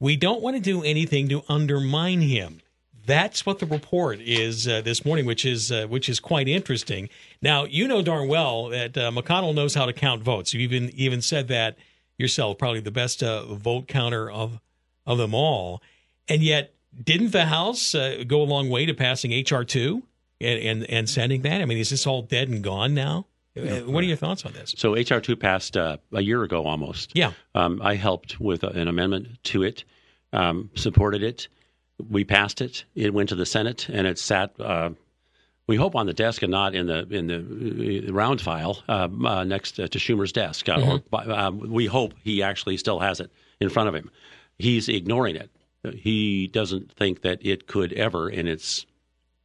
we 0.00 0.16
don't 0.16 0.42
want 0.42 0.56
to 0.56 0.62
do 0.62 0.82
anything 0.82 1.28
to 1.28 1.42
undermine 1.48 2.20
him. 2.20 2.60
That's 3.06 3.46
what 3.46 3.60
the 3.60 3.66
report 3.66 4.20
is 4.20 4.66
uh, 4.66 4.80
this 4.80 5.04
morning, 5.04 5.26
which 5.26 5.44
is 5.44 5.70
uh, 5.70 5.86
which 5.86 6.08
is 6.08 6.18
quite 6.18 6.48
interesting. 6.48 7.08
Now 7.40 7.64
you 7.64 7.86
know 7.86 8.02
darn 8.02 8.26
well 8.26 8.68
that 8.70 8.98
uh, 8.98 9.12
McConnell 9.12 9.54
knows 9.54 9.74
how 9.74 9.86
to 9.86 9.92
count 9.92 10.22
votes. 10.22 10.52
You 10.52 10.60
even 10.60 10.90
even 10.90 11.22
said 11.22 11.46
that 11.48 11.76
yourself, 12.18 12.58
probably 12.58 12.80
the 12.80 12.90
best 12.90 13.22
uh, 13.22 13.44
vote 13.54 13.86
counter 13.86 14.28
of 14.28 14.58
of 15.06 15.18
them 15.18 15.34
all. 15.34 15.80
And 16.28 16.42
yet, 16.42 16.74
didn't 17.00 17.30
the 17.30 17.46
House 17.46 17.94
uh, 17.94 18.24
go 18.26 18.42
a 18.42 18.44
long 18.44 18.68
way 18.70 18.86
to 18.86 18.94
passing 18.94 19.30
HR 19.30 19.62
two 19.62 20.02
and, 20.40 20.58
and 20.60 20.90
and 20.90 21.08
sending 21.08 21.42
that? 21.42 21.60
I 21.60 21.64
mean, 21.64 21.78
is 21.78 21.90
this 21.90 22.08
all 22.08 22.22
dead 22.22 22.48
and 22.48 22.62
gone 22.62 22.92
now? 22.92 23.26
Uh, 23.56 23.90
what 23.90 24.04
are 24.04 24.06
your 24.06 24.16
thoughts 24.16 24.44
on 24.44 24.52
this? 24.52 24.74
So 24.76 24.94
HR 24.94 25.20
two 25.20 25.36
passed 25.36 25.76
uh, 25.76 25.96
a 26.12 26.20
year 26.20 26.42
ago 26.42 26.66
almost. 26.66 27.12
Yeah, 27.14 27.32
um, 27.54 27.80
I 27.82 27.94
helped 27.94 28.40
with 28.40 28.62
an 28.62 28.88
amendment 28.88 29.42
to 29.44 29.62
it, 29.62 29.84
um, 30.32 30.70
supported 30.74 31.22
it. 31.22 31.48
We 32.10 32.24
passed 32.24 32.60
it. 32.60 32.84
It 32.94 33.14
went 33.14 33.30
to 33.30 33.34
the 33.34 33.46
Senate, 33.46 33.88
and 33.88 34.06
it 34.06 34.18
sat. 34.18 34.52
Uh, 34.60 34.90
we 35.66 35.76
hope 35.76 35.96
on 35.96 36.06
the 36.06 36.12
desk 36.12 36.42
and 36.42 36.50
not 36.50 36.74
in 36.74 36.86
the 36.86 37.06
in 37.08 37.26
the 37.26 38.08
uh, 38.08 38.12
round 38.12 38.40
file 38.40 38.82
um, 38.88 39.24
uh, 39.24 39.44
next 39.44 39.72
to 39.72 39.88
Schumer's 39.88 40.32
desk. 40.32 40.68
Uh, 40.68 40.76
mm-hmm. 40.76 41.60
Or, 41.64 41.68
we 41.68 41.86
hope 41.86 42.14
he 42.22 42.42
actually 42.42 42.76
still 42.76 43.00
has 43.00 43.20
it 43.20 43.30
in 43.60 43.68
front 43.68 43.88
of 43.88 43.94
him. 43.94 44.10
He's 44.58 44.88
ignoring 44.88 45.36
it. 45.36 45.50
He 45.94 46.48
doesn't 46.48 46.92
think 46.92 47.22
that 47.22 47.44
it 47.44 47.66
could 47.66 47.92
ever, 47.92 48.28
in 48.28 48.48
its 48.48 48.86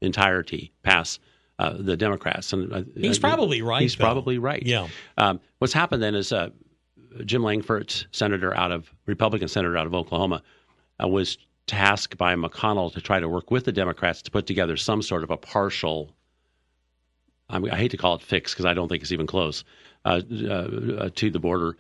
entirety, 0.02 0.72
pass 0.84 1.20
uh, 1.62 1.76
the 1.78 1.96
Democrats. 1.96 2.52
And 2.54 2.74
uh, 2.74 2.82
he's 2.96 3.20
probably 3.20 3.62
right. 3.62 3.84
He's 3.84 3.96
though. 3.96 4.04
probably 4.04 4.40
right. 4.40 4.64
Yeah. 4.66 4.88
Um, 5.18 5.40
what's 5.60 5.74
happened 5.74 6.02
then 6.02 6.16
is 6.16 6.34
uh, 6.34 6.50
Jim 7.24 7.44
Lankford, 7.44 7.94
senator 8.12 8.56
out 8.58 8.72
of 8.72 8.92
Republican 9.06 9.48
senator 9.48 9.78
out 9.78 9.86
of 9.86 9.94
Oklahoma, 9.94 10.42
uh, 11.02 11.08
was 11.08 11.38
tasked 11.68 12.18
by 12.18 12.34
McConnell 12.36 12.92
to 12.94 13.00
try 13.00 13.20
to 13.20 13.30
work 13.30 13.52
with 13.52 13.66
the 13.66 13.72
Democrats 13.72 14.24
to 14.24 14.32
put 14.32 14.48
together 14.48 14.76
some 14.76 15.04
sort 15.04 15.24
of 15.24 15.30
a 15.30 15.38
partial. 15.38 16.16
I, 17.48 17.60
mean, 17.60 17.72
I 17.72 17.78
hate 17.78 17.92
to 17.92 17.98
call 17.98 18.16
it 18.16 18.24
fix 18.24 18.54
because 18.54 18.66
I 18.66 18.74
don't 18.74 18.88
think 18.88 19.04
it's 19.04 19.12
even 19.12 19.28
close 19.28 19.64
uh, 20.04 20.22
uh, 20.50 21.10
to 21.14 21.30
the 21.30 21.40
border. 21.40 21.78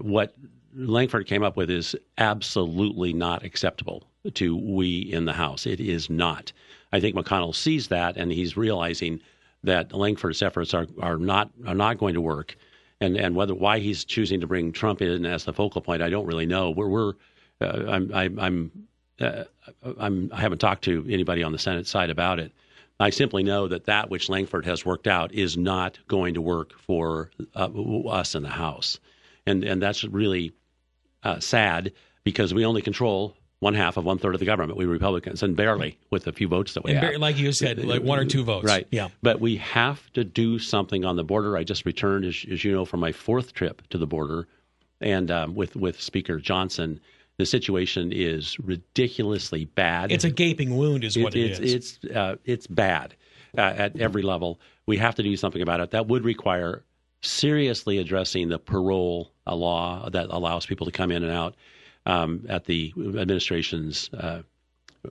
what 0.00 0.36
Lankford 0.72 1.26
came 1.26 1.42
up 1.42 1.56
with 1.56 1.68
is 1.68 1.96
absolutely 2.16 3.12
not 3.12 3.44
acceptable 3.44 4.04
to 4.34 4.56
we 4.56 5.00
in 5.00 5.24
the 5.24 5.32
House. 5.32 5.66
It 5.66 5.80
is 5.80 6.08
not. 6.08 6.52
I 6.92 7.00
think 7.00 7.16
McConnell 7.16 7.54
sees 7.54 7.88
that 7.88 8.16
and 8.16 8.32
he's 8.32 8.56
realizing 8.56 9.20
that 9.62 9.92
Lankford's 9.92 10.42
efforts 10.42 10.74
are, 10.74 10.86
are 11.00 11.16
not 11.16 11.50
are 11.66 11.74
not 11.74 11.98
going 11.98 12.14
to 12.14 12.20
work. 12.20 12.56
And 13.00 13.16
and 13.16 13.34
whether 13.34 13.54
why 13.54 13.78
he's 13.78 14.04
choosing 14.04 14.40
to 14.40 14.46
bring 14.46 14.72
Trump 14.72 15.02
in 15.02 15.24
as 15.24 15.44
the 15.44 15.52
focal 15.52 15.80
point, 15.80 16.02
I 16.02 16.10
don't 16.10 16.26
really 16.26 16.46
know. 16.46 16.70
We're, 16.70 16.88
we're 16.88 17.12
uh, 17.60 17.84
I'm 17.88 18.10
I, 18.14 18.30
I'm 18.38 18.70
uh, 19.20 19.44
I'm 19.98 20.30
I 20.32 20.40
haven't 20.40 20.58
talked 20.58 20.84
to 20.84 21.06
anybody 21.08 21.42
on 21.42 21.52
the 21.52 21.58
Senate 21.58 21.86
side 21.86 22.10
about 22.10 22.38
it. 22.38 22.52
I 22.98 23.08
simply 23.10 23.42
know 23.42 23.66
that 23.68 23.86
that 23.86 24.10
which 24.10 24.28
Langford 24.28 24.66
has 24.66 24.84
worked 24.84 25.06
out 25.06 25.32
is 25.32 25.56
not 25.56 25.98
going 26.06 26.34
to 26.34 26.42
work 26.42 26.78
for 26.78 27.30
uh, 27.54 27.70
us 28.08 28.34
in 28.34 28.42
the 28.42 28.50
House, 28.50 29.00
and 29.46 29.64
and 29.64 29.80
that's 29.80 30.04
really 30.04 30.52
uh, 31.22 31.40
sad 31.40 31.92
because 32.24 32.52
we 32.52 32.66
only 32.66 32.82
control 32.82 33.34
one 33.60 33.74
half 33.74 33.98
of 33.98 34.04
one 34.04 34.18
third 34.18 34.34
of 34.34 34.40
the 34.40 34.46
government, 34.46 34.78
we 34.78 34.86
Republicans, 34.86 35.42
and 35.42 35.54
barely 35.54 35.98
with 36.10 36.26
a 36.26 36.32
few 36.32 36.48
votes 36.48 36.74
that 36.74 36.82
we 36.82 36.92
And 36.92 37.18
like 37.18 37.38
you 37.38 37.52
said, 37.52 37.82
like 37.84 38.02
one 38.02 38.18
or 38.18 38.24
two 38.24 38.42
votes. 38.42 38.66
Right. 38.66 38.86
Yeah. 38.90 39.08
But 39.22 39.38
we 39.38 39.56
have 39.56 40.10
to 40.14 40.24
do 40.24 40.58
something 40.58 41.04
on 41.04 41.16
the 41.16 41.24
border. 41.24 41.56
I 41.56 41.64
just 41.64 41.84
returned, 41.84 42.24
as, 42.24 42.44
as 42.50 42.64
you 42.64 42.72
know, 42.72 42.86
from 42.86 43.00
my 43.00 43.12
fourth 43.12 43.52
trip 43.52 43.86
to 43.90 43.98
the 43.98 44.06
border, 44.06 44.48
and 45.00 45.30
um, 45.30 45.54
with 45.54 45.76
with 45.76 46.00
Speaker 46.00 46.38
Johnson, 46.38 47.00
the 47.36 47.44
situation 47.44 48.12
is 48.12 48.58
ridiculously 48.60 49.66
bad. 49.66 50.10
It's 50.10 50.24
a 50.24 50.30
gaping 50.30 50.76
wound, 50.76 51.04
is 51.04 51.18
what 51.18 51.34
it 51.34 51.50
it's, 51.50 51.60
is. 51.60 51.74
It's 51.74 52.16
uh, 52.16 52.36
it's 52.46 52.66
bad 52.66 53.14
uh, 53.56 53.60
at 53.60 54.00
every 54.00 54.22
level. 54.22 54.58
We 54.86 54.96
have 54.96 55.14
to 55.16 55.22
do 55.22 55.36
something 55.36 55.60
about 55.60 55.80
it. 55.80 55.90
That 55.90 56.06
would 56.08 56.24
require 56.24 56.82
seriously 57.22 57.98
addressing 57.98 58.48
the 58.48 58.58
parole 58.58 59.32
uh, 59.46 59.54
law 59.54 60.08
that 60.08 60.28
allows 60.30 60.64
people 60.64 60.86
to 60.86 60.92
come 60.92 61.10
in 61.10 61.22
and 61.22 61.32
out 61.32 61.54
um, 62.06 62.44
at 62.48 62.64
the 62.64 62.92
administration's 62.96 64.10
uh, 64.14 64.42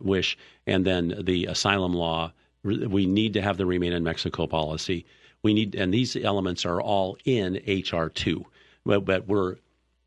wish, 0.02 0.38
and 0.68 0.86
then 0.86 1.16
the 1.22 1.46
asylum 1.46 1.94
law. 1.94 2.32
We 2.64 3.06
need 3.06 3.34
to 3.34 3.42
have 3.42 3.58
the 3.58 3.66
remain 3.66 3.94
in 3.94 4.04
Mexico 4.04 4.46
policy. 4.46 5.06
We 5.44 5.54
need, 5.54 5.76
and 5.76 5.94
these 5.94 6.18
elements 6.18 6.66
are 6.66 6.82
all 6.82 7.18
in 7.24 7.62
HR 7.66 8.08
two, 8.08 8.46
but, 8.86 9.06
but 9.06 9.28
we're, 9.28 9.56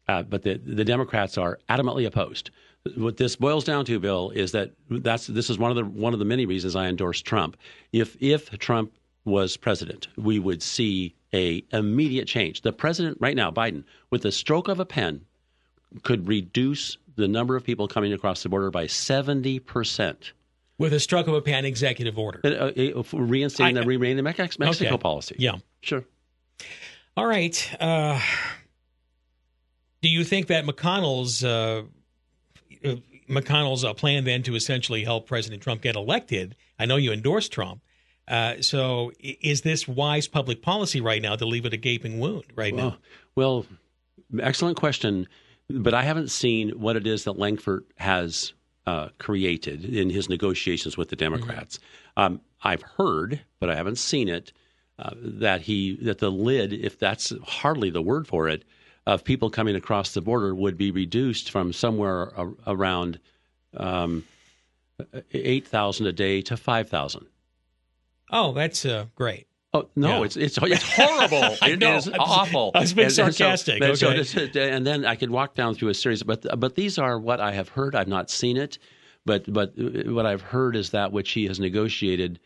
uh, 0.09 0.23
but 0.25 0.43
the 0.43 0.59
the 0.59 0.85
Democrats 0.85 1.39
are 1.39 1.59
adamantly 1.71 2.07
opposed. 2.07 2.51
What 2.97 3.17
this 3.17 3.37
boils 3.37 3.65
down 3.65 3.85
to, 3.87 3.99
Bill, 3.99 4.31
is 4.31 4.53
that 4.53 4.73
that's 4.91 5.29
this 5.29 5.49
is 5.49 5.59
one 5.59 5.71
of 5.71 5.77
the 5.77 5.85
one 5.85 6.13
of 6.13 6.19
the 6.19 6.27
many 6.27 6.45
reasons 6.45 6.77
I 6.77 6.89
endorsed 6.89 7.25
Trump. 7.25 7.57
If 7.93 8.17
if 8.21 8.51
Trump 8.59 8.93
was 9.25 9.57
president, 9.57 10.09
we 10.17 10.39
would 10.39 10.63
see 10.63 11.15
a 11.33 11.65
immediate 11.73 12.27
change. 12.27 12.61
The 12.63 12.73
president 12.73 13.17
right 13.21 13.37
now, 13.37 13.51
Biden, 13.51 13.85
with 14.11 14.23
the 14.23 14.33
stroke 14.33 14.69
of 14.69 14.81
a 14.81 14.85
pen, 14.85 15.23
could 16.03 16.27
reduce 16.29 16.97
the 17.17 17.29
number 17.29 17.57
of 17.57 17.65
people 17.65 17.89
coming 17.89 18.13
across 18.13 18.43
the 18.43 18.49
border 18.49 18.71
by 18.71 18.87
seventy 18.87 19.59
percent. 19.59 20.33
With 20.79 20.93
a 20.93 21.01
stroke 21.01 21.29
of 21.29 21.35
a 21.35 21.43
pen 21.43 21.65
executive 21.65 22.19
order. 22.19 22.41
Uh, 22.45 22.99
uh, 22.99 23.03
reinstating 23.13 23.75
the 23.75 23.83
remain 23.83 24.19
in 24.19 24.25
Mexico 24.25 24.69
Okay. 24.71 24.97
policy. 24.97 25.37
Yeah. 25.39 25.57
Sure. 25.83 26.05
All 27.17 27.27
right. 27.27 27.77
Uh, 27.81 28.19
do 30.01 30.09
you 30.09 30.25
think 30.25 30.49
that 30.49 30.65
McConnell's 30.65 31.45
uh, 31.45 31.83
uh, 32.85 32.95
McConnell's 33.29 33.85
uh, 33.85 33.95
plan 33.95 34.25
then 34.25 34.43
to 34.45 34.55
essentially 34.57 35.05
help 35.05 35.27
President 35.27 35.63
Trump 35.63 35.83
get 35.83 35.95
elected? 35.95 36.57
I 36.79 36.87
know 36.87 36.97
you 36.97 37.13
endorse 37.13 37.49
Trump. 37.49 37.83
Uh, 38.27 38.61
so 38.61 39.13
is 39.21 39.61
this 39.63 39.87
wise 39.87 40.27
public 40.27 40.63
policy 40.63 41.01
right 41.01 41.21
now 41.21 41.37
to 41.37 41.45
leave 41.45 41.67
it 41.67 41.75
a 41.75 41.77
gaping 41.77 42.19
wound 42.19 42.45
right 42.57 42.75
now? 42.75 42.97
Well, 43.37 43.67
well, 44.33 44.41
excellent 44.43 44.77
question, 44.77 45.29
but 45.79 45.95
I 45.95 46.03
haven't 46.03 46.31
seen 46.31 46.71
what 46.71 46.97
it 46.97 47.07
is 47.07 47.25
that 47.25 47.39
Lankford 47.39 47.85
has 47.97 48.53
uh, 48.87 49.09
created 49.19 49.85
in 49.85 50.11
his 50.11 50.29
negotiations 50.29 50.97
with 50.97 51.09
the 51.09 51.17
Democrats. 51.17 51.79
Um, 52.17 52.41
I've 52.63 52.83
heard, 52.83 53.41
but 53.61 53.71
I 53.71 53.77
haven't 53.77 53.99
seen 53.99 54.29
it, 54.29 54.53
uh, 54.99 55.11
that 55.17 55.63
he 55.63 55.97
that 56.03 56.19
the 56.19 56.31
lid, 56.31 56.73
if 56.73 56.99
that's 56.99 57.33
hardly 57.45 57.91
the 57.91 58.03
word 58.03 58.27
for 58.27 58.49
it, 58.49 58.65
of 59.07 59.25
people 59.25 59.51
coming 59.51 59.75
across 59.75 60.15
the 60.15 60.21
border 60.21 60.55
would 60.55 60.77
be 60.77 60.91
reduced 60.91 61.51
from 61.51 61.73
somewhere 61.73 62.33
a- 62.37 62.53
around 62.67 63.19
um, 63.77 64.25
eight 65.33 65.67
thousand 65.67 66.07
a 66.07 66.13
day 66.13 66.43
to 66.43 66.57
five 66.57 66.89
thousand. 66.89 67.27
Oh, 68.31 68.53
that's 68.53 68.85
uh, 68.85 69.07
great. 69.15 69.47
Oh 69.75 69.89
no, 69.97 70.19
Yeah. 70.19 70.25
it's 70.25 70.37
it's 70.37 70.59
it's 70.63 70.83
horrible. 70.83 71.57
I 71.63 71.71
It 71.71 71.79
know. 71.79 71.97
is 71.97 72.09
awful. 72.19 72.73
I 72.75 72.81
was 72.81 72.93
being 72.93 73.07
And- 73.07 73.15
so- 73.15 73.31
sarcastic. 73.31 73.83
and 73.83 73.97
so 73.99 74.09
Okay. 74.09 74.17
this- 74.19 74.57
and 74.57 74.87
then 74.87 75.05
I 75.07 75.17
could 75.17 75.31
walk 75.31 75.55
down 75.55 75.75
through 75.75 75.89
a 75.89 75.95
series, 75.95 76.23
but 76.23 76.45
but 76.61 76.75
these 76.75 76.99
are 76.99 77.19
what 77.19 77.41
I 77.41 77.53
have 77.53 77.71
heard. 77.71 77.95
I've 77.95 78.09
not 78.09 78.31
seen 78.31 78.57
it, 78.59 78.79
but 79.25 79.51
but 79.53 79.73
what 80.07 80.27
I've 80.27 80.43
heard 80.43 80.77
is 80.77 80.91
that 80.91 81.13
which 81.13 81.31
he 81.33 81.47
has 81.47 81.59
negotiated 81.59 82.39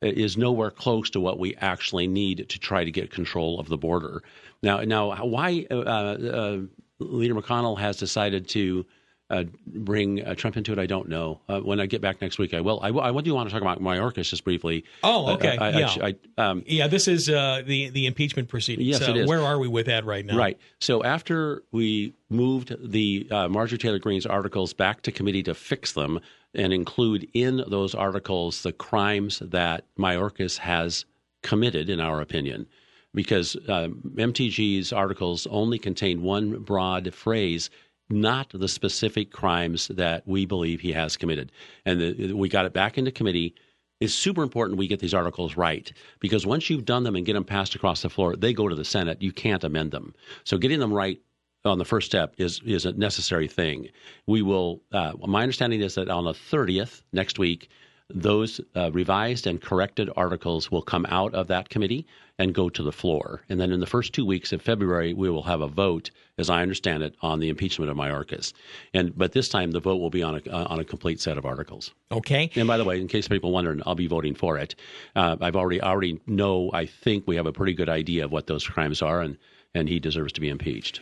is 0.00 0.36
nowhere 0.36 0.70
close 0.70 1.10
to 1.10 1.18
what 1.20 1.40
we 1.40 1.56
actually 1.56 2.06
need 2.06 2.48
to 2.48 2.58
try 2.60 2.84
to 2.84 2.90
get 2.92 3.10
control 3.10 3.58
of 3.58 3.68
the 3.68 3.76
border. 3.76 4.22
Now, 4.62 4.78
now, 4.82 5.24
why 5.24 5.66
uh, 5.72 5.74
uh, 5.80 6.58
Leader 7.00 7.34
McConnell 7.34 7.76
has 7.80 7.96
decided 7.96 8.46
to 8.50 8.86
uh, 9.30 9.44
bring 9.66 10.24
uh, 10.24 10.34
Trump 10.34 10.56
into 10.56 10.72
it, 10.72 10.78
I 10.78 10.86
don't 10.86 11.08
know. 11.08 11.40
Uh, 11.48 11.60
when 11.60 11.80
I 11.80 11.86
get 11.86 12.00
back 12.00 12.20
next 12.22 12.38
week, 12.38 12.54
I 12.54 12.60
will. 12.60 12.80
I, 12.80 12.88
I 12.88 13.20
do 13.20 13.34
want 13.34 13.48
to 13.48 13.52
talk 13.52 13.60
about 13.60 13.80
Mayorkas 13.80 14.30
just 14.30 14.44
briefly. 14.44 14.84
Oh, 15.02 15.34
okay. 15.34 15.56
Uh, 15.56 15.64
I, 15.64 15.70
yeah. 15.70 15.94
I, 16.00 16.16
I, 16.38 16.42
um, 16.42 16.64
yeah, 16.66 16.88
this 16.88 17.08
is 17.08 17.28
uh, 17.28 17.62
the 17.64 17.90
the 17.90 18.06
impeachment 18.06 18.48
proceedings. 18.48 18.88
Yes, 18.88 19.02
it 19.02 19.16
is. 19.16 19.28
Where 19.28 19.42
are 19.42 19.58
we 19.58 19.68
with 19.68 19.86
that 19.86 20.06
right 20.06 20.24
now? 20.24 20.36
Right. 20.36 20.58
So 20.80 21.04
after 21.04 21.62
we 21.72 22.14
moved 22.30 22.74
the 22.80 23.28
uh, 23.30 23.48
Marjorie 23.48 23.78
Taylor 23.78 23.98
Greene's 23.98 24.26
articles 24.26 24.72
back 24.72 25.02
to 25.02 25.12
committee 25.12 25.42
to 25.42 25.54
fix 25.54 25.92
them 25.92 26.20
and 26.54 26.72
include 26.72 27.28
in 27.34 27.62
those 27.68 27.94
articles 27.94 28.62
the 28.62 28.72
crimes 28.72 29.40
that 29.40 29.84
Mayorkas 29.98 30.58
has 30.58 31.04
committed, 31.42 31.90
in 31.90 32.00
our 32.00 32.20
opinion, 32.20 32.66
because 33.14 33.56
uh, 33.68 33.88
MTG's 34.16 34.92
articles 34.92 35.46
only 35.48 35.78
contain 35.78 36.22
one 36.22 36.58
broad 36.60 37.12
phrase. 37.14 37.70
Not 38.10 38.50
the 38.54 38.68
specific 38.68 39.30
crimes 39.30 39.88
that 39.88 40.26
we 40.26 40.46
believe 40.46 40.80
he 40.80 40.92
has 40.92 41.16
committed. 41.16 41.52
And 41.84 42.00
the, 42.00 42.32
we 42.32 42.48
got 42.48 42.64
it 42.64 42.72
back 42.72 42.96
into 42.96 43.10
committee 43.10 43.54
it's 44.00 44.14
super 44.14 44.42
important 44.42 44.78
we 44.78 44.86
get 44.86 45.00
these 45.00 45.14
articles 45.14 45.56
right 45.56 45.92
because 46.20 46.46
once 46.46 46.70
you've 46.70 46.84
done 46.84 47.02
them 47.02 47.16
and 47.16 47.26
get 47.26 47.32
them 47.32 47.44
passed 47.44 47.74
across 47.74 48.02
the 48.02 48.08
floor, 48.08 48.36
they 48.36 48.52
go 48.52 48.68
to 48.68 48.74
the 48.74 48.84
Senate. 48.84 49.20
You 49.20 49.32
can't 49.32 49.64
amend 49.64 49.90
them. 49.90 50.14
So 50.44 50.56
getting 50.56 50.78
them 50.78 50.92
right 50.92 51.20
on 51.64 51.78
the 51.78 51.84
first 51.84 52.06
step 52.06 52.34
is 52.38 52.60
is 52.64 52.86
a 52.86 52.92
necessary 52.92 53.48
thing. 53.48 53.88
We 54.26 54.42
will. 54.42 54.82
Uh, 54.92 55.14
my 55.26 55.42
understanding 55.42 55.80
is 55.80 55.96
that 55.96 56.08
on 56.08 56.24
the 56.24 56.34
thirtieth 56.34 57.02
next 57.12 57.38
week, 57.38 57.68
those 58.10 58.60
uh, 58.74 58.90
revised 58.92 59.46
and 59.46 59.60
corrected 59.60 60.08
articles 60.16 60.70
will 60.70 60.82
come 60.82 61.06
out 61.10 61.34
of 61.34 61.46
that 61.48 61.68
committee 61.68 62.06
and 62.38 62.54
go 62.54 62.68
to 62.70 62.82
the 62.82 62.92
floor. 62.92 63.42
And 63.48 63.60
then 63.60 63.72
in 63.72 63.80
the 63.80 63.86
first 63.86 64.12
two 64.12 64.24
weeks 64.24 64.52
of 64.52 64.62
February, 64.62 65.12
we 65.12 65.28
will 65.28 65.42
have 65.42 65.60
a 65.60 65.66
vote, 65.66 66.10
as 66.38 66.48
I 66.48 66.62
understand 66.62 67.02
it, 67.02 67.14
on 67.20 67.40
the 67.40 67.48
impeachment 67.48 67.90
of 67.90 67.96
Mayorkas. 67.96 68.52
And 68.94 69.16
but 69.18 69.32
this 69.32 69.48
time 69.48 69.72
the 69.72 69.80
vote 69.80 69.96
will 69.96 70.10
be 70.10 70.22
on 70.22 70.36
a 70.36 70.50
uh, 70.50 70.66
on 70.68 70.78
a 70.78 70.84
complete 70.84 71.20
set 71.20 71.36
of 71.36 71.44
articles. 71.44 71.92
Okay. 72.10 72.50
And 72.54 72.66
by 72.66 72.78
the 72.78 72.84
way, 72.84 73.00
in 73.00 73.08
case 73.08 73.28
people 73.28 73.50
wondering, 73.50 73.82
I'll 73.84 73.94
be 73.94 74.06
voting 74.06 74.34
for 74.34 74.56
it. 74.56 74.74
Uh, 75.14 75.36
I've 75.40 75.56
already 75.56 75.82
already 75.82 76.20
know. 76.26 76.70
I 76.72 76.86
think 76.86 77.24
we 77.26 77.36
have 77.36 77.46
a 77.46 77.52
pretty 77.52 77.74
good 77.74 77.88
idea 77.88 78.24
of 78.24 78.32
what 78.32 78.46
those 78.46 78.66
crimes 78.66 79.02
are, 79.02 79.20
and 79.20 79.36
and 79.74 79.88
he 79.88 79.98
deserves 80.00 80.32
to 80.34 80.40
be 80.40 80.48
impeached. 80.48 81.00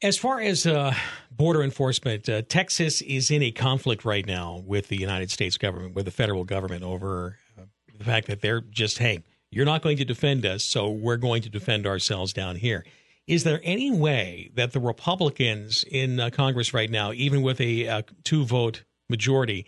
As 0.00 0.16
far 0.16 0.40
as 0.40 0.64
uh, 0.64 0.94
border 1.32 1.60
enforcement, 1.60 2.28
uh, 2.28 2.42
Texas 2.42 3.02
is 3.02 3.32
in 3.32 3.42
a 3.42 3.50
conflict 3.50 4.04
right 4.04 4.24
now 4.24 4.62
with 4.64 4.86
the 4.86 4.96
United 4.96 5.28
States 5.28 5.58
government, 5.58 5.96
with 5.96 6.04
the 6.04 6.12
federal 6.12 6.44
government, 6.44 6.84
over 6.84 7.36
uh, 7.58 7.62
the 7.96 8.04
fact 8.04 8.28
that 8.28 8.40
they're 8.40 8.60
just, 8.60 8.98
hey, 8.98 9.24
you're 9.50 9.64
not 9.64 9.82
going 9.82 9.96
to 9.96 10.04
defend 10.04 10.46
us, 10.46 10.62
so 10.62 10.88
we're 10.88 11.16
going 11.16 11.42
to 11.42 11.48
defend 11.48 11.84
ourselves 11.84 12.32
down 12.32 12.54
here. 12.54 12.86
Is 13.26 13.42
there 13.42 13.60
any 13.64 13.90
way 13.90 14.50
that 14.54 14.72
the 14.72 14.78
Republicans 14.78 15.84
in 15.90 16.20
uh, 16.20 16.30
Congress 16.30 16.72
right 16.72 16.90
now, 16.90 17.12
even 17.12 17.42
with 17.42 17.60
a 17.60 17.88
uh, 17.88 18.02
two 18.22 18.44
vote 18.44 18.84
majority, 19.08 19.66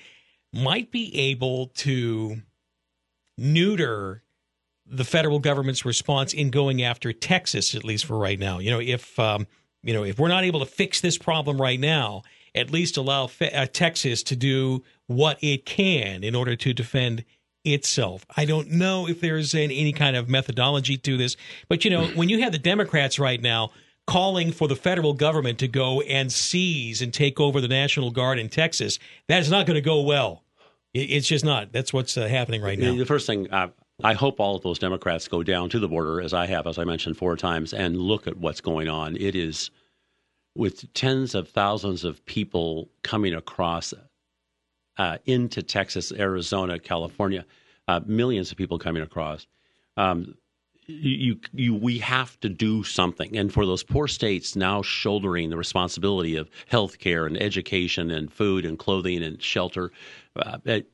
might 0.52 0.92
be 0.92 1.12
able 1.32 1.66
to 1.68 2.36
neuter 3.36 4.22
the 4.86 5.04
federal 5.04 5.40
government's 5.40 5.84
response 5.84 6.32
in 6.32 6.50
going 6.50 6.82
after 6.82 7.12
Texas, 7.12 7.74
at 7.74 7.84
least 7.84 8.04
for 8.04 8.16
right 8.16 8.38
now. 8.38 8.60
You 8.60 8.70
know, 8.70 8.80
if 8.80 9.18
um, 9.18 9.46
you 9.82 9.92
know 9.94 10.04
if 10.04 10.18
we're 10.18 10.28
not 10.28 10.44
able 10.44 10.60
to 10.60 10.66
fix 10.66 11.00
this 11.00 11.16
problem 11.18 11.60
right 11.60 11.80
now, 11.80 12.22
at 12.54 12.70
least 12.70 12.96
allow 12.96 13.26
fe- 13.26 13.50
uh, 13.52 13.66
Texas 13.66 14.22
to 14.24 14.36
do 14.36 14.82
what 15.06 15.38
it 15.42 15.64
can 15.66 16.22
in 16.24 16.34
order 16.34 16.56
to 16.56 16.72
defend 16.72 17.24
itself. 17.64 18.24
I 18.36 18.44
don't 18.46 18.70
know 18.70 19.06
if 19.08 19.20
there's 19.20 19.54
an, 19.54 19.70
any 19.70 19.92
kind 19.92 20.16
of 20.16 20.28
methodology 20.28 20.96
to 20.98 21.16
this, 21.16 21.36
but 21.68 21.84
you 21.84 21.90
know, 21.90 22.06
when 22.08 22.28
you 22.28 22.40
have 22.42 22.52
the 22.52 22.58
Democrats 22.58 23.18
right 23.18 23.40
now 23.40 23.70
calling 24.06 24.50
for 24.50 24.66
the 24.66 24.74
federal 24.76 25.12
government 25.12 25.58
to 25.60 25.68
go 25.68 26.00
and 26.02 26.32
seize 26.32 27.02
and 27.02 27.12
take 27.12 27.38
over 27.38 27.60
the 27.60 27.68
National 27.68 28.10
Guard 28.10 28.38
in 28.38 28.48
Texas, 28.48 28.98
that 29.28 29.40
is 29.40 29.50
not 29.50 29.66
going 29.66 29.74
to 29.76 29.80
go 29.82 30.00
well. 30.00 30.42
It- 30.94 31.10
It's 31.10 31.28
just 31.28 31.44
not. 31.44 31.70
That's 31.72 31.92
what's 31.92 32.16
uh, 32.16 32.26
happening 32.26 32.62
right 32.62 32.78
now. 32.78 32.96
The 32.96 33.04
first 33.06 33.26
thing, 33.26 33.50
uh, 33.52 33.68
I 34.02 34.14
hope 34.14 34.40
all 34.40 34.56
of 34.56 34.62
those 34.62 34.78
Democrats 34.78 35.28
go 35.28 35.42
down 35.42 35.68
to 35.70 35.78
the 35.78 35.88
border, 35.88 36.20
as 36.20 36.32
I 36.32 36.46
have, 36.46 36.66
as 36.66 36.78
I 36.78 36.84
mentioned 36.84 37.16
four 37.16 37.36
times, 37.36 37.72
and 37.72 37.96
look 37.96 38.26
at 38.26 38.36
what's 38.36 38.60
going 38.60 38.88
on. 38.88 39.16
It 39.16 39.34
is 39.34 39.70
with 40.54 40.92
tens 40.94 41.34
of 41.34 41.48
thousands 41.48 42.04
of 42.04 42.24
people 42.24 42.88
coming 43.02 43.34
across 43.34 43.94
uh, 44.96 45.18
into 45.26 45.62
Texas, 45.62 46.12
Arizona, 46.12 46.78
California, 46.78 47.44
uh, 47.88 48.00
millions 48.06 48.50
of 48.50 48.58
people 48.58 48.78
coming 48.78 49.02
across. 49.02 49.46
Um, 49.96 50.34
you, 50.86 51.38
you, 51.52 51.74
we 51.74 51.98
have 51.98 52.38
to 52.40 52.48
do 52.48 52.82
something. 52.82 53.36
And 53.36 53.52
for 53.52 53.64
those 53.64 53.82
poor 53.82 54.08
states 54.08 54.56
now 54.56 54.82
shouldering 54.82 55.50
the 55.50 55.56
responsibility 55.56 56.36
of 56.36 56.50
health 56.66 56.98
care 56.98 57.26
and 57.26 57.40
education 57.40 58.10
and 58.10 58.32
food 58.32 58.64
and 58.64 58.78
clothing 58.78 59.22
and 59.22 59.40
shelter, 59.40 59.92
uh, 60.36 60.58
it, 60.64 60.90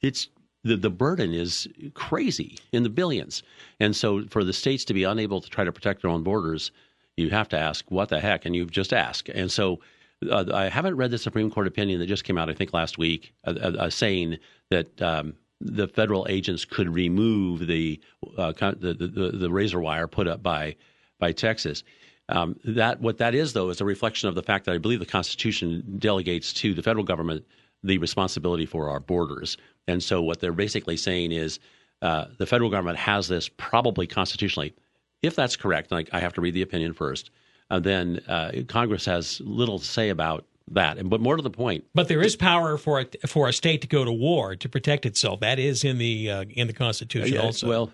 it's 0.00 0.28
the, 0.66 0.76
the 0.76 0.90
burden 0.90 1.32
is 1.32 1.68
crazy 1.94 2.58
in 2.72 2.82
the 2.82 2.88
billions. 2.88 3.42
And 3.80 3.94
so 3.94 4.24
for 4.26 4.44
the 4.44 4.52
states 4.52 4.84
to 4.86 4.94
be 4.94 5.04
unable 5.04 5.40
to 5.40 5.50
try 5.50 5.64
to 5.64 5.72
protect 5.72 6.02
their 6.02 6.10
own 6.10 6.22
borders, 6.22 6.70
you 7.16 7.30
have 7.30 7.48
to 7.50 7.58
ask, 7.58 7.84
what 7.90 8.08
the 8.08 8.20
heck? 8.20 8.44
And 8.44 8.54
you've 8.54 8.70
just 8.70 8.92
asked. 8.92 9.28
And 9.28 9.50
so 9.50 9.80
uh, 10.30 10.44
I 10.52 10.68
haven't 10.68 10.96
read 10.96 11.10
the 11.10 11.18
Supreme 11.18 11.50
Court 11.50 11.66
opinion 11.66 12.00
that 12.00 12.06
just 12.06 12.24
came 12.24 12.38
out, 12.38 12.50
I 12.50 12.54
think, 12.54 12.72
last 12.72 12.98
week, 12.98 13.32
uh, 13.44 13.54
uh, 13.60 13.72
uh 13.78 13.90
saying 13.90 14.38
that 14.70 15.00
um, 15.00 15.34
the 15.60 15.88
federal 15.88 16.26
agents 16.28 16.64
could 16.64 16.92
remove 16.92 17.66
the, 17.66 18.00
uh, 18.36 18.52
the, 18.52 18.94
the, 18.94 19.30
the 19.32 19.50
razor 19.50 19.80
wire 19.80 20.06
put 20.06 20.26
up 20.28 20.42
by 20.42 20.76
by 21.18 21.32
Texas. 21.32 21.82
Um, 22.28 22.58
that 22.64 23.00
what 23.00 23.18
that 23.18 23.34
is, 23.34 23.52
though, 23.52 23.70
is 23.70 23.80
a 23.80 23.84
reflection 23.84 24.28
of 24.28 24.34
the 24.34 24.42
fact 24.42 24.64
that 24.64 24.74
I 24.74 24.78
believe 24.78 24.98
the 24.98 25.06
Constitution 25.06 25.96
delegates 25.98 26.52
to 26.54 26.74
the 26.74 26.82
federal 26.82 27.04
government 27.04 27.44
the 27.86 27.98
responsibility 27.98 28.66
for 28.66 28.90
our 28.90 29.00
borders. 29.00 29.56
And 29.86 30.02
so, 30.02 30.22
what 30.22 30.40
they're 30.40 30.52
basically 30.52 30.96
saying 30.96 31.32
is 31.32 31.58
uh, 32.02 32.26
the 32.38 32.46
federal 32.46 32.70
government 32.70 32.98
has 32.98 33.28
this 33.28 33.48
probably 33.48 34.06
constitutionally. 34.06 34.74
If 35.22 35.34
that's 35.34 35.56
correct, 35.56 35.90
like 35.90 36.08
I 36.12 36.20
have 36.20 36.34
to 36.34 36.40
read 36.40 36.54
the 36.54 36.62
opinion 36.62 36.92
first, 36.92 37.30
uh, 37.70 37.80
then 37.80 38.20
uh, 38.28 38.52
Congress 38.68 39.04
has 39.06 39.40
little 39.40 39.78
to 39.78 39.84
say 39.84 40.10
about 40.10 40.44
that. 40.72 40.98
And 40.98 41.08
but 41.08 41.20
more 41.20 41.36
to 41.36 41.42
the 41.42 41.50
point, 41.50 41.84
but 41.94 42.08
there 42.08 42.20
is 42.20 42.36
power 42.36 42.76
for 42.76 43.00
a, 43.00 43.26
for 43.26 43.48
a 43.48 43.52
state 43.52 43.80
to 43.82 43.88
go 43.88 44.04
to 44.04 44.12
war 44.12 44.56
to 44.56 44.68
protect 44.68 45.06
itself. 45.06 45.40
That 45.40 45.58
is 45.58 45.84
in 45.84 45.98
the 45.98 46.30
uh, 46.30 46.44
in 46.50 46.66
the 46.66 46.72
Constitution 46.72 47.38
also. 47.38 47.68
Well, 47.68 47.92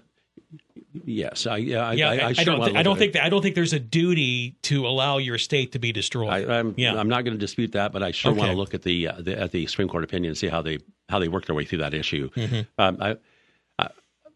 Yes, 1.04 1.46
I, 1.46 1.54
I, 1.54 1.58
yeah, 1.58 2.10
I, 2.10 2.14
I, 2.14 2.34
I 2.36 2.44
don't. 2.44 2.60
Th- 2.60 2.76
I 2.76 2.82
don't 2.82 2.98
think. 2.98 3.14
That, 3.14 3.24
I 3.24 3.30
don't 3.30 3.40
think 3.40 3.54
there's 3.54 3.72
a 3.72 3.80
duty 3.80 4.56
to 4.62 4.86
allow 4.86 5.16
your 5.16 5.38
state 5.38 5.72
to 5.72 5.78
be 5.78 5.90
destroyed. 5.90 6.30
I, 6.30 6.58
am 6.58 6.74
yeah. 6.76 6.94
I'm 6.94 7.08
not 7.08 7.24
going 7.24 7.34
to 7.34 7.40
dispute 7.40 7.72
that, 7.72 7.92
but 7.92 8.02
I 8.02 8.10
sure 8.10 8.32
okay. 8.32 8.40
want 8.40 8.50
to 8.50 8.56
look 8.56 8.74
at 8.74 8.82
the, 8.82 9.08
uh, 9.08 9.20
the, 9.20 9.38
at 9.38 9.52
the 9.52 9.66
Supreme 9.66 9.88
Court 9.88 10.04
opinion 10.04 10.30
and 10.30 10.38
see 10.38 10.48
how 10.48 10.60
they 10.60 10.78
how 11.08 11.18
they 11.18 11.28
work 11.28 11.46
their 11.46 11.56
way 11.56 11.64
through 11.64 11.78
that 11.78 11.94
issue. 11.94 12.28
Mm-hmm. 12.30 12.60
Um, 12.78 12.98
I, 13.00 13.16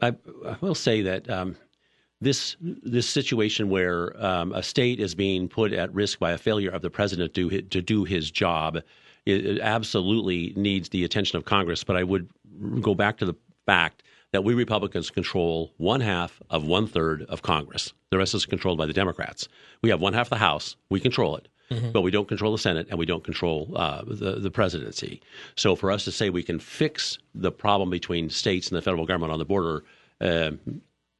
I, 0.01 0.57
will 0.61 0.75
say 0.75 1.03
that 1.03 1.29
um, 1.31 1.57
this 2.21 2.57
this 2.61 3.09
situation 3.09 3.69
where 3.69 4.25
um, 4.25 4.53
a 4.53 4.63
state 4.63 5.01
is 5.01 5.15
being 5.15 5.49
put 5.49 5.73
at 5.73 5.93
risk 5.93 6.19
by 6.19 6.33
a 6.33 6.39
failure 6.39 6.71
of 6.71 6.83
the 6.83 6.91
president 6.91 7.35
to 7.35 7.63
to 7.63 7.83
do 7.83 8.05
his 8.05 8.31
job, 8.31 8.77
it, 9.27 9.47
it 9.47 9.61
absolutely 9.61 10.53
needs 10.57 10.89
the 10.89 11.05
attention 11.05 11.37
of 11.37 11.45
Congress. 11.45 11.85
But 11.85 11.97
I 11.97 12.03
would 12.03 12.29
go 12.81 12.95
back 12.95 13.19
to 13.19 13.27
the 13.27 13.35
fact 13.67 14.03
that 14.37 14.43
we 14.43 14.53
Republicans 14.53 15.09
control 15.09 15.73
one 15.79 16.03
half 16.03 16.43
of 16.51 16.63
one 16.63 16.87
third 16.87 17.23
of 17.23 17.41
Congress. 17.41 17.95
The 18.11 18.19
rest 18.19 18.35
is 18.35 18.45
controlled 18.45 18.77
by 18.77 18.85
the 18.85 18.93
Democrats. 18.93 19.49
We 19.81 19.89
have 19.89 19.99
one 19.99 20.13
half 20.13 20.27
of 20.27 20.31
the 20.31 20.37
House. 20.37 20.77
We 20.91 21.01
control 21.01 21.37
it. 21.37 21.49
Mm-hmm. 21.71 21.93
But 21.93 22.03
we 22.03 22.11
don't 22.11 22.29
control 22.29 22.53
the 22.53 22.59
Senate 22.59 22.87
and 22.91 22.99
we 22.99 23.07
don't 23.07 23.25
control 23.25 23.73
uh, 23.75 24.03
the, 24.07 24.33
the 24.33 24.51
presidency. 24.51 25.23
So 25.55 25.75
for 25.75 25.91
us 25.91 26.05
to 26.05 26.13
say 26.13 26.29
we 26.29 26.43
can 26.43 26.59
fix 26.59 27.17
the 27.35 27.51
problem 27.51 27.89
between 27.89 28.29
states 28.29 28.69
and 28.69 28.77
the 28.77 28.83
federal 28.83 29.07
government 29.07 29.33
on 29.33 29.39
the 29.39 29.47
border, 29.47 29.85
uh, 30.21 30.51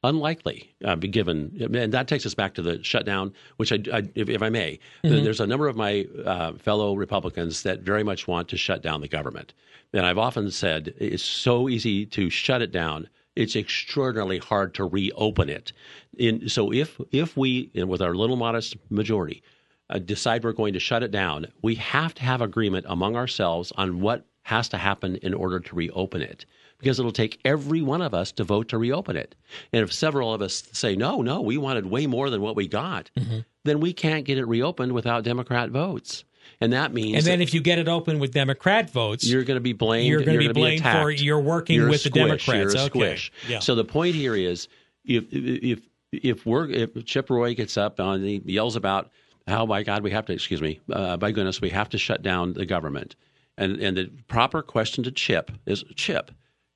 unlikely, 0.03 0.73
uh, 0.85 0.95
given, 0.95 1.57
and 1.73 1.93
that 1.93 2.07
takes 2.07 2.25
us 2.25 2.33
back 2.33 2.53
to 2.55 2.61
the 2.61 2.83
shutdown, 2.83 3.33
which 3.57 3.71
I, 3.71 3.79
I 3.91 4.03
if, 4.15 4.29
if, 4.29 4.41
I 4.41 4.49
may, 4.49 4.79
mm-hmm. 5.03 5.23
there's 5.23 5.39
a 5.39 5.47
number 5.47 5.67
of 5.67 5.75
my 5.75 6.05
uh, 6.25 6.53
fellow 6.53 6.95
Republicans 6.95 7.63
that 7.63 7.81
very 7.81 8.03
much 8.03 8.27
want 8.27 8.47
to 8.49 8.57
shut 8.57 8.81
down 8.81 9.01
the 9.01 9.07
government. 9.07 9.53
And 9.93 10.05
I've 10.05 10.17
often 10.17 10.51
said 10.51 10.93
it's 10.97 11.23
so 11.23 11.69
easy 11.69 12.05
to 12.07 12.29
shut 12.29 12.61
it 12.61 12.71
down. 12.71 13.09
It's 13.35 13.55
extraordinarily 13.55 14.39
hard 14.39 14.73
to 14.75 14.83
reopen 14.83 15.49
it. 15.49 15.71
In, 16.17 16.49
so 16.49 16.71
if 16.73 16.99
if 17.11 17.37
we, 17.37 17.71
with 17.75 18.01
our 18.01 18.15
little 18.15 18.35
modest 18.35 18.77
majority, 18.89 19.43
uh, 19.89 19.99
decide 19.99 20.43
we're 20.43 20.53
going 20.53 20.73
to 20.73 20.79
shut 20.79 21.03
it 21.03 21.11
down, 21.11 21.47
we 21.61 21.75
have 21.75 22.13
to 22.15 22.23
have 22.23 22.41
agreement 22.41 22.85
among 22.89 23.15
ourselves 23.15 23.71
on 23.77 24.01
what 24.01 24.25
has 24.43 24.69
to 24.69 24.77
happen 24.77 25.17
in 25.17 25.33
order 25.33 25.59
to 25.59 25.75
reopen 25.75 26.21
it. 26.21 26.45
Because 26.79 26.99
it'll 26.99 27.11
take 27.11 27.39
every 27.43 27.81
one 27.81 28.03
of 28.03 28.13
us 28.13 28.31
to 28.33 28.43
vote 28.43 28.67
to 28.69 28.77
reopen 28.77 29.17
it. 29.17 29.33
And 29.73 29.81
if 29.81 29.91
several 29.91 30.33
of 30.33 30.43
us 30.43 30.63
say, 30.73 30.95
no, 30.95 31.23
no, 31.23 31.41
we 31.41 31.57
wanted 31.57 31.87
way 31.87 32.05
more 32.05 32.29
than 32.29 32.41
what 32.41 32.55
we 32.55 32.67
got, 32.67 33.09
mm-hmm. 33.17 33.39
then 33.63 33.79
we 33.79 33.93
can't 33.93 34.25
get 34.25 34.37
it 34.37 34.45
reopened 34.45 34.91
without 34.91 35.23
Democrat 35.23 35.71
votes 35.71 36.23
and 36.59 36.73
that 36.73 36.93
means. 36.93 37.17
And 37.17 37.25
then 37.25 37.41
if 37.41 37.53
you 37.53 37.61
get 37.61 37.79
it 37.79 37.87
open 37.87 38.19
with 38.19 38.33
Democrat 38.33 38.89
votes, 38.89 39.25
you're 39.25 39.43
going 39.43 39.57
to 39.57 39.61
be 39.61 39.73
blamed. 39.73 40.07
You're 40.07 40.23
going 40.23 40.39
to 40.39 40.47
be 40.47 40.53
blamed 40.53 40.83
be 40.83 40.89
for 40.89 41.11
you're 41.11 41.39
working 41.39 41.75
you're 41.75 41.89
with 41.89 42.01
squish, 42.01 42.13
the 42.13 42.19
Democrats. 42.19 42.75
Okay. 42.75 42.85
squish. 42.85 43.31
Yeah. 43.47 43.59
So 43.59 43.75
the 43.75 43.85
point 43.85 44.15
here 44.15 44.35
is, 44.35 44.67
if 45.05 45.25
if 45.31 45.81
if 46.11 46.45
we're 46.45 46.69
if 46.69 47.05
Chip 47.05 47.29
Roy 47.29 47.53
gets 47.53 47.77
up 47.77 47.99
and 47.99 48.23
he 48.23 48.41
yells 48.45 48.75
about 48.75 49.11
how 49.47 49.65
by 49.65 49.83
God 49.83 50.03
we 50.03 50.11
have 50.11 50.25
to 50.25 50.33
excuse 50.33 50.61
me 50.61 50.79
uh, 50.91 51.17
by 51.17 51.31
goodness 51.31 51.61
we 51.61 51.69
have 51.69 51.89
to 51.89 51.97
shut 51.97 52.21
down 52.21 52.53
the 52.53 52.65
government, 52.65 53.15
and 53.57 53.77
and 53.79 53.97
the 53.97 54.09
proper 54.27 54.61
question 54.61 55.03
to 55.03 55.11
Chip 55.11 55.51
is 55.65 55.83
Chip. 55.95 56.31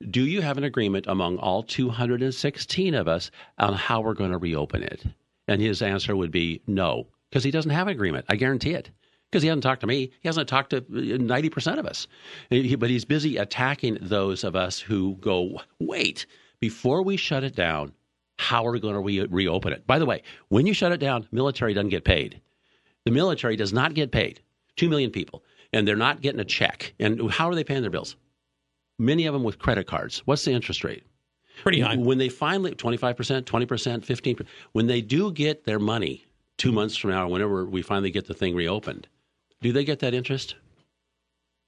Do 0.10 0.26
you 0.26 0.42
have 0.42 0.58
an 0.58 0.64
agreement 0.64 1.06
among 1.08 1.38
all 1.38 1.64
216 1.64 2.94
of 2.96 3.08
us 3.08 3.30
on 3.58 3.74
how 3.74 4.02
we're 4.02 4.14
going 4.14 4.32
to 4.32 4.38
reopen 4.38 4.84
it? 4.84 5.04
And 5.48 5.62
his 5.62 5.82
answer 5.82 6.16
would 6.16 6.32
be 6.32 6.62
no, 6.68 7.08
because 7.30 7.44
he 7.44 7.52
doesn't 7.52 7.72
have 7.72 7.88
an 7.88 7.94
agreement. 7.94 8.26
I 8.30 8.36
guarantee 8.36 8.74
it 8.74 8.90
because 9.32 9.44
he 9.44 9.48
hasn't 9.48 9.64
talked 9.64 9.82
to 9.82 9.88
me. 9.88 10.12
He 10.22 10.28
hasn't 10.28 10.50
talked 10.50 10.72
to 10.72 10.78
uh, 10.78 10.82
90% 10.82 11.80
of 11.80 11.86
us. 11.86 12.08
But 12.50 12.90
he's 12.90 13.06
busy 13.06 13.38
attacking 13.38 13.98
those 14.02 14.44
of 14.44 14.56
us 14.56 14.80
who 14.80 15.16
go, 15.16 15.62
wait, 15.80 16.26
before 16.60 17.02
we 17.02 17.18
shut 17.18 17.44
it 17.44 17.56
down, 17.56 17.94
how 18.38 18.66
are 18.66 18.72
we 18.72 18.80
going 18.80 18.96
to 18.96 19.00
re- 19.00 19.28
reopen 19.30 19.72
it? 19.72 19.88
By 19.88 20.00
the 20.00 20.06
way, 20.06 20.24
when 20.50 20.66
you 20.66 20.74
shut 20.74 20.92
it 20.92 21.00
down, 21.00 21.28
military 21.32 21.74
doesn't 21.74 21.90
get 21.90 22.04
paid. 22.04 22.42
The 23.06 23.12
military 23.12 23.56
does 23.56 23.72
not 23.72 23.94
get 23.94 24.12
paid. 24.12 24.42
Two 24.76 24.90
million 24.90 25.12
people, 25.12 25.44
and 25.74 25.88
they're 25.88 25.96
not 25.96 26.22
getting 26.22 26.40
a 26.40 26.46
check. 26.46 26.94
And 27.00 27.32
how 27.32 27.50
are 27.50 27.56
they 27.56 27.64
paying 27.64 27.82
their 27.82 27.92
bills? 27.92 28.16
Many 29.02 29.26
of 29.26 29.34
them 29.34 29.44
with 29.44 29.58
credit 29.58 29.88
cards. 29.88 30.22
What's 30.26 30.46
the 30.46 30.52
interest 30.52 30.84
rate? 30.84 31.04
Pretty 31.64 31.80
high. 31.82 31.96
When 31.96 32.20
they 32.20 32.30
finally, 32.30 32.76
25%, 32.76 33.44
20%, 33.44 33.46
15%, 33.46 34.46
when 34.74 34.86
they 34.86 35.02
do 35.02 35.32
get 35.32 35.64
their 35.64 35.80
money 35.80 36.24
two 36.60 36.72
months 36.72 36.96
from 36.96 37.10
now, 37.10 37.28
whenever 37.28 37.66
we 37.66 37.82
finally 37.82 38.12
get 38.12 38.28
the 38.28 38.36
thing 38.36 38.56
reopened, 38.56 39.08
do 39.60 39.72
they 39.72 39.84
get 39.84 40.00
that 40.00 40.14
interest? 40.14 40.54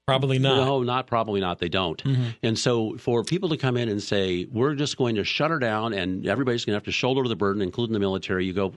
Probably 0.06 0.38
not. 0.38 0.58
No, 0.58 0.84
not 0.84 1.08
probably 1.08 1.42
not. 1.42 1.58
They 1.58 1.70
don't. 1.70 2.04
Mm-hmm. 2.04 2.30
And 2.44 2.60
so 2.60 2.98
for 2.98 3.24
people 3.24 3.50
to 3.50 3.58
come 3.58 3.78
in 3.78 3.90
and 3.90 4.02
say, 4.02 4.46
we're 4.52 4.76
just 4.76 4.98
going 4.98 5.16
to 5.16 5.24
shut 5.24 5.50
her 5.50 5.58
down 5.58 5.94
and 5.94 6.28
everybody's 6.28 6.66
going 6.66 6.74
to 6.74 6.78
have 6.78 6.84
to 6.84 6.92
shoulder 6.92 7.28
the 7.28 7.36
burden, 7.36 7.64
including 7.64 7.94
the 7.94 8.00
military, 8.00 8.46
you 8.46 8.54
go, 8.54 8.74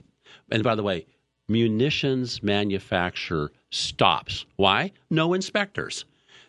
and 0.51 0.63
by 0.63 0.73
the 0.73 0.83
way, 0.83 1.05
munitions 1.47 2.41
manufacture 2.41 3.51
stops. 3.69 4.47
Why? 4.55 4.93
No 5.11 5.33
inspectors. 5.33 6.05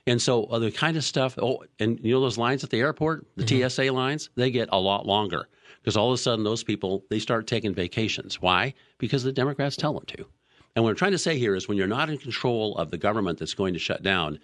And 0.09 0.21
so 0.21 0.45
uh, 0.45 0.59
the 0.59 0.71
kind 0.71 0.97
of 0.97 1.05
stuff, 1.05 1.39
oh, 1.39 1.65
and 1.79 2.01
you 2.01 2.13
know 2.13 2.21
those 2.21 2.39
lines 2.39 2.65
at 2.65 2.71
the 2.71 2.81
airport, 2.81 3.27
the 3.37 3.45
mm-hmm. 3.45 3.69
TSA 3.69 3.93
lines, 3.93 4.31
they 4.37 4.51
get 4.51 4.69
a 4.73 4.81
lot 4.81 5.07
longer 5.07 5.49
because 5.83 5.97
all 5.97 6.09
of 6.09 6.15
a 6.15 6.19
sudden 6.19 6.45
those 6.45 6.65
people, 6.65 7.05
they 7.11 7.19
start 7.19 7.47
taking 7.47 7.75
vacations. 7.75 8.41
Why? 8.41 8.75
Because 8.99 9.23
the 9.23 9.33
Democrats 9.33 9.77
tell 9.77 9.93
them 9.93 10.05
to. 10.07 10.27
And 10.75 10.85
what 10.85 10.91
I'm 10.91 10.97
trying 10.97 11.13
to 11.13 11.19
say 11.19 11.39
here 11.39 11.55
is 11.55 11.69
when 11.69 11.77
you're 11.77 11.87
not 11.87 12.09
in 12.09 12.19
control 12.19 12.77
of 12.77 12.91
the 12.91 12.99
government 12.99 13.39
that's 13.39 13.55
going 13.55 13.75
to 13.75 13.81
shut 13.81 14.03
down, 14.03 14.39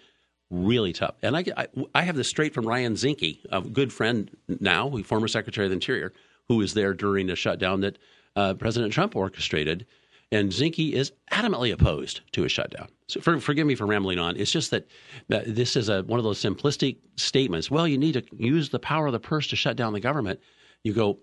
really 0.51 0.93
tough. 0.93 1.15
And 1.21 1.35
I, 1.35 1.45
I, 1.57 1.67
I 1.95 2.01
have 2.03 2.15
this 2.15 2.27
straight 2.27 2.53
from 2.53 2.67
Ryan 2.67 2.93
Zinke, 2.93 3.39
a 3.51 3.61
good 3.61 3.91
friend 3.91 4.29
now, 4.47 4.95
former 5.03 5.27
Secretary 5.27 5.65
of 5.65 5.71
the 5.71 5.75
Interior, 5.75 6.13
who 6.47 6.57
was 6.57 6.73
there 6.73 6.93
during 6.93 7.27
the 7.27 7.35
shutdown 7.35 7.81
that 7.81 7.97
uh, 8.35 8.53
President 8.53 8.93
Trump 8.93 9.15
orchestrated. 9.15 9.85
And 10.31 10.51
Zinke 10.51 10.91
is 10.91 11.11
adamantly 11.31 11.71
opposed 11.71 12.21
to 12.33 12.43
a 12.43 12.49
shutdown. 12.49 12.87
So 13.07 13.21
for, 13.21 13.39
forgive 13.39 13.67
me 13.67 13.75
for 13.75 13.85
rambling 13.85 14.19
on. 14.19 14.35
It's 14.37 14.51
just 14.51 14.71
that 14.71 14.87
uh, 15.31 15.41
this 15.45 15.75
is 15.75 15.87
a, 15.87 16.01
one 16.03 16.19
of 16.19 16.23
those 16.23 16.41
simplistic 16.41 16.97
statements. 17.15 17.69
Well, 17.69 17.87
you 17.87 17.97
need 17.97 18.13
to 18.13 18.23
use 18.35 18.69
the 18.69 18.79
power 18.79 19.07
of 19.07 19.13
the 19.13 19.19
purse 19.19 19.47
to 19.47 19.55
shut 19.55 19.77
down 19.77 19.93
the 19.93 19.99
government. 19.99 20.39
You 20.83 20.93
go, 20.93 21.19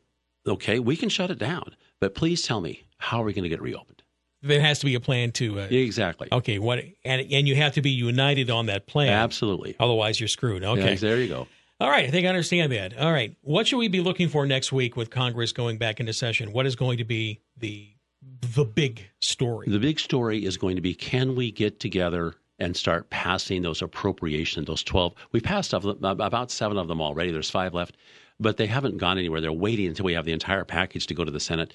okay, 0.47 0.79
we 0.79 0.97
can 0.97 1.09
shut 1.09 1.31
it 1.31 1.39
down, 1.39 1.75
but 2.01 2.15
please 2.15 2.43
tell 2.43 2.61
me 2.61 2.85
how 2.99 3.21
are 3.23 3.25
we 3.25 3.33
going 3.33 3.45
to 3.45 3.49
get 3.49 3.61
reopened? 3.61 4.03
there 4.43 4.61
has 4.61 4.81
to 4.81 4.87
be 4.87 4.95
a 4.95 5.01
plan 5.01 5.33
to 5.33 5.61
uh, 5.61 5.67
exactly. 5.71 6.29
Okay, 6.31 6.59
what 6.59 6.81
and 7.05 7.27
and 7.31 7.49
you 7.49 7.55
have 7.57 7.75
to 7.75 7.83
be 7.83 7.91
united 7.91 8.51
on 8.51 8.67
that 8.67 8.87
plan. 8.87 9.13
Absolutely. 9.13 9.77
Otherwise, 9.79 10.21
you're 10.21 10.29
screwed. 10.29 10.65
Okay, 10.65 10.91
yeah, 10.91 10.97
there 10.97 11.19
you 11.19 11.29
go. 11.29 11.49
All 11.81 11.91
right, 11.91 12.07
I 12.07 12.11
think 12.11 12.27
I 12.27 12.29
understand 12.29 12.71
that. 12.73 12.97
All 12.99 13.13
right, 13.13 13.35
what 13.41 13.67
should 13.67 13.79
we 13.79 13.89
be 13.89 14.01
looking 14.01 14.29
for 14.29 14.47
next 14.47 14.73
week 14.73 14.97
with 14.97 15.11
Congress 15.11 15.53
going 15.53 15.79
back 15.79 16.01
into 16.01 16.13
session? 16.13 16.53
What 16.53 16.67
is 16.67 16.77
going 16.77 16.99
to 16.99 17.05
be 17.05 17.41
the 17.57 17.92
the 18.55 18.65
big 18.65 19.03
story? 19.21 19.69
The 19.69 19.79
big 19.79 19.99
story 19.99 20.45
is 20.45 20.57
going 20.57 20.77
to 20.77 20.83
be: 20.83 20.95
Can 20.95 21.35
we 21.35 21.51
get 21.51 21.81
together 21.81 22.35
and 22.59 22.77
start 22.77 23.11
passing 23.11 23.63
those 23.63 23.83
appropriations? 23.83 24.67
Those 24.67 24.83
twelve. 24.83 25.15
We've 25.33 25.43
passed 25.43 25.73
about 25.73 26.51
seven 26.51 26.77
of 26.79 26.89
them 26.89 27.01
already. 27.01 27.31
There's 27.31 27.51
five 27.51 27.75
left, 27.75 27.97
but 28.41 28.57
they 28.57 28.67
haven't 28.67 28.99
gone 28.99 29.19
anywhere. 29.19 29.41
They're 29.41 29.53
waiting 29.53 29.87
until 29.87 30.05
we 30.05 30.15
have 30.15 30.25
the 30.25 30.33
entire 30.33 30.65
package 30.65 31.07
to 31.09 31.15
go 31.15 31.25
to 31.25 31.31
the 31.31 31.41
Senate. 31.41 31.73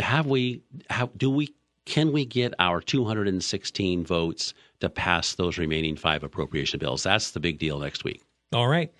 Have 0.00 0.26
we? 0.26 0.62
Have, 0.90 1.16
do 1.16 1.30
we 1.30 1.54
can 1.86 2.12
we 2.12 2.24
get 2.24 2.52
our 2.58 2.80
216 2.80 4.04
votes 4.04 4.52
to 4.80 4.90
pass 4.90 5.34
those 5.34 5.56
remaining 5.56 5.96
five 5.96 6.22
appropriation 6.22 6.78
bills? 6.78 7.04
That's 7.04 7.30
the 7.30 7.40
big 7.40 7.58
deal 7.58 7.78
next 7.78 8.04
week. 8.04 8.22
All 8.52 8.68
right. 8.68 8.92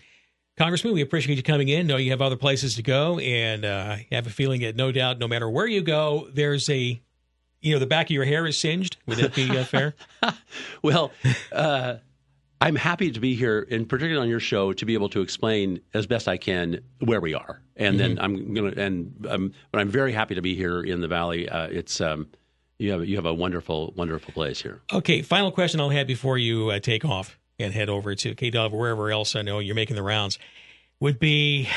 Congressman, 0.57 0.95
we 0.95 1.03
appreciate 1.03 1.37
you 1.37 1.43
coming 1.43 1.69
in. 1.69 1.87
Know 1.87 1.99
you 1.99 2.11
have 2.13 2.23
other 2.23 2.37
places 2.37 2.77
to 2.77 2.83
go, 2.83 3.19
and 3.19 3.65
uh, 3.65 3.97
have 4.11 4.27
a 4.27 4.31
feeling 4.31 4.63
that 4.63 4.75
no 4.75 4.91
doubt, 4.91 5.19
no 5.19 5.29
matter 5.29 5.51
where 5.51 5.67
you 5.67 5.83
go, 5.83 6.29
there's 6.33 6.71
a, 6.71 7.01
you 7.61 7.73
know, 7.75 7.79
the 7.79 7.87
back 7.87 8.07
of 8.07 8.11
your 8.13 8.25
hair 8.25 8.47
is 8.47 8.59
singed. 8.59 8.97
Would 9.07 9.19
that 9.19 9.35
be 9.35 9.51
uh, 9.51 9.65
fair? 9.65 9.95
well, 10.83 11.13
uh, 11.53 11.97
I'm 12.59 12.75
happy 12.75 13.11
to 13.11 13.21
be 13.21 13.35
here, 13.35 13.67
and 13.71 13.87
particularly 13.87 14.23
on 14.23 14.31
your 14.31 14.41
show, 14.41 14.73
to 14.73 14.87
be 14.87 14.95
able 14.95 15.11
to 15.11 15.21
explain 15.21 15.81
as 15.93 16.07
best 16.07 16.27
I 16.27 16.39
can 16.39 16.81
where 17.01 17.21
we 17.21 17.35
are, 17.35 17.61
and 17.77 17.99
mm-hmm. 17.99 18.15
then 18.15 18.19
I'm 18.19 18.55
gonna, 18.55 18.73
and 18.79 19.27
um, 19.29 19.53
but 19.73 19.81
I'm 19.83 19.91
very 19.91 20.13
happy 20.13 20.37
to 20.37 20.43
be 20.43 20.55
here 20.55 20.81
in 20.83 21.03
the 21.03 21.09
valley. 21.09 21.51
Uh, 21.51 21.67
it's 21.67 22.01
um, 22.01 22.29
you 22.79 22.93
have 22.93 23.05
you 23.05 23.17
have 23.17 23.27
a 23.27 23.35
wonderful 23.35 23.93
wonderful 23.95 24.33
place 24.33 24.63
here. 24.63 24.81
Okay, 24.91 25.21
final 25.21 25.53
question 25.53 25.81
I'll 25.81 25.91
have 25.91 26.07
before 26.07 26.39
you 26.39 26.71
uh, 26.71 26.79
take 26.81 27.05
off 27.05 27.39
and 27.59 27.73
head 27.73 27.89
over 27.89 28.15
to 28.15 28.35
KW 28.35 28.73
or 28.73 28.79
wherever 28.79 29.11
else 29.11 29.35
I 29.35 29.43
know 29.43 29.59
you're 29.59 29.75
making 29.75 29.97
the 29.97 30.03
rounds 30.03 30.39
would 31.01 31.19
be 31.19 31.69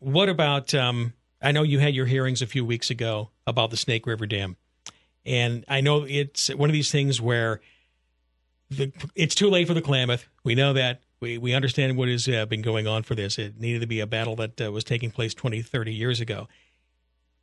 what 0.00 0.28
about 0.28 0.74
um, 0.74 1.12
I 1.40 1.52
know 1.52 1.62
you 1.62 1.78
had 1.78 1.94
your 1.94 2.06
hearings 2.06 2.42
a 2.42 2.46
few 2.46 2.64
weeks 2.64 2.90
ago 2.90 3.30
about 3.46 3.70
the 3.70 3.76
Snake 3.76 4.06
River 4.06 4.26
Dam. 4.26 4.56
And 5.24 5.64
I 5.68 5.80
know 5.80 6.04
it's 6.08 6.52
one 6.54 6.68
of 6.68 6.74
these 6.74 6.90
things 6.90 7.20
where 7.20 7.60
the, 8.70 8.92
it's 9.14 9.34
too 9.34 9.50
late 9.50 9.66
for 9.66 9.74
the 9.74 9.82
Klamath. 9.82 10.28
We 10.44 10.54
know 10.54 10.72
that. 10.72 11.02
We, 11.20 11.38
we 11.38 11.54
understand 11.54 11.96
what 11.96 12.08
has 12.08 12.28
uh, 12.28 12.46
been 12.46 12.62
going 12.62 12.86
on 12.86 13.04
for 13.04 13.14
this. 13.14 13.38
It 13.38 13.60
needed 13.60 13.80
to 13.80 13.86
be 13.86 14.00
a 14.00 14.06
battle 14.06 14.34
that 14.36 14.60
uh, 14.60 14.72
was 14.72 14.82
taking 14.82 15.12
place 15.12 15.34
20, 15.34 15.62
30 15.62 15.94
years 15.94 16.20
ago. 16.20 16.48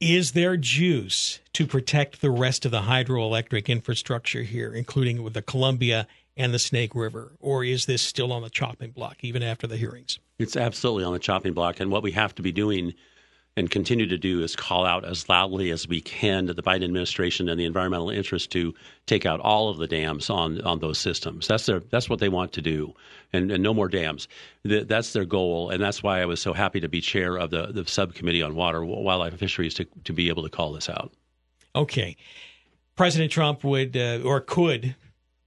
Is 0.01 0.31
there 0.31 0.57
juice 0.57 1.39
to 1.53 1.65
protect 1.65 2.21
the 2.21 2.31
rest 2.31 2.65
of 2.65 2.71
the 2.71 2.81
hydroelectric 2.81 3.67
infrastructure 3.67 4.43
here, 4.43 4.73
including 4.73 5.23
with 5.23 5.33
the 5.33 5.41
Columbia 5.41 6.07
and 6.39 6.53
the 6.53 6.59
Snake 6.59 6.95
River? 6.95 7.33
Or 7.39 7.63
is 7.63 7.85
this 7.85 8.01
still 8.01 8.33
on 8.33 8.41
the 8.41 8.49
chopping 8.49 8.91
block, 8.91 9.17
even 9.21 9.43
after 9.43 9.67
the 9.67 9.77
hearings? 9.77 10.17
It's 10.39 10.55
absolutely 10.55 11.03
on 11.03 11.13
the 11.13 11.19
chopping 11.19 11.53
block. 11.53 11.79
And 11.79 11.91
what 11.91 12.01
we 12.01 12.13
have 12.13 12.33
to 12.35 12.41
be 12.41 12.53
doing 12.53 12.93
and 13.57 13.69
continue 13.69 14.07
to 14.07 14.17
do 14.17 14.41
is 14.41 14.55
call 14.55 14.85
out 14.85 15.03
as 15.03 15.27
loudly 15.27 15.69
as 15.69 15.85
we 15.85 15.99
can 15.99 16.47
to 16.47 16.53
the 16.53 16.63
Biden 16.63 16.85
administration 16.85 17.49
and 17.49 17.59
the 17.59 17.65
environmental 17.65 18.09
interest 18.09 18.51
to 18.51 18.73
take 19.05 19.25
out 19.25 19.41
all 19.41 19.69
of 19.69 19.77
the 19.77 19.87
dams 19.87 20.29
on, 20.29 20.61
on 20.61 20.79
those 20.79 20.97
systems. 20.97 21.45
That's 21.47 21.65
their 21.65 21.81
that's 21.81 22.09
what 22.09 22.19
they 22.19 22.29
want 22.29 22.53
to 22.53 22.61
do, 22.61 22.93
and, 23.33 23.51
and 23.51 23.61
no 23.61 23.73
more 23.73 23.89
dams. 23.89 24.29
that's 24.63 25.11
their 25.11 25.25
goal, 25.25 25.71
and 25.71 25.83
that's 25.83 26.01
why 26.01 26.21
I 26.21 26.25
was 26.25 26.39
so 26.39 26.53
happy 26.53 26.79
to 26.79 26.87
be 26.87 27.01
chair 27.01 27.37
of 27.37 27.49
the, 27.49 27.67
the 27.73 27.85
subcommittee 27.85 28.41
on 28.41 28.55
water, 28.55 28.85
wildlife, 28.85 29.31
and 29.31 29.39
fisheries 29.39 29.73
to 29.73 29.85
to 30.05 30.13
be 30.13 30.29
able 30.29 30.43
to 30.43 30.49
call 30.49 30.71
this 30.71 30.87
out. 30.87 31.11
Okay, 31.75 32.15
President 32.95 33.31
Trump 33.31 33.65
would 33.65 33.97
uh, 33.97 34.19
or 34.23 34.39
could 34.39 34.95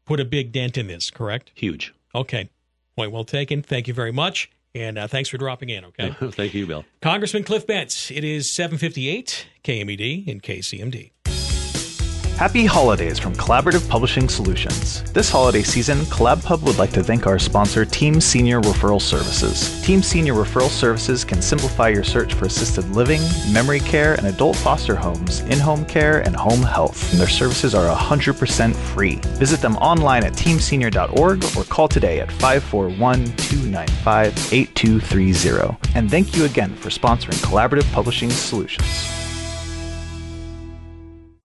put 0.04 0.20
a 0.20 0.24
big 0.24 0.52
dent 0.52 0.76
in 0.76 0.86
this, 0.86 1.10
correct? 1.10 1.52
Huge. 1.54 1.94
Okay, 2.14 2.50
point 2.96 3.12
well 3.12 3.24
taken. 3.24 3.62
Thank 3.62 3.88
you 3.88 3.94
very 3.94 4.12
much. 4.12 4.50
And 4.74 4.96
uh, 4.96 5.06
thanks 5.06 5.28
for 5.28 5.36
dropping 5.36 5.68
in, 5.68 5.84
okay? 5.84 6.16
Thank 6.30 6.54
you, 6.54 6.66
Bill. 6.66 6.84
Congressman 7.02 7.44
Cliff 7.44 7.66
Bentz, 7.66 8.10
it 8.10 8.24
is 8.24 8.50
758 8.50 9.46
KMED 9.62 10.26
in 10.26 10.40
KCMD. 10.40 11.10
Happy 12.42 12.66
holidays 12.66 13.20
from 13.20 13.34
Collaborative 13.34 13.88
Publishing 13.88 14.28
Solutions. 14.28 15.04
This 15.12 15.30
holiday 15.30 15.62
season, 15.62 15.98
CollabPub 16.06 16.60
would 16.62 16.76
like 16.76 16.90
to 16.90 17.04
thank 17.04 17.24
our 17.24 17.38
sponsor, 17.38 17.84
Team 17.84 18.20
Senior 18.20 18.60
Referral 18.60 19.00
Services. 19.00 19.80
Team 19.82 20.02
Senior 20.02 20.34
Referral 20.34 20.68
Services 20.68 21.24
can 21.24 21.40
simplify 21.40 21.88
your 21.88 22.02
search 22.02 22.34
for 22.34 22.46
assisted 22.46 22.84
living, 22.88 23.20
memory 23.52 23.78
care, 23.78 24.14
and 24.14 24.26
adult 24.26 24.56
foster 24.56 24.96
homes, 24.96 25.38
in 25.42 25.60
home 25.60 25.84
care, 25.84 26.22
and 26.22 26.34
home 26.34 26.62
health. 26.62 27.12
And 27.12 27.20
their 27.20 27.28
services 27.28 27.76
are 27.76 27.94
100% 27.94 28.74
free. 28.74 29.20
Visit 29.38 29.60
them 29.60 29.76
online 29.76 30.24
at 30.24 30.32
teamsenior.org 30.32 31.44
or 31.56 31.62
call 31.62 31.86
today 31.86 32.18
at 32.18 32.32
541 32.32 33.24
295 33.36 34.52
8230. 34.52 35.78
And 35.94 36.10
thank 36.10 36.36
you 36.36 36.44
again 36.44 36.74
for 36.74 36.88
sponsoring 36.88 37.40
Collaborative 37.40 37.88
Publishing 37.92 38.30
Solutions. 38.30 39.21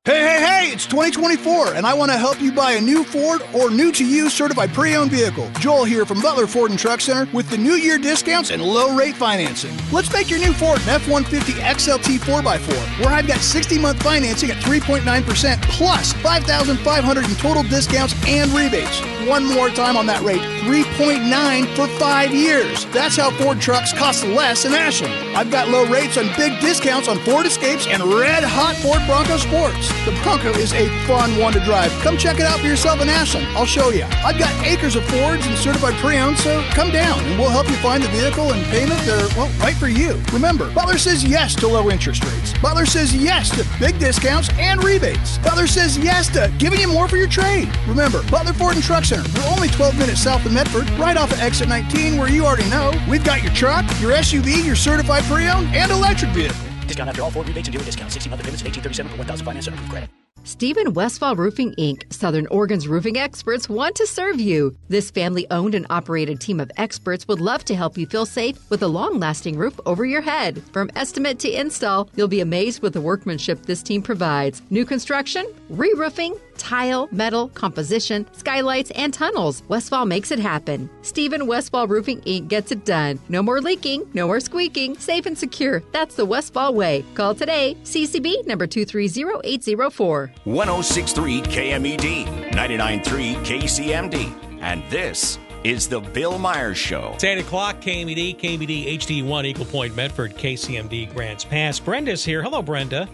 Hey, 0.08 0.22
hey, 0.22 0.40
hey, 0.40 0.72
it's 0.72 0.86
2024, 0.86 1.74
and 1.74 1.86
I 1.86 1.94
want 1.94 2.14
to 2.14 2.18
help 2.18 2.40
you 2.40 2.54
buy 2.54 2.72
a 2.72 2.80
new 2.80 3.04
Ford 3.04 3.42
or 3.54 3.70
new 3.70 3.92
to 3.92 4.06
you 4.06 4.30
certified 4.30 4.74
pre 4.74 4.96
owned 4.96 5.12
vehicle. 5.12 5.52
Joel 5.60 5.84
here 5.84 6.06
from 6.06 6.22
Butler 6.22 6.48
Ford 6.48 6.72
and 6.72 6.80
Truck 6.80 7.02
Center 7.02 7.30
with 7.34 7.50
the 7.50 7.58
new 7.58 7.74
year 7.74 7.98
discounts 7.98 8.50
and 8.50 8.62
low 8.62 8.96
rate 8.96 9.18
financing. 9.18 9.76
Let's 9.92 10.10
make 10.14 10.30
your 10.30 10.40
new 10.40 10.54
Ford 10.54 10.80
an 10.84 10.88
F 10.88 11.10
150 11.10 11.62
XLT 11.62 12.20
4x4, 12.20 13.00
where 13.02 13.10
I've 13.10 13.28
got 13.28 13.42
60 13.42 13.80
month 13.80 14.02
financing 14.02 14.50
at 14.50 14.56
3.9% 14.64 15.62
plus 15.64 16.14
5500 16.14 17.26
in 17.26 17.36
total 17.36 17.64
discounts 17.64 18.16
and 18.26 18.50
rebates. 18.52 19.02
One 19.28 19.44
more 19.44 19.70
time 19.70 19.98
on 19.98 20.06
that 20.06 20.22
rate 20.22 20.40
3.9 20.40 21.76
for 21.76 21.88
five 22.00 22.34
years. 22.34 22.86
That's 22.94 23.18
how 23.18 23.32
Ford 23.32 23.60
trucks 23.60 23.92
cost 23.92 24.26
less 24.26 24.64
in 24.64 24.74
Ashland. 24.74 25.14
I've 25.36 25.52
got 25.52 25.68
low 25.68 25.86
rates 25.86 26.18
on 26.18 26.28
big 26.38 26.58
discounts 26.62 27.10
on 27.10 27.20
Ford 27.20 27.46
Escapes 27.46 27.88
and 27.88 28.02
red 28.02 28.46
hot 28.46 28.78
Ford 28.78 29.02
Bronco 29.06 29.36
Sports. 29.36 29.97
The 30.06 30.18
Bronco 30.24 30.52
is 30.60 30.74
a 30.74 30.88
fun 31.06 31.38
one 31.38 31.54
to 31.54 31.60
drive. 31.60 31.92
Come 32.02 32.18
check 32.18 32.40
it 32.40 32.46
out 32.46 32.60
for 32.60 32.68
yourself 32.68 33.02
in 33.02 33.10
Ashland. 33.10 33.46
I'll 33.58 33.66
show 33.66 33.90
you. 33.90 34.04
I've 34.24 34.38
got 34.38 34.54
acres 34.66 34.96
of 34.96 35.06
Fords 35.06 35.46
and 35.46 35.58
certified 35.58 35.94
pre-owned, 35.96 36.38
so 36.38 36.62
come 36.72 36.92
down 36.92 37.20
and 37.20 37.40
we'll 37.40 37.50
help 37.50 37.70
you 37.70 37.76
find 37.78 38.04
the 38.04 38.08
vehicle 38.10 38.54
and 38.54 38.64
payment 38.68 39.00
that 39.06 39.22
are, 39.22 39.38
well, 39.38 39.52
right 39.60 39.76
for 39.76 39.88
you. 39.88 40.22
Remember, 40.32 40.72
Butler 40.74 40.98
says 40.98 41.24
yes 41.24 41.56
to 41.56 41.68
low 41.68 41.90
interest 41.90 42.24
rates. 42.24 42.54
Butler 42.62 42.86
says 42.86 43.16
yes 43.16 43.50
to 43.52 43.66
big 43.80 44.00
discounts 44.00 44.50
and 44.54 44.84
rebates. 44.84 45.38
Butler 45.40 45.68
says 45.68 45.98
yes 45.98 46.28
to 46.30 46.54
giving 46.58 46.80
you 46.80 46.88
more 46.88 47.08
for 47.08 47.18
your 47.18 47.28
trade. 47.28 47.70
Remember, 47.88 48.22
Butler 48.30 48.54
Ford 48.54 48.76
and 48.76 48.84
Truck 48.84 49.06
Center. 49.06 49.28
We're 49.36 49.52
only 49.54 49.70
12 49.70 49.98
minutes 49.98 50.22
south 50.22 50.46
of 50.46 50.52
Medford, 50.52 50.90
right 50.92 51.18
off 51.18 51.32
of 51.32 51.40
exit 51.40 51.70
19, 51.70 52.18
where 52.18 52.30
you 52.30 52.46
already 52.46 52.70
know. 52.70 52.92
We've 53.10 53.24
got 53.24 53.44
your 53.44 53.54
truck, 53.54 53.86
your 54.02 54.12
SUV, 54.12 54.66
your 54.66 54.76
certified 54.76 55.24
pre-owned, 55.24 55.68
and 55.76 55.92
electric 55.92 56.32
vehicle. 56.32 56.67
Discount 56.88 57.10
after 57.10 57.22
all 57.22 57.32
four 57.32 57.44
rebates 57.44 57.68
and 57.68 57.74
dealer 57.74 57.86
discounts. 57.86 58.14
60 58.14 58.30
monthly 58.30 58.46
payments 58.46 58.62
at 58.62 58.68
1837 58.68 59.12
for 59.12 59.18
1000 59.18 59.46
finance 59.46 59.68
and 59.68 59.76
approved 59.76 59.92
credit. 59.92 60.10
Stephen 60.48 60.94
Westfall 60.94 61.36
Roofing 61.36 61.76
Inc., 61.76 62.12
Southern 62.14 62.48
Oregon's 62.48 62.88
roofing 62.88 63.18
experts, 63.18 63.68
want 63.68 63.96
to 63.96 64.08
serve 64.08 64.40
you. 64.40 64.74
This 64.88 65.12
family 65.12 65.46
owned 65.52 65.76
and 65.76 65.86
operated 65.90 66.40
team 66.40 66.62
of 66.62 66.72
experts 66.78 67.28
would 67.28 67.42
love 67.42 67.66
to 67.66 67.76
help 67.76 67.98
you 67.98 68.06
feel 68.06 68.26
safe 68.26 68.58
with 68.70 68.82
a 68.82 68.88
long 68.88 69.20
lasting 69.20 69.58
roof 69.58 69.78
over 69.86 70.06
your 70.06 70.22
head. 70.22 70.64
From 70.72 70.90
estimate 70.96 71.38
to 71.40 71.52
install, 71.52 72.10
you'll 72.16 72.30
be 72.30 72.40
amazed 72.40 72.82
with 72.82 72.94
the 72.94 73.02
workmanship 73.02 73.64
this 73.64 73.84
team 73.84 74.02
provides. 74.02 74.62
New 74.70 74.86
construction, 74.86 75.46
re 75.70 75.94
roofing, 75.98 76.34
tile, 76.58 77.08
metal, 77.12 77.50
composition, 77.50 78.26
skylights, 78.34 78.92
and 78.92 79.14
tunnels. 79.14 79.64
Westfall 79.68 80.06
makes 80.06 80.32
it 80.32 80.40
happen. 80.40 80.90
Stephen 81.02 81.48
Westfall 81.48 81.88
Roofing 81.88 82.22
Inc. 82.22 82.48
gets 82.48 82.72
it 82.72 82.86
done. 82.86 83.20
No 83.30 83.42
more 83.42 83.62
leaking, 83.62 84.10
no 84.14 84.28
more 84.28 84.40
squeaking, 84.40 84.98
safe 84.98 85.26
and 85.26 85.38
secure. 85.38 85.84
That's 85.92 86.16
the 86.16 86.26
Westfall 86.26 86.74
way. 86.74 87.06
Call 87.14 87.36
today, 87.36 87.78
CCB 87.84 88.46
number 88.48 88.68
230804. 88.68 90.32
1063 90.44 91.42
KMED, 91.42 92.26
993 92.54 93.36
KCMD, 93.36 94.60
and 94.62 94.84
this 94.90 95.40
is 95.64 95.88
the 95.88 96.00
Bill 96.00 96.38
Meyer's 96.38 96.78
Show. 96.78 97.12
It's 97.16 97.24
8 97.24 97.40
o'clock, 97.40 97.82
KMED, 97.82 98.40
KMED 98.40 98.98
HD1, 98.98 99.46
Eagle 99.46 99.66
Point, 99.66 99.96
Medford, 99.96 100.36
KCMD, 100.36 101.14
Grants 101.14 101.44
Pass. 101.44 101.80
Brenda's 101.80 102.24
here. 102.24 102.42
Hello, 102.42 102.62
Brenda. 102.62 103.10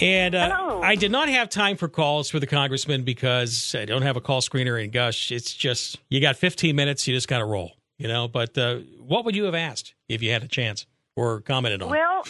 And 0.00 0.34
uh, 0.34 0.80
I 0.82 0.94
did 0.94 1.10
not 1.10 1.28
have 1.28 1.48
time 1.48 1.76
for 1.76 1.88
calls 1.88 2.30
for 2.30 2.38
the 2.38 2.46
congressman 2.46 3.02
because 3.02 3.74
I 3.76 3.84
don't 3.84 4.02
have 4.02 4.16
a 4.16 4.20
call 4.20 4.40
screener. 4.40 4.82
And 4.82 4.92
gosh, 4.92 5.32
it's 5.32 5.54
just 5.54 5.98
you 6.08 6.20
got 6.20 6.36
15 6.36 6.74
minutes, 6.76 7.06
you 7.06 7.14
just 7.14 7.28
got 7.28 7.38
to 7.38 7.44
roll, 7.44 7.72
you 7.98 8.08
know. 8.08 8.28
But 8.28 8.56
uh, 8.56 8.78
what 9.00 9.24
would 9.24 9.34
you 9.34 9.44
have 9.44 9.54
asked 9.54 9.94
if 10.08 10.22
you 10.22 10.30
had 10.30 10.42
a 10.42 10.48
chance 10.48 10.86
or 11.16 11.40
commented 11.40 11.82
on? 11.82 11.90
Well, 11.90 12.22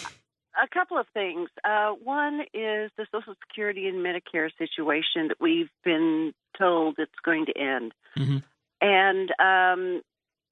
a 0.63 0.69
couple 0.69 0.99
of 0.99 1.07
things. 1.15 1.49
Uh, 1.65 1.91
one 2.03 2.41
is 2.55 2.91
the 2.97 3.07
Social 3.13 3.35
Security 3.49 3.87
and 3.87 4.05
Medicare 4.05 4.51
situation 4.59 5.29
that 5.29 5.37
we've 5.41 5.71
been 5.85 6.33
told 6.59 6.97
it's 6.99 7.13
going 7.25 7.47
to 7.47 7.59
end. 7.59 7.93
Mm-hmm. 8.17 8.39
And 8.81 9.33
um, 9.39 10.03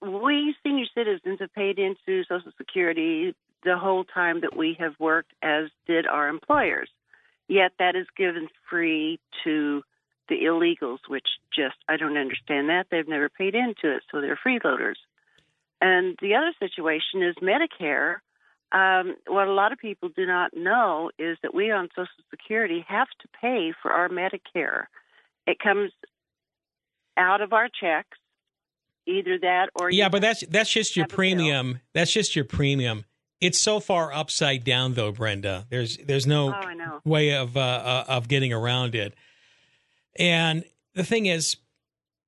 we 0.03 0.55
senior 0.63 0.87
citizens 0.95 1.39
have 1.41 1.53
paid 1.55 1.79
into 1.79 2.25
Social 2.25 2.53
Security 2.59 3.35
the 3.65 3.77
whole 3.77 4.05
time 4.05 4.43
that 4.43 4.57
we 4.57 4.77
have 4.79 4.93
worked, 5.01 5.33
as 5.43 5.71
did 5.87 6.07
our 6.07 6.29
employers. 6.29 6.89
Yet 7.49 7.73
that 7.79 7.95
is 7.95 8.07
given 8.17 8.49
free 8.69 9.21
to 9.45 9.83
the 10.29 10.37
illegals, 10.43 10.99
which 11.09 11.27
just, 11.55 11.77
I 11.89 11.97
don't 11.97 12.17
understand 12.17 12.69
that. 12.69 12.87
They've 12.91 13.07
never 13.07 13.29
paid 13.29 13.55
into 13.55 13.95
it, 13.95 14.03
so 14.11 14.21
they're 14.21 14.39
freeloaders. 14.45 14.97
And 15.81 16.17
the 16.21 16.35
other 16.35 16.53
situation 16.59 17.23
is 17.23 17.35
Medicare. 17.43 18.17
Um, 18.73 19.15
what 19.27 19.47
a 19.47 19.53
lot 19.53 19.73
of 19.73 19.79
people 19.79 20.09
do 20.09 20.27
not 20.27 20.57
know 20.57 21.11
is 21.19 21.39
that 21.43 21.55
we 21.55 21.71
on 21.71 21.89
Social 21.95 22.09
Security 22.31 22.85
have 22.89 23.07
to 23.21 23.29
pay 23.41 23.73
for 23.81 23.93
our 23.93 24.09
Medicare. 24.09 24.87
It 25.47 25.59
comes 25.61 25.93
out 27.17 27.41
of 27.41 27.53
our 27.53 27.69
checks, 27.69 28.19
either 29.07 29.39
that 29.41 29.69
or 29.79 29.91
yeah, 29.91 30.09
but 30.09 30.21
that's 30.21 30.45
that's 30.49 30.71
just 30.71 30.97
your 30.97 31.07
premium. 31.07 31.81
That's 31.95 32.13
just 32.13 32.35
your 32.35 32.45
premium. 32.45 33.05
It's 33.41 33.61
so 33.61 33.81
far 33.81 34.13
upside 34.13 34.65
down, 34.65 34.95
though, 34.95 35.13
Brenda. 35.13 35.67
There's 35.69 35.99
there's 35.99 36.27
no 36.27 36.55
oh, 36.55 37.01
way 37.05 37.35
of 37.35 37.57
uh, 37.57 37.61
uh, 37.61 38.05
of 38.09 38.29
getting 38.29 38.53
around 38.53 38.95
it. 38.95 39.15
And 40.19 40.65
the 40.95 41.05
thing 41.05 41.27
is, 41.27 41.57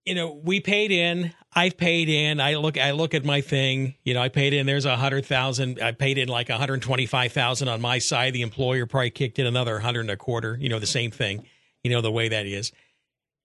you 0.04 0.14
know, 0.14 0.40
we 0.42 0.60
paid 0.60 0.90
in. 0.90 1.32
I've 1.54 1.78
paid 1.78 2.10
in. 2.10 2.40
I 2.40 2.56
look. 2.56 2.76
I 2.76 2.90
look 2.90 3.14
at 3.14 3.24
my 3.24 3.40
thing. 3.40 3.94
You 4.04 4.14
know, 4.14 4.20
I 4.20 4.28
paid 4.28 4.52
in. 4.52 4.66
There's 4.66 4.84
a 4.84 4.96
hundred 4.96 5.24
thousand. 5.24 5.80
I 5.82 5.92
paid 5.92 6.18
in 6.18 6.28
like 6.28 6.50
a 6.50 6.58
hundred 6.58 6.82
twenty 6.82 7.06
five 7.06 7.32
thousand 7.32 7.68
on 7.68 7.80
my 7.80 7.98
side. 7.98 8.34
The 8.34 8.42
employer 8.42 8.84
probably 8.84 9.10
kicked 9.10 9.38
in 9.38 9.46
another 9.46 9.78
hundred 9.78 10.02
and 10.02 10.10
a 10.10 10.16
quarter. 10.16 10.58
You 10.60 10.68
know, 10.68 10.78
the 10.78 10.86
same 10.86 11.10
thing. 11.10 11.46
You 11.82 11.90
know 11.90 12.02
the 12.02 12.12
way 12.12 12.28
that 12.28 12.44
is. 12.44 12.70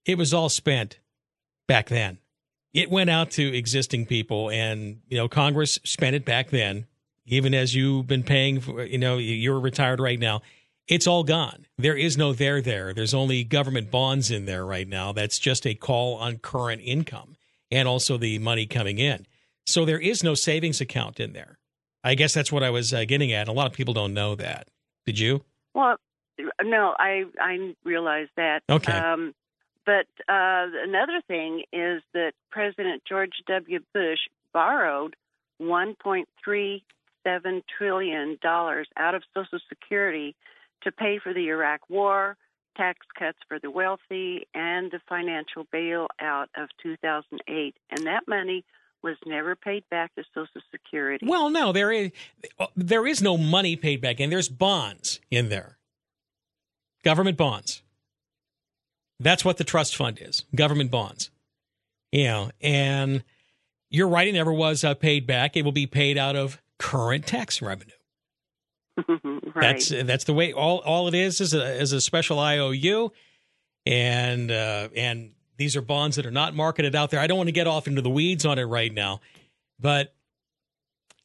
It 0.06 0.18
was 0.18 0.34
all 0.34 0.50
spent 0.50 1.00
back 1.68 1.88
then. 1.88 2.18
It 2.74 2.90
went 2.90 3.10
out 3.10 3.32
to 3.32 3.56
existing 3.56 4.06
people, 4.06 4.50
and 4.50 5.00
you 5.08 5.18
know, 5.18 5.30
Congress 5.30 5.80
spent 5.86 6.16
it 6.16 6.26
back 6.26 6.50
then 6.50 6.88
even 7.26 7.54
as 7.54 7.76
you've 7.76 8.08
been 8.08 8.24
paying 8.24 8.60
for, 8.60 8.84
you 8.84 8.98
know, 8.98 9.18
you're 9.18 9.60
retired 9.60 10.00
right 10.00 10.20
now. 10.20 10.42
It's 10.88 11.08
all 11.08 11.24
gone. 11.24 11.66
There 11.78 11.96
is 11.96 12.18
no 12.18 12.34
there 12.34 12.62
there. 12.62 12.94
There's 12.94 13.14
only 13.14 13.44
government 13.44 13.90
bonds 13.90 14.30
in 14.30 14.46
there 14.46 14.66
right 14.66 14.88
now. 14.88 15.14
That's 15.14 15.40
just 15.40 15.66
a 15.66 15.76
call 15.76 16.16
on 16.16 16.40
current 16.40 16.82
income 16.84 17.38
and 17.72 17.88
also 17.88 18.18
the 18.18 18.38
money 18.40 18.66
coming 18.66 19.00
in. 19.00 19.26
So 19.66 19.86
there 19.86 20.00
is 20.00 20.24
no 20.24 20.34
savings 20.34 20.82
account 20.82 21.20
in 21.20 21.32
there. 21.32 21.58
I 22.04 22.16
guess 22.16 22.34
that's 22.34 22.52
what 22.52 22.64
I 22.64 22.70
was 22.70 22.94
uh, 22.94 23.06
getting 23.06 23.32
at. 23.32 23.48
A 23.48 23.54
lot 23.54 23.68
of 23.68 23.74
people 23.74 23.94
don't 23.94 24.14
know 24.14 24.36
that. 24.36 24.68
Did 25.06 25.20
you? 25.20 25.44
Well, 25.74 25.96
no, 26.62 26.94
I 27.00 27.24
I 27.40 27.76
realize 27.86 28.28
that. 28.36 28.64
Okay. 28.70 28.92
Um, 28.92 29.34
but 29.86 30.08
uh, 30.28 30.68
another 30.84 31.22
thing 31.28 31.64
is 31.72 32.02
that 32.14 32.34
President 32.52 33.04
George 33.08 33.34
W. 33.48 33.80
Bush 33.94 34.20
borrowed 34.54 35.16
1.37 37.26 37.64
trillion 37.78 38.38
dollars 38.42 38.88
out 38.98 39.16
of 39.16 39.24
Social 39.34 39.60
Security 39.70 40.36
to 40.84 40.92
pay 40.92 41.20
for 41.22 41.34
the 41.34 41.50
Iraq 41.50 41.82
War, 41.90 42.38
tax 42.76 43.00
cuts 43.18 43.38
for 43.48 43.60
the 43.60 43.72
wealthy, 43.72 44.48
and 44.54 44.92
the 44.92 45.00
financial 45.08 45.66
bailout 45.74 46.48
of 46.58 46.70
2008. 46.82 47.76
And 47.92 48.08
that 48.08 48.24
money 48.28 48.66
was 49.02 49.18
never 49.26 49.56
paid 49.56 49.84
back 49.90 50.14
to 50.16 50.24
Social 50.34 50.62
Security. 50.72 51.26
Well, 51.28 51.50
no, 51.50 51.72
there 51.72 51.92
is 51.92 52.12
there 52.76 53.06
is 53.06 53.22
no 53.22 53.38
money 53.38 53.76
paid 53.76 54.02
back, 54.02 54.20
and 54.20 54.32
there's 54.32 54.50
bonds 54.50 55.20
in 55.30 55.50
there, 55.50 55.78
government 57.04 57.38
bonds. 57.38 57.82
That's 59.20 59.46
what 59.46 59.58
the 59.58 59.64
trust 59.64 59.96
fund 59.96 60.20
is, 60.22 60.46
government 60.56 60.92
bonds. 60.92 61.30
You 62.12 62.26
know, 62.26 62.52
and 62.62 63.24
you're 63.90 64.08
right; 64.08 64.28
it 64.28 64.34
never 64.34 64.54
was 64.54 64.84
uh, 64.84 64.94
paid 64.94 65.28
back. 65.28 65.56
It 65.56 65.64
will 65.64 65.72
be 65.72 65.88
paid 65.88 66.18
out 66.18 66.36
of 66.36 66.62
current 66.84 67.26
tax 67.26 67.62
revenue. 67.62 67.94
right. 69.08 69.54
That's 69.56 69.90
that's 69.90 70.26
the 70.26 70.34
way. 70.34 70.52
All 70.54 70.80
all 70.80 71.08
it 71.08 71.16
is 71.16 71.42
is 71.42 71.54
a 71.54 71.82
is 71.82 71.94
a 71.94 72.02
special 72.02 72.40
IOU, 72.40 73.12
and 73.86 74.52
uh, 74.52 74.90
and 74.96 75.32
these 75.58 75.76
are 75.76 75.82
bonds 75.82 76.18
that 76.18 76.26
are 76.26 76.32
not 76.32 76.54
marketed 76.54 76.94
out 76.94 77.10
there. 77.10 77.20
I 77.20 77.26
don't 77.26 77.38
want 77.38 77.48
to 77.48 77.54
get 77.54 77.68
off 77.68 77.88
into 77.88 78.02
the 78.02 78.10
weeds 78.10 78.46
on 78.46 78.60
it 78.60 78.66
right 78.66 78.94
now, 78.94 79.22
but 79.80 80.14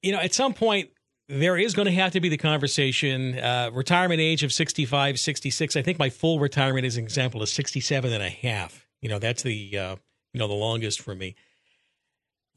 you 0.00 0.12
know, 0.12 0.18
at 0.18 0.32
some 0.32 0.54
point 0.54 0.90
there 1.28 1.58
is 1.58 1.74
going 1.74 1.86
to 1.86 1.92
have 1.92 2.12
to 2.12 2.20
be 2.20 2.30
the 2.30 2.38
conversation. 2.38 3.38
Uh, 3.38 3.70
retirement 3.74 4.20
age 4.20 4.44
of 4.44 4.52
65, 4.52 5.18
66. 5.18 5.76
I 5.76 5.82
think 5.82 5.98
my 5.98 6.08
full 6.08 6.38
retirement, 6.38 6.86
as 6.86 6.96
an 6.96 7.04
example, 7.04 7.42
is 7.42 7.52
67 7.52 8.10
and 8.10 8.22
a 8.22 8.30
half. 8.30 8.86
You 9.02 9.10
know, 9.10 9.18
that's 9.18 9.42
the 9.42 9.76
uh, 9.76 9.96
you 10.32 10.38
know 10.38 10.48
the 10.48 10.54
longest 10.54 11.02
for 11.02 11.14
me 11.14 11.34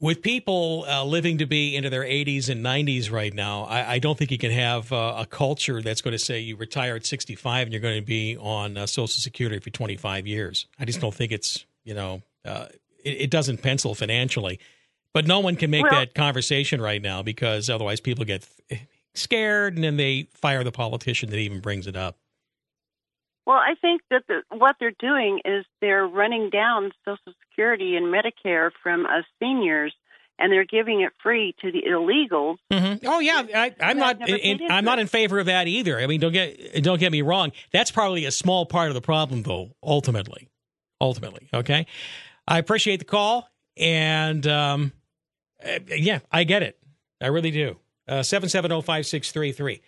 with 0.02 0.20
people 0.20 0.84
uh, 0.88 1.04
living 1.04 1.38
to 1.38 1.46
be 1.46 1.76
into 1.76 1.88
their 1.88 2.02
80s 2.02 2.48
and 2.48 2.62
90s 2.62 3.10
right 3.10 3.32
now, 3.32 3.62
I, 3.62 3.92
I 3.92 3.98
don't 4.00 4.18
think 4.18 4.32
you 4.32 4.36
can 4.36 4.50
have 4.50 4.92
uh, 4.92 5.14
a 5.18 5.26
culture 5.26 5.80
that's 5.80 6.02
going 6.02 6.12
to 6.12 6.18
say 6.18 6.40
you 6.40 6.56
retire 6.56 6.96
at 6.96 7.06
65 7.06 7.68
and 7.68 7.72
you're 7.72 7.80
going 7.80 8.00
to 8.00 8.04
be 8.04 8.36
on 8.36 8.76
uh, 8.76 8.86
Social 8.86 9.06
Security 9.06 9.60
for 9.60 9.70
25 9.70 10.26
years. 10.26 10.66
I 10.76 10.86
just 10.86 11.00
don't 11.00 11.14
think 11.14 11.30
it's, 11.30 11.64
you 11.84 11.94
know, 11.94 12.20
uh, 12.44 12.66
it, 13.04 13.22
it, 13.22 13.30
doesn't 13.30 13.62
pencil 13.62 13.94
financially. 13.94 14.58
But 15.14 15.28
no 15.28 15.38
one 15.38 15.54
can 15.54 15.70
make 15.70 15.84
well, 15.84 15.92
that 15.92 16.14
conversation 16.14 16.80
right 16.80 17.00
now 17.00 17.22
because 17.22 17.70
otherwise 17.70 18.00
people 18.00 18.24
get 18.24 18.44
scared 19.14 19.76
and 19.76 19.84
then 19.84 19.98
they 19.98 20.26
fire 20.34 20.64
the 20.64 20.72
politician 20.72 21.30
that 21.30 21.38
even 21.38 21.60
brings 21.60 21.86
it 21.86 21.94
up. 21.94 22.16
Well, 23.46 23.56
I 23.56 23.74
think 23.80 24.02
that 24.10 24.22
the, 24.28 24.42
what 24.56 24.76
they're 24.78 24.92
doing 24.98 25.40
is 25.44 25.64
they're 25.80 26.06
running 26.06 26.50
down 26.50 26.92
Social 27.04 27.32
Security 27.48 27.96
and 27.96 28.06
Medicare 28.06 28.70
from 28.82 29.04
us 29.04 29.24
seniors, 29.40 29.92
and 30.38 30.52
they're 30.52 30.64
giving 30.64 31.00
it 31.00 31.12
free 31.22 31.54
to 31.60 31.72
the 31.72 31.82
illegals. 31.88 32.56
Mm-hmm. 32.70 33.06
Oh 33.06 33.18
yeah, 33.18 33.42
I, 33.54 33.74
am 33.80 33.98
not. 33.98 34.28
In, 34.28 34.60
I'm 34.70 34.84
not 34.84 35.00
in 35.00 35.08
favor 35.08 35.40
of 35.40 35.46
that 35.46 35.66
either. 35.66 35.98
I 35.98 36.06
mean, 36.06 36.20
don't 36.20 36.32
get 36.32 36.82
don't 36.82 37.00
get 37.00 37.10
me 37.10 37.22
wrong. 37.22 37.50
That's 37.72 37.90
probably 37.90 38.26
a 38.26 38.30
small 38.30 38.64
part 38.64 38.88
of 38.88 38.94
the 38.94 39.00
problem, 39.00 39.42
though. 39.42 39.70
Ultimately, 39.82 40.48
ultimately, 41.00 41.48
okay. 41.52 41.86
I 42.46 42.58
appreciate 42.58 42.98
the 42.98 43.04
call, 43.04 43.48
and 43.76 44.46
um, 44.46 44.92
uh, 45.64 45.78
yeah, 45.88 46.20
I 46.30 46.44
get 46.44 46.62
it. 46.62 46.78
I 47.20 47.26
really 47.26 47.50
do. 47.50 47.78
Uh, 48.06 48.22
seven 48.22 48.48
seven 48.48 48.70
zero 48.70 48.82
five 48.82 49.06
six 49.06 49.32
three 49.32 49.52
three. 49.52 49.80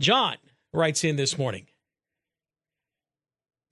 John 0.00 0.36
writes 0.72 1.02
in 1.02 1.16
this 1.16 1.36
morning. 1.36 1.66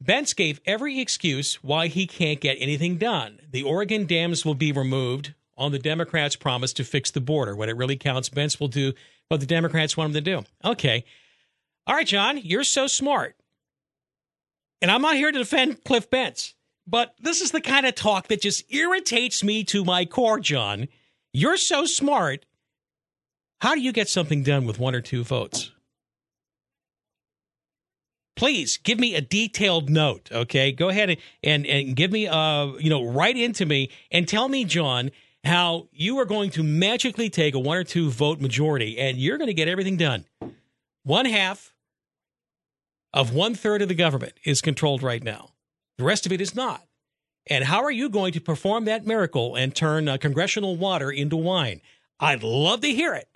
Bentz 0.04 0.34
gave 0.34 0.60
every 0.66 1.00
excuse 1.00 1.56
why 1.62 1.86
he 1.86 2.06
can't 2.06 2.40
get 2.40 2.58
anything 2.60 2.98
done. 2.98 3.40
The 3.50 3.62
Oregon 3.62 4.04
dams 4.04 4.44
will 4.44 4.54
be 4.54 4.70
removed 4.70 5.32
on 5.56 5.72
the 5.72 5.78
Democrats' 5.78 6.36
promise 6.36 6.74
to 6.74 6.84
fix 6.84 7.10
the 7.10 7.20
border. 7.20 7.56
When 7.56 7.70
it 7.70 7.76
really 7.76 7.96
counts, 7.96 8.28
Bentz 8.28 8.60
will 8.60 8.68
do 8.68 8.92
what 9.28 9.40
the 9.40 9.46
Democrats 9.46 9.96
want 9.96 10.08
him 10.08 10.14
to 10.14 10.20
do. 10.20 10.44
Okay. 10.64 11.04
All 11.86 11.94
right, 11.94 12.06
John, 12.06 12.38
you're 12.38 12.64
so 12.64 12.86
smart. 12.86 13.36
And 14.82 14.90
I'm 14.90 15.00
not 15.00 15.16
here 15.16 15.32
to 15.32 15.38
defend 15.38 15.84
Cliff 15.84 16.10
Bentz, 16.10 16.52
but 16.86 17.14
this 17.18 17.40
is 17.40 17.52
the 17.52 17.60
kind 17.62 17.86
of 17.86 17.94
talk 17.94 18.28
that 18.28 18.42
just 18.42 18.70
irritates 18.72 19.42
me 19.42 19.64
to 19.64 19.84
my 19.84 20.04
core, 20.04 20.40
John. 20.40 20.88
You're 21.32 21.56
so 21.56 21.86
smart. 21.86 22.44
How 23.62 23.74
do 23.74 23.80
you 23.80 23.92
get 23.92 24.10
something 24.10 24.42
done 24.42 24.66
with 24.66 24.78
one 24.78 24.94
or 24.94 25.00
two 25.00 25.24
votes? 25.24 25.70
Please 28.36 28.76
give 28.76 28.98
me 28.98 29.14
a 29.14 29.20
detailed 29.20 29.90
note. 29.90 30.30
Okay, 30.32 30.72
go 30.72 30.88
ahead 30.88 31.16
and 31.42 31.66
and, 31.66 31.96
give 31.96 32.10
me 32.10 32.26
uh 32.26 32.72
you 32.78 32.90
know 32.90 33.04
right 33.04 33.36
into 33.36 33.66
me 33.66 33.90
and 34.10 34.26
tell 34.26 34.48
me, 34.48 34.64
John, 34.64 35.10
how 35.44 35.88
you 35.92 36.18
are 36.18 36.24
going 36.24 36.50
to 36.50 36.62
magically 36.62 37.30
take 37.30 37.54
a 37.54 37.58
one 37.58 37.76
or 37.76 37.84
two 37.84 38.10
vote 38.10 38.40
majority 38.40 38.98
and 38.98 39.18
you're 39.18 39.38
going 39.38 39.48
to 39.48 39.54
get 39.54 39.68
everything 39.68 39.96
done. 39.96 40.24
One 41.02 41.26
half 41.26 41.74
of 43.12 43.32
one 43.32 43.54
third 43.54 43.82
of 43.82 43.88
the 43.88 43.94
government 43.94 44.34
is 44.44 44.60
controlled 44.60 45.02
right 45.02 45.22
now. 45.22 45.50
The 45.98 46.04
rest 46.04 46.26
of 46.26 46.32
it 46.32 46.40
is 46.40 46.54
not. 46.54 46.82
And 47.46 47.64
how 47.64 47.82
are 47.84 47.90
you 47.90 48.08
going 48.08 48.32
to 48.32 48.40
perform 48.40 48.86
that 48.86 49.06
miracle 49.06 49.54
and 49.54 49.74
turn 49.74 50.08
uh, 50.08 50.16
congressional 50.16 50.76
water 50.76 51.10
into 51.10 51.36
wine? 51.36 51.82
I'd 52.18 52.42
love 52.42 52.80
to 52.80 52.88
hear 52.88 53.14
it. 53.14 53.28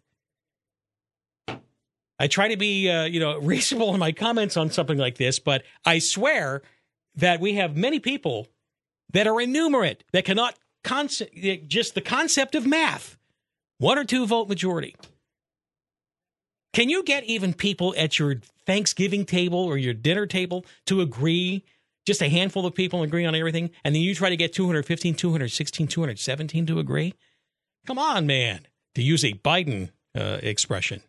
I 2.19 2.27
try 2.27 2.49
to 2.49 2.57
be, 2.57 2.91
uh, 2.91 3.05
you 3.05 3.21
know, 3.21 3.39
reasonable 3.43 3.95
in 3.95 4.01
my 4.01 4.13
comments 4.13 4.57
on 4.57 4.71
something 4.71 4.99
like 4.99 5.17
this, 5.17 5.39
but 5.39 5.63
I 5.85 5.99
swear 5.99 6.63
that 7.15 7.41
we 7.41 7.55
have 7.55 7.77
many 7.77 8.01
people 8.01 8.49
that 9.13 9.27
are 9.27 9.41
innumerate 9.41 10.05
that 10.13 10.25
cannot 10.25 10.57
concept 10.85 11.35
just 11.69 11.95
the 11.95 12.01
concept 12.01 12.55
of 12.55 12.67
math, 12.67 13.17
one 13.79 13.99
or 13.99 14.05
two 14.05 14.27
vote 14.27 14.49
majority. 14.49 14.95
Can 16.73 16.89
you 16.89 17.03
get 17.03 17.25
even 17.25 17.55
people 17.55 17.95
at 17.97 18.19
your 18.19 18.37
Thanksgiving 18.67 19.25
table 19.25 19.59
or 19.59 19.77
your 19.77 19.95
dinner 19.95 20.27
table 20.27 20.65
to 20.87 21.01
agree? 21.01 21.65
Just 22.07 22.23
a 22.23 22.29
handful 22.29 22.65
of 22.67 22.75
people 22.75 23.03
agree 23.03 23.25
on 23.25 23.35
everything, 23.35 23.71
and 23.85 23.95
then 23.95 24.03
you 24.03 24.15
try 24.15 24.31
to 24.31 24.37
get 24.37 24.53
215, 24.53 25.15
216, 25.15 25.89
217 25.89 26.67
to 26.67 26.79
agree? 26.79 27.15
Come 27.87 27.99
on, 27.99 28.27
man, 28.27 28.67
to 28.95 29.03
use 29.03 29.25
a 29.25 29.33
Biden 29.33 29.91
uh, 30.17 30.39
expression. 30.43 31.03